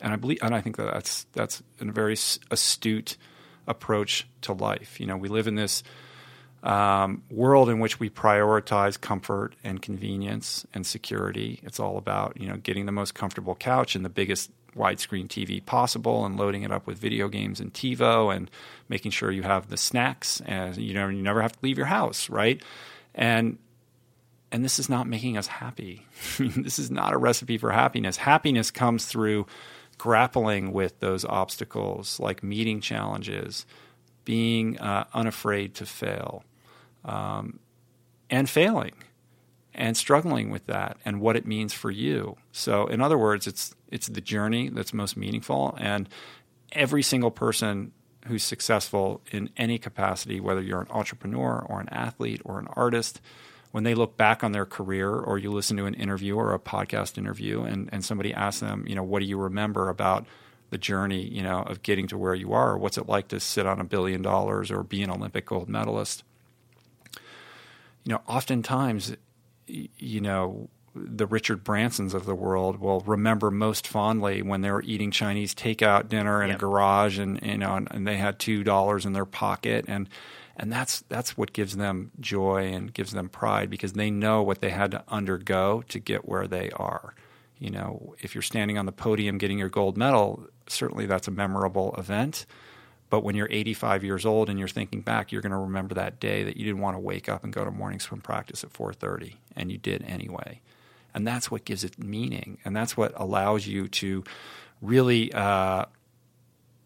and 0.02 0.14
I 0.14 0.16
believe, 0.16 0.40
and 0.42 0.56
I 0.56 0.62
think 0.62 0.78
that 0.78 0.92
that's 0.94 1.26
that's 1.34 1.64
a 1.80 1.86
very 1.86 2.14
astute 2.14 3.18
approach 3.68 4.28
to 4.42 4.54
life. 4.54 5.00
You 5.00 5.08
know, 5.08 5.18
we 5.18 5.30
live 5.30 5.48
in 5.48 5.56
this 5.56 5.84
um, 6.64 7.24
world 7.30 7.70
in 7.70 7.80
which 7.80 8.00
we 8.00 8.10
prioritize 8.10 9.00
comfort 9.00 9.56
and 9.64 9.82
convenience 9.82 10.66
and 10.74 10.86
security. 10.86 11.60
It's 11.64 11.80
all 11.80 11.98
about 11.98 12.40
you 12.40 12.48
know 12.48 12.58
getting 12.58 12.86
the 12.86 12.92
most 12.92 13.16
comfortable 13.16 13.56
couch 13.56 13.96
and 13.96 14.04
the 14.04 14.10
biggest 14.10 14.52
widescreen 14.76 15.28
TV 15.28 15.66
possible 15.66 16.26
and 16.26 16.38
loading 16.38 16.64
it 16.64 16.72
up 16.72 16.86
with 16.86 16.98
video 16.98 17.28
games 17.28 17.60
and 17.60 17.74
TiVo 17.74 18.34
and 18.34 18.52
making 18.88 19.12
sure 19.12 19.32
you 19.32 19.42
have 19.42 19.70
the 19.70 19.78
snacks 19.78 20.42
and 20.46 20.78
you 20.78 20.94
know 20.94 21.10
you 21.10 21.22
never 21.22 21.42
have 21.42 21.54
to 21.54 21.60
leave 21.62 21.78
your 21.78 21.88
house, 21.88 22.30
right? 22.30 22.62
And 23.16 23.58
and 24.52 24.66
this 24.66 24.80
is 24.80 24.90
not 24.90 25.08
making 25.08 25.38
us 25.38 25.48
happy. 25.48 26.06
this 26.40 26.80
is 26.80 26.90
not 26.90 27.14
a 27.14 27.18
recipe 27.18 27.58
for 27.58 27.72
happiness. 27.72 28.18
Happiness 28.18 28.72
comes 28.72 29.06
through 29.06 29.46
grappling 29.98 30.72
with 30.72 31.00
those 31.00 31.26
obstacles, 31.26 32.20
like 32.20 32.42
meeting 32.42 32.82
challenges, 32.82 33.66
being 34.26 34.80
uh, 34.80 35.06
unafraid 35.14 35.76
to 35.76 35.86
fail, 35.86 36.44
um, 37.06 37.60
and 38.30 38.50
failing, 38.50 38.94
and 39.74 39.96
struggling 39.96 40.50
with 40.50 40.66
that, 40.66 40.98
and 41.06 41.22
what 41.22 41.36
it 41.36 41.46
means 41.46 41.74
for 41.74 41.92
you. 41.92 42.38
So, 42.52 42.88
in 42.88 43.02
other 43.02 43.18
words, 43.18 43.46
it's 43.46 43.76
it's 43.92 44.08
the 44.08 44.22
journey 44.22 44.70
that's 44.70 44.94
most 44.94 45.18
meaningful, 45.18 45.76
and 45.80 46.10
every 46.72 47.04
single 47.04 47.32
person 47.32 47.92
who's 48.28 48.44
successful 48.44 49.22
in 49.32 49.50
any 49.58 49.78
capacity, 49.78 50.40
whether 50.40 50.62
you're 50.62 50.82
an 50.82 50.92
entrepreneur 50.92 51.66
or 51.68 51.80
an 51.80 51.90
athlete 51.90 52.42
or 52.46 52.60
an 52.60 52.68
artist 52.74 53.22
when 53.72 53.84
they 53.84 53.94
look 53.94 54.18
back 54.18 54.44
on 54.44 54.52
their 54.52 54.66
career 54.66 55.12
or 55.12 55.38
you 55.38 55.52
listen 55.52 55.78
to 55.78 55.86
an 55.86 55.94
interview 55.94 56.36
or 56.36 56.54
a 56.54 56.60
podcast 56.60 57.18
interview 57.18 57.62
and, 57.64 57.90
and 57.92 58.04
somebody 58.04 58.34
asks 58.34 58.62
them, 58.62 58.86
you 58.88 58.96
know, 58.96 59.04
what 59.04 59.20
do 59.20 59.26
you 59.26 59.38
remember 59.38 59.90
about 59.90 60.26
the 60.72 60.78
journey, 60.78 61.22
you 61.22 61.44
know, 61.44 61.62
of 61.62 61.84
getting 61.84 62.08
to 62.08 62.18
where 62.18 62.34
you 62.34 62.54
are? 62.54 62.78
What's 62.78 62.98
it 62.98 63.08
like 63.08 63.28
to 63.30 63.40
sit 63.40 63.66
on 63.66 63.80
a 63.80 63.84
billion 63.84 64.22
dollars 64.22 64.72
or 64.72 64.84
be 64.84 65.04
an 65.04 65.12
Olympic 65.12 65.46
gold 65.46 65.70
medalist? 65.70 66.24
You 68.06 68.14
know, 68.14 68.22
oftentimes, 68.28 69.16
you 69.68 70.22
know, 70.22 70.70
the 70.96 71.28
Richard 71.28 71.64
Bransons 71.64 72.16
of 72.16 72.26
the 72.26 72.34
world 72.34 72.80
will 72.80 73.02
remember 73.02 73.52
most 73.52 73.88
fondly 73.88 74.42
when 74.42 74.62
they 74.62 74.72
were 74.72 74.82
eating 74.82 75.12
Chinese 75.12 75.54
takeout 75.54 76.10
dinner 76.10 76.42
in 76.42 76.50
yep. 76.50 76.58
a 76.58 76.60
garage 76.60 77.20
and, 77.20 77.40
you 77.44 77.58
know, 77.58 77.76
and, 77.76 77.88
and 77.92 78.08
they 78.08 78.18
had 78.18 78.40
$2 78.40 79.06
in 79.06 79.14
their 79.14 79.26
pocket 79.26 79.86
and, 79.88 80.10
and 80.56 80.72
that's 80.72 81.02
that's 81.10 81.38
what 81.38 81.54
gives 81.54 81.78
them 81.78 82.12
joy 82.20 82.68
and 82.68 82.94
gives 82.94 83.12
them 83.12 83.30
pride 83.30 83.70
because 83.70 83.94
they 83.94 84.12
know 84.12 84.44
what 84.44 84.62
they 84.62 84.70
had 84.70 84.92
to 84.92 85.04
undergo 85.08 85.84
to 85.90 86.00
get 86.00 86.28
where 86.28 86.48
they 86.48 86.70
are. 86.72 87.14
You 87.58 87.72
know, 87.72 88.16
if 88.20 88.36
you're 88.36 88.42
standing 88.42 88.78
on 88.78 88.86
the 88.86 88.92
podium 88.92 89.38
getting 89.38 89.60
your 89.60 89.70
gold 89.70 89.98
medal, 89.98 90.48
certainly 90.68 91.06
that's 91.06 91.28
a 91.28 91.32
memorable 91.32 91.94
event. 91.98 92.46
But 93.10 93.24
when 93.24 93.36
you're 93.36 93.48
85 93.50 94.04
years 94.04 94.26
old 94.26 94.50
and 94.50 94.60
you're 94.60 94.68
thinking 94.68 95.02
back, 95.02 95.32
you're 95.32 95.42
going 95.42 95.52
to 95.52 95.58
remember 95.58 95.96
that 95.96 96.20
day 96.20 96.44
that 96.44 96.58
you 96.58 96.64
didn't 96.64 96.82
want 96.82 96.96
to 96.96 97.00
wake 97.00 97.28
up 97.28 97.44
and 97.44 97.52
go 97.52 97.66
to 97.66 97.72
morning 97.72 98.00
swim 98.00 98.22
practice 98.22 98.64
at 98.64 98.72
4:30, 98.72 99.36
and 99.56 99.72
you 99.72 99.78
did 99.78 100.04
anyway. 100.04 100.62
And 101.14 101.26
that's 101.26 101.50
what 101.50 101.66
gives 101.66 101.84
it 101.84 101.98
meaning, 101.98 102.60
and 102.64 102.76
that's 102.76 102.96
what 102.96 103.14
allows 103.16 103.66
you 103.66 103.88
to 103.88 104.24
really, 104.82 105.34
uh, 105.34 105.86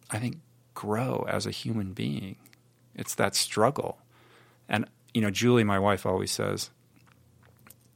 I 0.10 0.19
think, 0.19 0.38
grow 0.73 1.26
as 1.28 1.45
a 1.45 1.52
human 1.52 1.91
being. 1.93 2.38
It's 2.95 3.15
that 3.15 3.36
struggle. 3.36 3.99
And 4.69 4.86
you 5.13 5.21
know, 5.21 5.29
Julie, 5.29 5.63
my 5.63 5.79
wife, 5.79 6.06
always 6.06 6.32
says, 6.32 6.71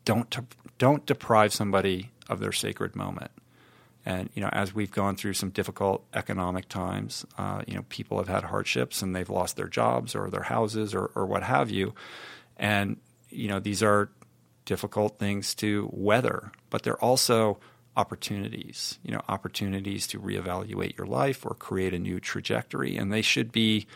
"Don't 0.06 0.36
don't 0.78 1.06
deprive 1.06 1.54
somebody 1.54 2.12
of 2.30 2.40
their 2.40 2.52
sacred 2.52 2.96
moment." 2.96 3.32
And 4.06 4.30
you 4.34 4.42
know, 4.42 4.50
as 4.54 4.74
we've 4.74 4.92
gone 4.92 5.18
through 5.18 5.34
some 5.34 5.50
difficult 5.50 6.06
economic 6.14 6.70
times, 6.70 7.26
uh, 7.38 7.64
you 7.68 7.76
know, 7.76 7.84
people 7.90 8.18
have 8.20 8.30
had 8.30 8.46
hardships 8.46 9.02
and 9.02 9.14
they've 9.14 9.30
lost 9.30 9.58
their 9.58 9.68
jobs 9.68 10.16
or 10.16 10.30
their 10.30 10.44
houses 10.44 10.96
or, 10.96 11.12
or 11.14 11.26
what 11.26 11.44
have 11.44 11.70
you. 11.70 11.94
And 12.56 12.98
you 13.30 13.50
know, 13.50 13.60
these 13.60 13.84
are 13.84 14.10
difficult 14.64 15.20
things 15.20 15.54
to 15.56 15.90
weather, 15.92 16.52
but 16.70 16.84
they're 16.84 17.04
also 17.04 17.60
opportunities. 17.98 18.98
You 19.04 19.12
know, 19.12 19.22
opportunities 19.28 20.08
to 20.08 20.20
reevaluate 20.22 20.98
your 20.98 21.08
life 21.08 21.46
or 21.46 21.54
create 21.54 21.94
a 21.94 22.00
new 22.00 22.22
trajectory, 22.22 22.96
and 22.96 23.12
they 23.12 23.22
should 23.22 23.52
be 23.52 23.88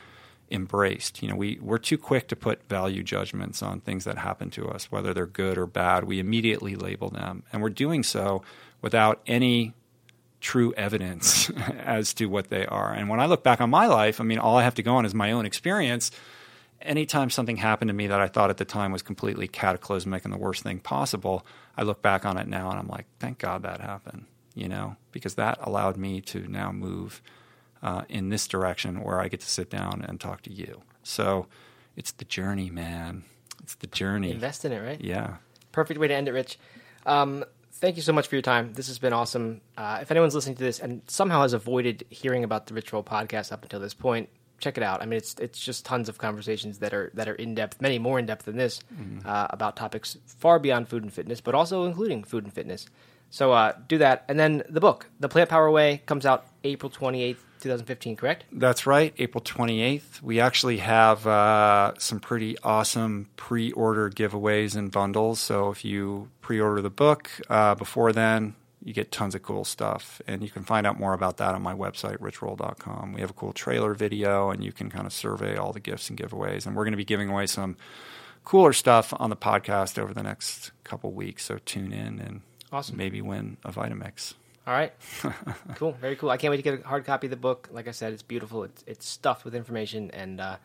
embraced. 0.51 1.23
You 1.23 1.29
know, 1.29 1.35
we, 1.35 1.57
we're 1.61 1.77
too 1.77 1.97
quick 1.97 2.27
to 2.27 2.35
put 2.35 2.67
value 2.67 3.03
judgments 3.03 3.63
on 3.63 3.79
things 3.79 4.03
that 4.03 4.17
happen 4.17 4.49
to 4.51 4.67
us, 4.67 4.91
whether 4.91 5.13
they're 5.13 5.25
good 5.25 5.57
or 5.57 5.65
bad. 5.65 6.03
We 6.03 6.19
immediately 6.19 6.75
label 6.75 7.09
them. 7.09 7.43
And 7.51 7.61
we're 7.61 7.69
doing 7.69 8.03
so 8.03 8.43
without 8.81 9.21
any 9.25 9.73
true 10.41 10.73
evidence 10.75 11.49
as 11.79 12.13
to 12.15 12.25
what 12.25 12.49
they 12.49 12.65
are. 12.65 12.91
And 12.91 13.07
when 13.07 13.19
I 13.19 13.27
look 13.27 13.43
back 13.43 13.61
on 13.61 13.69
my 13.69 13.87
life, 13.87 14.19
I 14.19 14.23
mean, 14.23 14.39
all 14.39 14.57
I 14.57 14.63
have 14.63 14.75
to 14.75 14.83
go 14.83 14.95
on 14.95 15.05
is 15.05 15.13
my 15.13 15.31
own 15.31 15.45
experience. 15.45 16.11
Anytime 16.81 17.29
something 17.29 17.57
happened 17.57 17.89
to 17.89 17.93
me 17.93 18.07
that 18.07 18.19
I 18.19 18.27
thought 18.27 18.49
at 18.49 18.57
the 18.57 18.65
time 18.65 18.91
was 18.91 19.03
completely 19.03 19.47
cataclysmic 19.47 20.25
and 20.25 20.33
the 20.33 20.39
worst 20.39 20.63
thing 20.63 20.79
possible, 20.79 21.45
I 21.77 21.83
look 21.83 22.01
back 22.01 22.25
on 22.25 22.37
it 22.37 22.47
now 22.47 22.71
and 22.71 22.79
I'm 22.79 22.87
like, 22.87 23.05
thank 23.19 23.37
God 23.37 23.61
that 23.63 23.81
happened, 23.81 24.25
you 24.55 24.67
know, 24.67 24.97
because 25.11 25.35
that 25.35 25.59
allowed 25.61 25.95
me 25.95 26.21
to 26.21 26.47
now 26.47 26.71
move 26.71 27.21
uh, 27.81 28.03
in 28.09 28.29
this 28.29 28.47
direction 28.47 29.01
where 29.01 29.19
I 29.19 29.27
get 29.27 29.39
to 29.41 29.49
sit 29.49 29.69
down 29.69 30.05
and 30.07 30.19
talk 30.19 30.41
to 30.43 30.51
you. 30.51 30.81
So 31.03 31.47
it's 31.95 32.11
the 32.11 32.25
journey, 32.25 32.69
man. 32.69 33.23
It's 33.63 33.75
the 33.75 33.87
journey. 33.87 34.31
Invest 34.31 34.65
in 34.65 34.71
it, 34.71 34.79
right? 34.79 35.01
Yeah. 35.01 35.37
Perfect 35.71 35.99
way 35.99 36.07
to 36.07 36.13
end 36.13 36.27
it, 36.27 36.31
Rich. 36.31 36.57
Um, 37.05 37.45
thank 37.73 37.95
you 37.95 38.01
so 38.01 38.13
much 38.13 38.27
for 38.27 38.35
your 38.35 38.41
time. 38.41 38.73
This 38.73 38.87
has 38.87 38.99
been 38.99 39.13
awesome. 39.13 39.61
Uh, 39.77 39.99
if 40.01 40.11
anyone's 40.11 40.35
listening 40.35 40.57
to 40.57 40.63
this 40.63 40.79
and 40.79 41.01
somehow 41.07 41.41
has 41.41 41.53
avoided 41.53 42.05
hearing 42.09 42.43
about 42.43 42.67
the 42.67 42.73
Rich 42.73 42.93
Roll 42.93 43.03
podcast 43.03 43.51
up 43.51 43.63
until 43.63 43.79
this 43.79 43.93
point, 43.93 44.29
check 44.59 44.77
it 44.77 44.83
out. 44.83 45.01
I 45.01 45.05
mean, 45.05 45.17
it's 45.17 45.33
it's 45.39 45.59
just 45.59 45.85
tons 45.85 46.07
of 46.07 46.19
conversations 46.19 46.79
that 46.79 46.93
are 46.93 47.09
that 47.15 47.27
are 47.27 47.33
in 47.33 47.55
depth, 47.55 47.81
many 47.81 47.97
more 47.97 48.19
in 48.19 48.27
depth 48.27 48.45
than 48.45 48.57
this, 48.57 48.79
mm-hmm. 48.93 49.27
uh, 49.27 49.47
about 49.49 49.75
topics 49.75 50.17
far 50.25 50.59
beyond 50.59 50.87
food 50.87 51.01
and 51.01 51.11
fitness, 51.11 51.41
but 51.41 51.55
also 51.55 51.85
including 51.85 52.23
food 52.23 52.43
and 52.43 52.53
fitness. 52.53 52.87
So 53.31 53.53
uh, 53.53 53.73
do 53.87 53.97
that, 53.99 54.25
and 54.27 54.39
then 54.39 54.61
the 54.69 54.81
book, 54.81 55.07
The 55.19 55.29
Plant 55.29 55.49
Power 55.49 55.71
Way, 55.71 56.03
comes 56.05 56.25
out 56.25 56.45
April 56.63 56.89
twenty 56.89 57.23
eighth, 57.23 57.43
2015, 57.61 58.15
correct? 58.15 58.45
That's 58.51 58.85
right, 58.85 59.13
April 59.17 59.43
28th. 59.43 60.21
We 60.21 60.39
actually 60.39 60.77
have 60.77 61.25
uh, 61.25 61.93
some 61.97 62.19
pretty 62.19 62.57
awesome 62.59 63.29
pre 63.35 63.71
order 63.71 64.09
giveaways 64.09 64.75
and 64.75 64.91
bundles. 64.91 65.39
So 65.39 65.69
if 65.69 65.85
you 65.85 66.29
pre 66.41 66.59
order 66.59 66.81
the 66.81 66.89
book 66.89 67.29
uh, 67.49 67.75
before 67.75 68.11
then, 68.11 68.55
you 68.83 68.93
get 68.93 69.11
tons 69.11 69.35
of 69.35 69.43
cool 69.43 69.63
stuff. 69.63 70.21
And 70.27 70.41
you 70.41 70.49
can 70.49 70.63
find 70.63 70.87
out 70.87 70.99
more 70.99 71.13
about 71.13 71.37
that 71.37 71.53
on 71.53 71.61
my 71.61 71.73
website, 71.73 72.17
richroll.com. 72.17 73.13
We 73.13 73.21
have 73.21 73.29
a 73.29 73.33
cool 73.33 73.53
trailer 73.53 73.93
video, 73.93 74.49
and 74.49 74.63
you 74.63 74.71
can 74.71 74.89
kind 74.89 75.05
of 75.05 75.13
survey 75.13 75.55
all 75.55 75.71
the 75.71 75.79
gifts 75.79 76.09
and 76.09 76.17
giveaways. 76.17 76.65
And 76.65 76.75
we're 76.75 76.83
going 76.83 76.93
to 76.93 76.97
be 76.97 77.05
giving 77.05 77.29
away 77.29 77.45
some 77.47 77.77
cooler 78.43 78.73
stuff 78.73 79.13
on 79.17 79.29
the 79.29 79.35
podcast 79.35 79.99
over 79.99 80.13
the 80.13 80.23
next 80.23 80.71
couple 80.83 81.11
weeks. 81.11 81.45
So 81.45 81.59
tune 81.63 81.93
in 81.93 82.19
and 82.19 82.41
awesome. 82.71 82.97
maybe 82.97 83.21
win 83.21 83.57
a 83.63 83.71
Vitamix. 83.71 84.33
All 84.67 84.73
right. 84.73 84.93
cool. 85.75 85.93
Very 85.93 86.15
cool. 86.15 86.29
I 86.29 86.37
can't 86.37 86.51
wait 86.51 86.57
to 86.57 86.63
get 86.63 86.85
a 86.85 86.87
hard 86.87 87.05
copy 87.05 87.27
of 87.27 87.31
the 87.31 87.37
book. 87.37 87.69
Like 87.71 87.87
I 87.87 87.91
said, 87.91 88.13
it's 88.13 88.21
beautiful. 88.21 88.63
It's 88.63 88.83
it's 88.85 89.07
stuffed 89.07 89.43
with 89.43 89.55
information, 89.55 90.11
and 90.11 90.39
uh, 90.39 90.57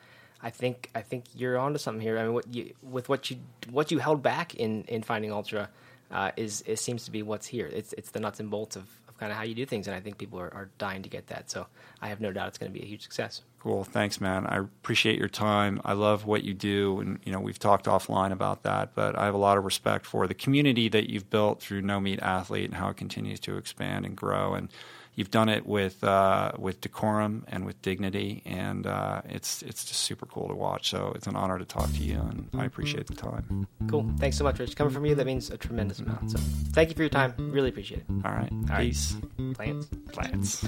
I 0.43 0.51
think 0.51 0.91
I 0.95 1.01
think 1.01 1.25
you're 1.35 1.57
onto 1.57 1.79
something 1.79 2.03
here. 2.03 2.19
I 2.19 2.25
mean, 2.25 2.35
what 2.35 2.55
you, 2.55 2.75
with 2.83 3.09
what 3.09 3.31
you 3.31 3.39
what 3.71 3.91
you 3.91 3.99
held 3.99 4.23
back 4.23 4.55
in 4.55 4.85
in 4.85 5.03
finding 5.03 5.33
Ultra 5.33 5.71
uh, 6.11 6.33
is 6.37 6.63
it 6.67 6.79
seems 6.79 7.07
to 7.07 7.11
be 7.11 7.23
what's 7.23 7.47
here. 7.47 7.67
It's 7.73 7.95
it's 7.95 8.11
the 8.11 8.21
nuts 8.21 8.39
and 8.39 8.51
bolts 8.51 8.77
of, 8.77 8.87
kind 9.19 9.33
of 9.33 9.39
how 9.39 9.45
you 9.45 9.55
do 9.55 9.67
things, 9.67 9.87
and 9.87 9.97
I 9.97 10.01
think 10.01 10.19
people 10.19 10.39
are, 10.39 10.53
are 10.55 10.69
dying 10.79 11.03
to 11.03 11.09
get 11.09 11.27
that. 11.29 11.51
So 11.51 11.67
I 12.01 12.09
have 12.09 12.21
no 12.21 12.33
doubt 12.33 12.49
it's 12.49 12.59
going 12.59 12.73
to 12.73 12.79
be 12.79 12.85
a 12.85 12.89
huge 12.89 13.03
success. 13.03 13.43
Cool. 13.61 13.83
Thanks, 13.83 14.21
man. 14.21 14.47
I 14.47 14.59
appreciate 14.59 15.19
your 15.19 15.29
time. 15.29 15.81
I 15.85 15.93
love 15.93 16.25
what 16.25 16.45
you 16.45 16.55
do. 16.55 17.01
And, 17.01 17.19
you 17.25 17.33
know, 17.33 17.41
we've 17.41 17.59
talked 17.59 17.87
offline 17.87 18.31
about 18.31 18.63
that, 18.63 18.95
but 18.95 19.19
I 19.19 19.25
have 19.25 19.35
a 19.35 19.39
lot 19.39 19.59
of 19.59 19.65
respect 19.65 20.07
for 20.07 20.27
the 20.27 20.35
community 20.35 20.89
that 20.91 21.11
you've 21.11 21.31
built 21.31 21.61
through 21.61 21.83
No 21.83 21.99
Meat 21.99 22.21
Athlete 22.23 22.67
and 22.67 22.75
how 22.75 22.91
it 22.91 22.97
continues 22.97 23.41
to 23.41 23.57
expand 23.57 24.07
and 24.07 24.17
grow. 24.17 24.55
And 24.55 24.69
you've 25.17 25.31
done 25.31 25.49
it 25.49 25.67
with, 25.67 26.05
uh, 26.05 26.53
with 26.59 26.81
decorum 26.81 27.45
and 27.49 27.67
with 27.67 27.83
dignity. 27.83 28.43
And 28.47 28.87
uh, 28.87 29.23
it's, 29.29 29.63
it's 29.63 29.85
just 29.85 30.03
super 30.03 30.27
cool 30.27 30.47
to 30.49 30.55
watch. 30.55 30.91
So 30.91 31.13
it's 31.17 31.27
an 31.27 31.35
honor 31.35 31.59
to 31.59 31.65
talk 31.65 31.91
to 31.93 32.03
you, 32.03 32.21
and 32.21 32.49
I 32.57 32.65
appreciate 32.65 33.09
the 33.09 33.15
time. 33.15 33.67
Cool. 33.89 34.09
Thanks 34.19 34.37
so 34.37 34.45
much, 34.45 34.61
Rich. 34.61 34.77
Coming 34.77 34.93
from 34.93 35.05
you, 35.05 35.17
that 35.17 35.27
means 35.27 35.51
a 35.51 35.57
tremendous 35.57 35.99
amount. 35.99 36.31
So 36.31 36.39
thank 36.73 36.91
you 36.91 36.95
for 36.95 37.03
your 37.03 37.11
time. 37.11 37.35
Really 37.39 37.71
appreciate 37.71 38.03
it. 38.03 38.07
All 38.25 38.33
right. 38.33 38.53
All 38.71 38.77
Peace. 38.77 39.17
Right. 39.39 39.75
Plants. 40.13 40.61
Plants. 40.63 40.65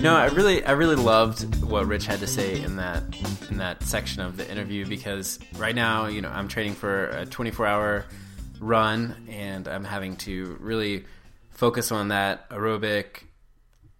No, 0.00 0.16
I 0.16 0.26
really, 0.28 0.64
I 0.64 0.72
really 0.72 0.96
loved 0.96 1.62
what 1.62 1.86
Rich 1.86 2.06
had 2.06 2.20
to 2.20 2.26
say 2.26 2.60
in 2.62 2.76
that 2.76 3.02
in 3.50 3.58
that 3.58 3.82
section 3.82 4.22
of 4.22 4.38
the 4.38 4.50
interview 4.50 4.86
because 4.86 5.38
right 5.58 5.74
now, 5.74 6.06
you 6.06 6.22
know, 6.22 6.30
I'm 6.30 6.48
training 6.48 6.72
for 6.72 7.08
a 7.08 7.26
24 7.26 7.66
hour 7.66 8.06
run 8.60 9.28
and 9.28 9.66
I'm 9.66 9.84
having 9.84 10.16
to 10.18 10.56
really 10.60 11.04
focus 11.50 11.90
on 11.90 12.08
that 12.08 12.48
aerobic 12.50 13.24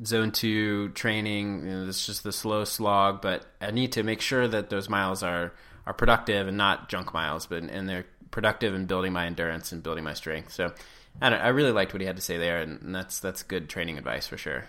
zone 0.04 0.30
two 0.30 0.90
training. 0.90 1.64
You 1.66 1.70
know, 1.70 1.88
it's 1.88 2.06
just 2.06 2.22
the 2.22 2.32
slow 2.32 2.64
slog, 2.64 3.20
but 3.20 3.46
I 3.60 3.70
need 3.70 3.92
to 3.92 4.02
make 4.02 4.20
sure 4.20 4.46
that 4.46 4.70
those 4.70 4.88
miles 4.88 5.22
are 5.22 5.52
are 5.86 5.94
productive 5.94 6.46
and 6.46 6.56
not 6.56 6.88
junk 6.88 7.12
miles, 7.12 7.46
but 7.46 7.62
and 7.64 7.88
they're 7.88 8.06
productive 8.30 8.74
in 8.74 8.86
building 8.86 9.12
my 9.12 9.26
endurance 9.26 9.72
and 9.72 9.82
building 9.82 10.04
my 10.04 10.14
strength. 10.14 10.52
So, 10.52 10.72
I, 11.20 11.34
I 11.34 11.48
really 11.48 11.72
liked 11.72 11.92
what 11.92 12.00
he 12.00 12.06
had 12.06 12.16
to 12.16 12.22
say 12.22 12.38
there, 12.38 12.60
and 12.60 12.94
that's 12.94 13.18
that's 13.18 13.42
good 13.42 13.68
training 13.68 13.98
advice 13.98 14.26
for 14.26 14.36
sure. 14.36 14.66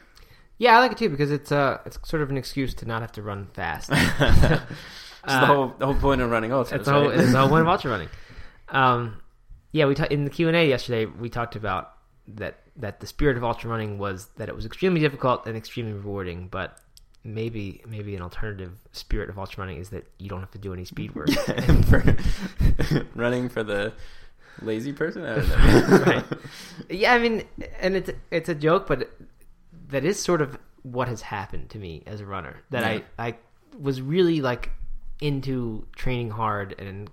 Yeah, 0.57 0.77
I 0.77 0.79
like 0.79 0.91
it 0.93 0.97
too 0.97 1.09
because 1.09 1.31
it's 1.31 1.51
uh 1.51 1.79
it's 1.85 1.99
sort 2.07 2.21
of 2.21 2.29
an 2.29 2.37
excuse 2.37 2.73
to 2.75 2.85
not 2.85 3.01
have 3.01 3.11
to 3.13 3.21
run 3.21 3.47
fast. 3.53 3.91
It's 5.23 5.33
the 5.33 5.45
whole 5.45 5.73
the 5.77 5.85
whole 5.85 5.95
point 5.95 6.21
of 6.21 6.31
running 6.31 6.51
ultras. 6.51 6.79
It's 6.79 6.85
the 6.85 6.93
whole, 6.93 7.09
right? 7.09 7.19
it's 7.19 7.31
the 7.31 7.39
whole 7.39 7.49
point 7.49 7.61
of 7.61 7.67
ultra 7.67 7.91
running. 7.91 8.09
Um, 8.69 9.21
yeah, 9.71 9.85
we 9.85 9.95
ta- 9.95 10.07
in 10.09 10.23
the 10.23 10.29
Q 10.29 10.47
and 10.47 10.57
A 10.57 10.67
yesterday 10.67 11.05
we 11.05 11.29
talked 11.29 11.55
about 11.55 11.93
that 12.27 12.59
that 12.77 12.99
the 12.99 13.07
spirit 13.07 13.37
of 13.37 13.43
ultra 13.43 13.69
running 13.69 13.97
was 13.97 14.27
that 14.37 14.49
it 14.49 14.55
was 14.55 14.65
extremely 14.65 14.99
difficult 14.99 15.45
and 15.45 15.57
extremely 15.57 15.93
rewarding, 15.93 16.47
but 16.47 16.77
maybe 17.23 17.81
maybe 17.87 18.15
an 18.15 18.21
alternative 18.21 18.71
spirit 18.91 19.29
of 19.29 19.37
ultra 19.37 19.61
running 19.61 19.77
is 19.77 19.89
that 19.89 20.05
you 20.17 20.29
don't 20.29 20.39
have 20.39 20.51
to 20.51 20.57
do 20.57 20.73
any 20.73 20.85
speed 20.85 21.13
work. 21.15 21.29
for 21.89 22.03
running 23.15 23.49
for 23.49 23.63
the 23.63 23.93
lazy 24.61 24.93
person. 24.93 25.25
I 25.25 25.35
don't 25.35 25.49
know. 25.49 25.97
right. 26.05 26.25
Yeah, 26.89 27.13
I 27.13 27.19
mean, 27.19 27.43
and 27.79 27.95
it's 27.95 28.11
it's 28.31 28.49
a 28.49 28.55
joke, 28.55 28.87
but 28.87 29.09
that 29.89 30.05
is 30.05 30.19
sort 30.21 30.41
of 30.41 30.57
what 30.83 31.07
has 31.07 31.21
happened 31.21 31.69
to 31.69 31.77
me 31.77 32.03
as 32.07 32.21
a 32.21 32.25
runner. 32.25 32.61
That 32.71 32.81
Yeah. 32.81 33.01
I 33.19 33.27
I 33.27 33.35
was 33.79 34.01
really 34.01 34.41
like 34.41 34.71
into 35.21 35.85
training 35.95 36.31
hard 36.31 36.75
and 36.79 37.09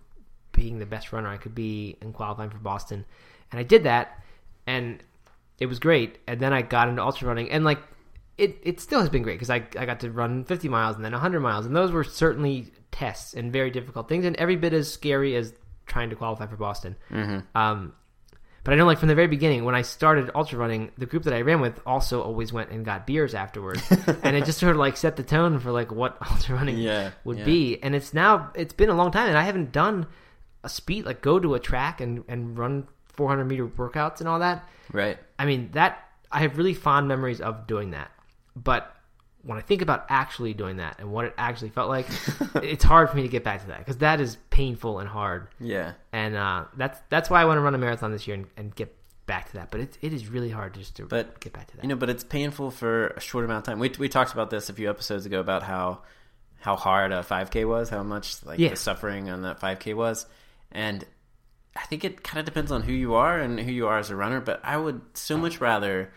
being 0.59 0.79
the 0.79 0.87
best 0.87 1.13
runner 1.13 1.29
I 1.29 1.37
could 1.37 1.55
be 1.55 1.97
and 2.03 2.13
qualifying 2.13 2.51
for 2.51 2.59
Boston, 2.59 3.05
and 3.53 3.59
I 3.61 3.63
did 3.63 3.85
that, 3.85 4.23
and 4.67 5.03
it 5.59 5.67
was 5.67 5.79
great. 5.79 6.19
And 6.27 6.41
then 6.41 6.53
I 6.53 6.63
got 6.63 6.89
into 6.89 7.03
ultra 7.03 7.29
running, 7.29 7.51
and 7.51 7.65
like 7.65 7.79
it 8.37 8.59
it 8.63 8.81
still 8.81 9.01
has 9.01 9.09
been 9.09 9.23
great 9.23 9.35
because 9.35 9.51
I 9.51 9.57
I 9.79 9.87
got 9.87 10.01
to 10.01 10.11
run 10.11 10.45
50 10.45 10.69
miles 10.69 10.97
and 10.97 11.05
then 11.05 11.13
100 11.13 11.41
miles, 11.41 11.65
and 11.67 11.75
those 11.75 11.91
were 11.93 12.05
certainly 12.05 12.67
tests 12.91 13.35
and 13.35 13.53
very 13.53 13.71
difficult 13.71 14.09
things, 14.09 14.25
and 14.25 14.37
every 14.37 14.57
bit 14.57 14.73
as 14.73 14.93
scary 14.93 15.37
as 15.37 15.53
trying 15.87 16.11
to 16.11 16.17
qualify 16.17 16.47
for 16.47 16.57
Boston. 16.57 16.97
Um, 17.55 17.95
but 18.65 18.75
I 18.75 18.77
know, 18.77 18.85
like 18.87 18.99
from 18.99 19.09
the 19.09 19.15
very 19.15 19.29
beginning, 19.29 19.65
when 19.65 19.75
I 19.75 19.81
started 19.83 20.31
ultra 20.35 20.59
running, 20.59 20.91
the 20.99 21.07
group 21.07 21.23
that 21.23 21.33
I 21.33 21.41
ran 21.41 21.61
with 21.63 21.81
also 21.87 22.21
always 22.21 22.53
went 22.53 22.71
and 22.71 22.85
got 22.85 23.07
beers 23.07 23.35
afterwards, 23.35 23.83
and 24.23 24.37
it 24.37 24.45
just 24.45 24.59
sort 24.59 24.73
of 24.73 24.77
like 24.79 24.97
set 24.99 25.17
the 25.17 25.23
tone 25.23 25.59
for 25.59 25.71
like 25.73 25.91
what 25.91 26.19
ultra 26.31 26.55
running 26.57 26.77
Yeah, 26.77 27.13
would 27.25 27.39
yeah. 27.39 27.45
be. 27.45 27.79
And 27.83 27.95
it's 27.95 28.13
now 28.13 28.51
it's 28.55 28.75
been 28.75 28.91
a 28.91 28.95
long 28.95 29.11
time, 29.11 29.29
and 29.29 29.39
I 29.39 29.43
haven't 29.43 29.73
done 29.73 30.07
a 30.65 30.69
speed 30.69 31.05
like 31.07 31.21
go 31.21 31.39
to 31.39 31.55
a 31.55 31.61
track 31.61 32.01
and 32.01 32.25
and 32.29 32.59
run 32.59 32.87
400 33.15 33.45
meter 33.45 33.67
workouts 33.67 34.21
and 34.21 34.29
all 34.29 34.39
that. 34.41 34.69
right. 34.93 35.19
I 35.39 35.45
mean 35.47 35.71
that 35.73 35.99
I 36.31 36.41
have 36.41 36.59
really 36.59 36.75
fond 36.75 37.09
memories 37.09 37.41
of 37.41 37.67
doing 37.67 37.91
that, 37.93 38.11
but 38.57 38.95
when 39.43 39.57
I 39.57 39.61
think 39.63 39.83
about 39.83 40.05
actually 40.09 40.53
doing 40.53 40.77
that 40.79 40.97
and 40.99 41.11
what 41.13 41.25
it 41.25 41.33
actually 41.39 41.71
felt 41.71 41.89
like, 41.89 42.07
it's 42.57 42.85
hard 42.85 43.09
for 43.09 43.17
me 43.17 43.23
to 43.23 43.29
get 43.29 43.45
back 43.45 43.63
to 43.63 43.69
that 43.69 43.79
because 43.79 43.99
that 43.99 44.21
is 44.21 44.37
painful 44.51 44.99
and 44.99 45.09
hard 45.09 45.49
Yeah. 45.61 45.93
and 46.13 46.37
uh, 46.37 46.65
that's 46.77 47.01
that's 47.09 47.31
why 47.31 47.41
I 47.41 47.45
want 47.45 47.57
to 47.59 47.63
run 47.63 47.75
a 47.75 47.79
marathon 47.79 48.11
this 48.13 48.27
year 48.27 48.37
and, 48.37 48.47
and 48.57 48.75
get 48.75 48.95
back 49.27 49.47
to 49.49 49.53
that. 49.55 49.71
But 49.71 49.81
it, 49.81 49.99
it 50.03 50.13
is 50.13 50.29
really 50.29 50.51
hard 50.51 50.75
just 50.75 50.97
to 50.97 51.05
But, 51.07 51.39
get 51.41 51.53
back 51.53 51.69
to 51.69 51.77
that. 51.77 51.83
You 51.85 51.89
know, 51.89 51.97
but 51.97 52.11
it's 52.11 52.25
painful 52.25 52.71
for 52.73 53.09
a 53.09 53.21
short 53.21 53.45
amount 53.45 53.59
of 53.67 53.73
time. 53.73 53.79
We 53.79 53.91
we 53.99 54.09
talked 54.09 54.33
about 54.33 54.51
this 54.51 54.69
a 54.69 54.73
few 54.73 54.91
episodes 54.91 55.25
ago 55.25 55.39
about 55.41 55.63
how 55.63 56.03
how 56.61 56.75
hard 56.77 57.13
a 57.13 57.23
5K 57.23 57.67
was, 57.67 57.89
how 57.89 58.03
much 58.03 58.45
like 58.45 58.59
Yeah. 58.59 58.71
the 58.71 58.77
suffering 58.77 59.31
on 59.31 59.43
that 59.43 59.61
5K 59.61 59.95
was, 59.95 60.27
and 60.73 61.05
I 61.77 61.85
think 61.85 62.05
it 62.05 62.23
kind 62.23 62.41
of 62.41 62.45
depends 62.45 62.73
on 62.73 62.83
who 62.83 62.93
you 62.93 63.15
are 63.15 63.39
and 63.39 63.59
who 63.61 63.71
you 63.71 63.87
are 63.87 63.99
as 63.99 64.11
a 64.11 64.17
runner. 64.17 64.41
But 64.41 64.61
I 64.65 64.77
would 64.77 65.01
so 65.15 65.39
much 65.39 65.61
rather 65.61 66.13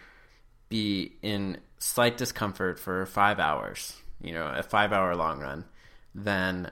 be 0.69 1.13
in 1.21 1.57
slight 1.77 2.17
discomfort 2.17 2.79
for 2.79 3.05
five 3.05 3.39
hours, 3.39 4.01
you 4.21 4.33
know, 4.33 4.47
a 4.47 4.63
five 4.63 4.91
hour 4.91 5.15
long 5.15 5.39
run, 5.39 5.65
than 6.15 6.71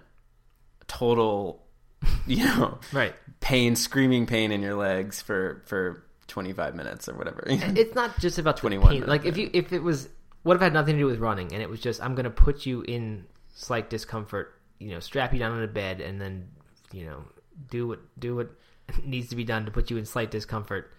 total, 0.87 1.63
you 2.27 2.43
know, 2.43 2.79
right. 2.91 3.13
pain, 3.39 3.75
screaming 3.75 4.25
pain 4.25 4.51
in 4.51 4.61
your 4.61 4.75
legs 4.75 5.21
for 5.21 5.63
for 5.65 6.03
25 6.27 6.75
minutes 6.75 7.07
or 7.07 7.15
whatever. 7.15 7.43
It's 7.47 7.95
not 7.95 8.19
just 8.19 8.37
about 8.39 8.57
21 8.57 8.89
pain. 8.89 9.05
Like 9.05 9.25
if 9.25 9.37
you 9.37 9.49
if 9.53 9.73
it 9.73 9.83
was 9.83 10.09
what 10.43 10.55
if 10.55 10.61
it 10.61 10.65
had 10.65 10.73
nothing 10.73 10.95
to 10.95 10.99
do 10.99 11.05
with 11.05 11.19
running 11.19 11.53
and 11.53 11.61
it 11.61 11.69
was 11.69 11.79
just 11.79 12.01
I'm 12.01 12.15
going 12.15 12.23
to 12.23 12.29
put 12.29 12.65
you 12.65 12.81
in 12.83 13.25
slight 13.53 13.89
discomfort, 13.89 14.55
you 14.79 14.91
know, 14.91 14.99
strap 14.99 15.33
you 15.33 15.39
down 15.39 15.51
on 15.51 15.63
a 15.63 15.67
bed 15.67 16.01
and 16.01 16.21
then 16.21 16.47
you 16.91 17.05
know 17.05 17.23
do 17.69 17.87
what 17.87 17.99
do 18.19 18.35
what 18.35 18.49
needs 19.03 19.29
to 19.29 19.35
be 19.35 19.43
done 19.43 19.65
to 19.65 19.71
put 19.71 19.89
you 19.89 19.97
in 19.97 20.05
slight 20.05 20.31
discomfort 20.31 20.91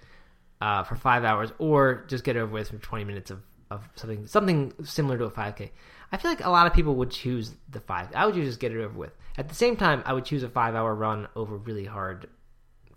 uh, 0.61 0.83
for 0.85 0.97
five 0.97 1.25
hours, 1.25 1.53
or 1.59 2.05
just 2.09 2.25
get 2.25 2.37
over 2.37 2.53
with 2.53 2.69
for 2.69 2.79
20 2.79 3.05
minutes 3.05 3.31
of, 3.31 3.41
of 3.71 3.89
something 3.95 4.27
something 4.27 4.73
similar 4.85 5.19
to 5.19 5.25
a 5.25 5.31
5K. 5.31 5.71
I 6.13 6.17
feel 6.17 6.31
like 6.31 6.45
a 6.45 6.51
lot 6.51 6.67
of 6.67 6.75
people 6.75 6.97
would 6.97 7.11
choose 7.11 7.53
the 7.69 7.81
five. 7.81 8.09
I 8.15 8.27
would 8.27 8.35
just 8.35 8.61
get 8.61 8.73
it 8.73 8.81
over 8.81 8.99
with. 8.99 9.13
At 9.39 9.49
the 9.49 9.55
same 9.55 9.77
time, 9.77 10.03
I 10.05 10.13
would 10.13 10.25
choose 10.25 10.43
a 10.43 10.49
five 10.49 10.75
hour 10.75 10.95
run 10.95 11.29
over 11.37 11.57
really 11.57 11.85
hard 11.85 12.29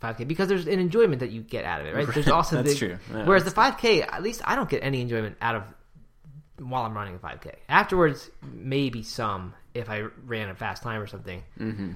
5K 0.01 0.27
because 0.27 0.49
there's 0.49 0.67
an 0.67 0.79
enjoyment 0.79 1.19
that 1.21 1.31
you 1.31 1.41
get 1.41 1.63
out 1.63 1.79
of 1.79 1.87
it, 1.87 1.95
right? 1.95 2.07
There's 2.07 2.27
also 2.27 2.55
That's 2.63 2.73
the, 2.73 2.79
true. 2.79 2.97
Yeah, 3.13 3.25
whereas 3.25 3.45
the 3.45 3.51
5K, 3.51 4.11
at 4.11 4.21
least 4.21 4.41
I 4.43 4.55
don't 4.55 4.69
get 4.69 4.83
any 4.83 5.01
enjoyment 5.01 5.37
out 5.41 5.55
of 5.55 5.63
while 6.59 6.83
I'm 6.83 6.93
running 6.93 7.15
a 7.15 7.19
5K. 7.19 7.55
Afterwards, 7.69 8.29
maybe 8.41 9.03
some 9.03 9.53
if 9.73 9.89
I 9.89 10.01
ran 10.25 10.49
a 10.49 10.55
fast 10.55 10.83
time 10.83 11.01
or 11.01 11.07
something. 11.07 11.43
hmm 11.57 11.91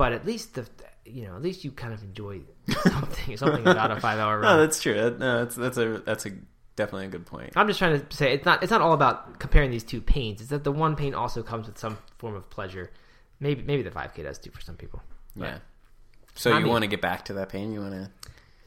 But 0.00 0.12
at 0.14 0.24
least 0.24 0.54
the 0.54 0.66
you 1.04 1.24
know 1.26 1.36
at 1.36 1.42
least 1.42 1.62
you 1.62 1.72
kind 1.72 1.92
of 1.92 2.02
enjoy 2.02 2.40
something 2.84 3.36
something 3.36 3.66
about 3.66 3.90
a 3.90 4.00
five 4.06 4.18
hour 4.18 4.38
run. 4.40 4.56
No, 4.56 4.60
that's 4.62 4.80
true. 4.80 4.94
That- 4.94 5.18
No, 5.18 5.40
that's 5.40 5.54
that's 5.56 5.76
a 5.76 5.98
that's 6.06 6.24
a 6.24 6.30
definitely 6.76 7.04
a 7.06 7.10
good 7.10 7.26
point. 7.26 7.52
I'm 7.54 7.66
just 7.66 7.78
trying 7.78 8.00
to 8.00 8.16
say 8.16 8.32
it's 8.32 8.46
not 8.46 8.62
it's 8.62 8.70
not 8.70 8.80
all 8.80 8.94
about 8.94 9.38
comparing 9.38 9.70
these 9.70 9.84
two 9.84 10.00
pains. 10.00 10.40
It's 10.40 10.48
that 10.48 10.64
the 10.64 10.72
one 10.72 10.96
pain 10.96 11.14
also 11.14 11.42
comes 11.42 11.66
with 11.66 11.76
some 11.76 11.98
form 12.16 12.34
of 12.34 12.48
pleasure. 12.48 12.90
Maybe 13.40 13.62
maybe 13.62 13.82
the 13.82 13.90
5K 13.90 14.22
does 14.22 14.38
too 14.38 14.50
for 14.50 14.62
some 14.62 14.76
people. 14.76 15.02
Yeah. 15.36 15.58
So 16.34 16.56
you 16.56 16.66
want 16.66 16.82
to 16.84 16.88
get 16.88 17.02
back 17.02 17.26
to 17.26 17.34
that 17.34 17.50
pain? 17.50 17.72
You 17.72 17.80
want 17.80 17.92
to 17.92 18.10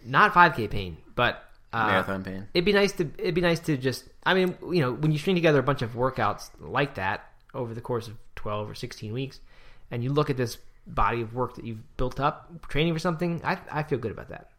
Not 0.06 0.34
5K 0.34 0.70
pain, 0.70 0.98
but 1.16 1.44
uh, 1.72 1.88
marathon 1.88 2.24
pain? 2.24 2.48
It'd 2.54 2.66
be 2.66 2.74
nice 2.74 2.92
to 2.94 3.10
it'd 3.18 3.34
be 3.34 3.42
nice 3.42 3.60
to 3.62 3.76
just 3.78 4.04
I 4.24 4.36
mean 4.36 4.56
you 4.72 4.82
know 4.82 4.94
when 4.94 5.12
you 5.12 5.18
string 5.18 5.36
together 5.36 5.58
a 5.58 5.64
bunch 5.64 5.82
of 5.82 5.94
workouts 5.94 6.52
like 6.60 6.94
that 6.96 7.26
over 7.56 7.74
the 7.74 7.82
course 7.82 8.08
of 8.08 8.16
12 8.36 8.70
or 8.70 8.76
16 8.76 9.12
weeks 9.14 9.40
and 9.90 10.04
you 10.04 10.12
look 10.12 10.30
at 10.30 10.38
this 10.38 10.58
body 10.88 11.22
of 11.22 11.34
work 11.34 11.56
that 11.56 11.66
you've 11.66 11.96
built 11.98 12.20
up 12.20 12.68
training 12.68 12.94
for 12.94 13.00
something 13.00 13.42
I 13.44 13.58
I 13.72 13.84
feel 13.84 14.00
good 14.00 14.12
about 14.12 14.30
that. 14.30 14.50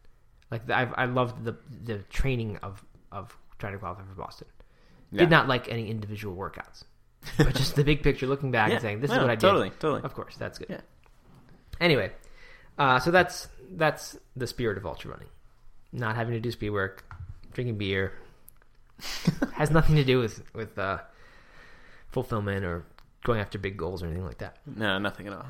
Like 0.51 0.69
I 0.69 0.83
I 0.95 1.05
loved 1.05 1.43
the 1.43 1.55
the 1.83 1.99
training 2.09 2.57
of 2.63 2.83
of 3.11 3.37
trying 3.59 3.73
to 3.73 3.79
qualify 3.79 4.01
for 4.03 4.15
Boston. 4.15 4.47
Yeah. 5.11 5.19
Did 5.21 5.29
not 5.29 5.47
like 5.47 5.69
any 5.71 5.89
individual 5.89 6.35
workouts. 6.35 6.83
but 7.37 7.55
just 7.55 7.75
the 7.75 7.83
big 7.83 8.03
picture 8.03 8.27
looking 8.27 8.51
back 8.51 8.67
Yeah. 8.69 8.75
and 8.75 8.81
saying 8.81 8.99
this 9.01 9.11
is 9.11 9.17
what 9.17 9.29
I 9.29 9.35
did. 9.35 9.41
totally, 9.41 9.69
totally. 9.79 10.01
Of 10.03 10.13
course, 10.13 10.35
that's 10.37 10.57
good. 10.59 10.67
Yeah. 10.69 10.81
Anyway, 11.79 12.11
uh, 12.77 12.99
so 12.99 13.11
that's 13.11 13.47
that's 13.71 14.17
the 14.35 14.47
spirit 14.47 14.77
of 14.77 14.85
ultra 14.85 15.11
running. 15.11 15.29
Not 15.91 16.15
having 16.15 16.33
to 16.33 16.39
do 16.39 16.51
speed 16.51 16.71
work, 16.71 17.03
drinking 17.53 17.77
beer, 17.77 18.13
has 19.53 19.71
nothing 19.71 19.95
to 19.95 20.03
do 20.03 20.19
with 20.19 20.43
with 20.53 20.77
uh, 20.77 20.99
fulfillment 22.09 22.65
or 22.65 22.85
going 23.25 23.41
after 23.41 23.57
big 23.57 23.75
goals 23.75 24.01
or 24.01 24.05
anything 24.05 24.25
like 24.25 24.37
that. 24.37 24.57
No, 24.65 24.97
nothing 24.97 25.27
at 25.27 25.33
all. 25.33 25.45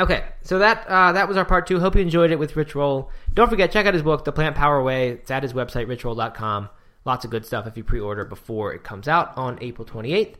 Okay, 0.00 0.24
so 0.42 0.58
that 0.58 0.86
uh, 0.88 1.12
that 1.12 1.28
was 1.28 1.36
our 1.36 1.44
part 1.44 1.66
two. 1.66 1.78
Hope 1.78 1.94
you 1.94 2.00
enjoyed 2.00 2.32
it 2.32 2.38
with 2.38 2.56
Rich 2.56 2.74
Roll. 2.74 3.10
Don't 3.32 3.48
forget, 3.48 3.70
check 3.70 3.86
out 3.86 3.94
his 3.94 4.02
book, 4.02 4.24
The 4.24 4.32
Plant 4.32 4.56
Power 4.56 4.82
Way. 4.82 5.10
It's 5.10 5.30
at 5.30 5.42
his 5.42 5.52
website, 5.52 5.86
richroll.com. 5.86 6.68
Lots 7.04 7.24
of 7.24 7.30
good 7.30 7.46
stuff 7.46 7.66
if 7.66 7.76
you 7.76 7.84
pre-order 7.84 8.24
before 8.24 8.74
it 8.74 8.82
comes 8.82 9.08
out 9.08 9.36
on 9.36 9.58
April 9.60 9.86
28th. 9.86 10.34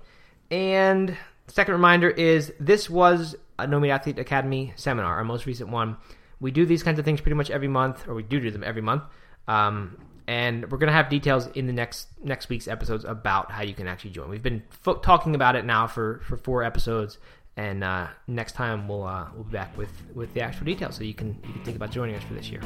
And 0.50 1.16
second 1.46 1.74
reminder 1.74 2.10
is 2.10 2.52
this 2.58 2.90
was 2.90 3.36
a 3.58 3.66
No 3.66 3.78
Meat 3.78 3.90
Athlete 3.90 4.18
Academy 4.18 4.72
seminar, 4.76 5.14
our 5.16 5.24
most 5.24 5.46
recent 5.46 5.70
one. 5.70 5.96
We 6.40 6.50
do 6.50 6.64
these 6.64 6.82
kinds 6.82 6.98
of 6.98 7.04
things 7.04 7.20
pretty 7.20 7.36
much 7.36 7.50
every 7.50 7.68
month, 7.68 8.08
or 8.08 8.14
we 8.14 8.22
do 8.22 8.40
do 8.40 8.50
them 8.50 8.64
every 8.64 8.82
month. 8.82 9.02
Um, 9.46 9.98
and 10.30 10.70
we're 10.70 10.78
going 10.78 10.86
to 10.86 10.92
have 10.92 11.08
details 11.08 11.48
in 11.56 11.66
the 11.66 11.72
next 11.72 12.06
next 12.22 12.48
week's 12.48 12.68
episodes 12.68 13.04
about 13.04 13.50
how 13.50 13.62
you 13.62 13.74
can 13.74 13.88
actually 13.88 14.12
join. 14.12 14.30
We've 14.30 14.40
been 14.40 14.62
fo- 14.70 14.94
talking 14.94 15.34
about 15.34 15.56
it 15.56 15.64
now 15.64 15.88
for, 15.88 16.20
for 16.24 16.36
four 16.36 16.62
episodes, 16.62 17.18
and 17.56 17.82
uh, 17.82 18.06
next 18.28 18.52
time 18.52 18.86
we'll 18.86 19.02
uh, 19.02 19.26
we'll 19.34 19.42
be 19.42 19.50
back 19.50 19.76
with, 19.76 19.90
with 20.14 20.32
the 20.32 20.40
actual 20.40 20.66
details, 20.66 20.94
so 20.94 21.02
you 21.02 21.14
can 21.14 21.36
you 21.44 21.52
can 21.52 21.64
think 21.64 21.76
about 21.76 21.90
joining 21.90 22.14
us 22.14 22.22
for 22.22 22.34
this 22.34 22.48
year. 22.48 22.60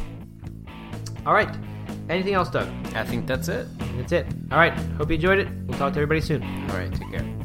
All 1.25 1.33
right, 1.33 1.49
anything 2.11 2.35
else, 2.35 2.51
Doug? 2.51 2.69
I 2.95 3.03
think 3.03 3.27
that's 3.27 3.49
it. 3.49 3.67
That's 3.97 4.13
it. 4.13 4.27
All 4.53 4.59
right, 4.59 4.75
hope 4.99 5.09
you 5.09 5.15
enjoyed 5.15 5.39
it. 5.39 5.49
We'll 5.65 5.79
talk 5.79 5.95
to 5.95 5.99
everybody 5.99 6.21
soon. 6.21 6.43
All 6.69 6.77
right, 6.77 6.93
take 6.93 7.11
care. 7.13 7.44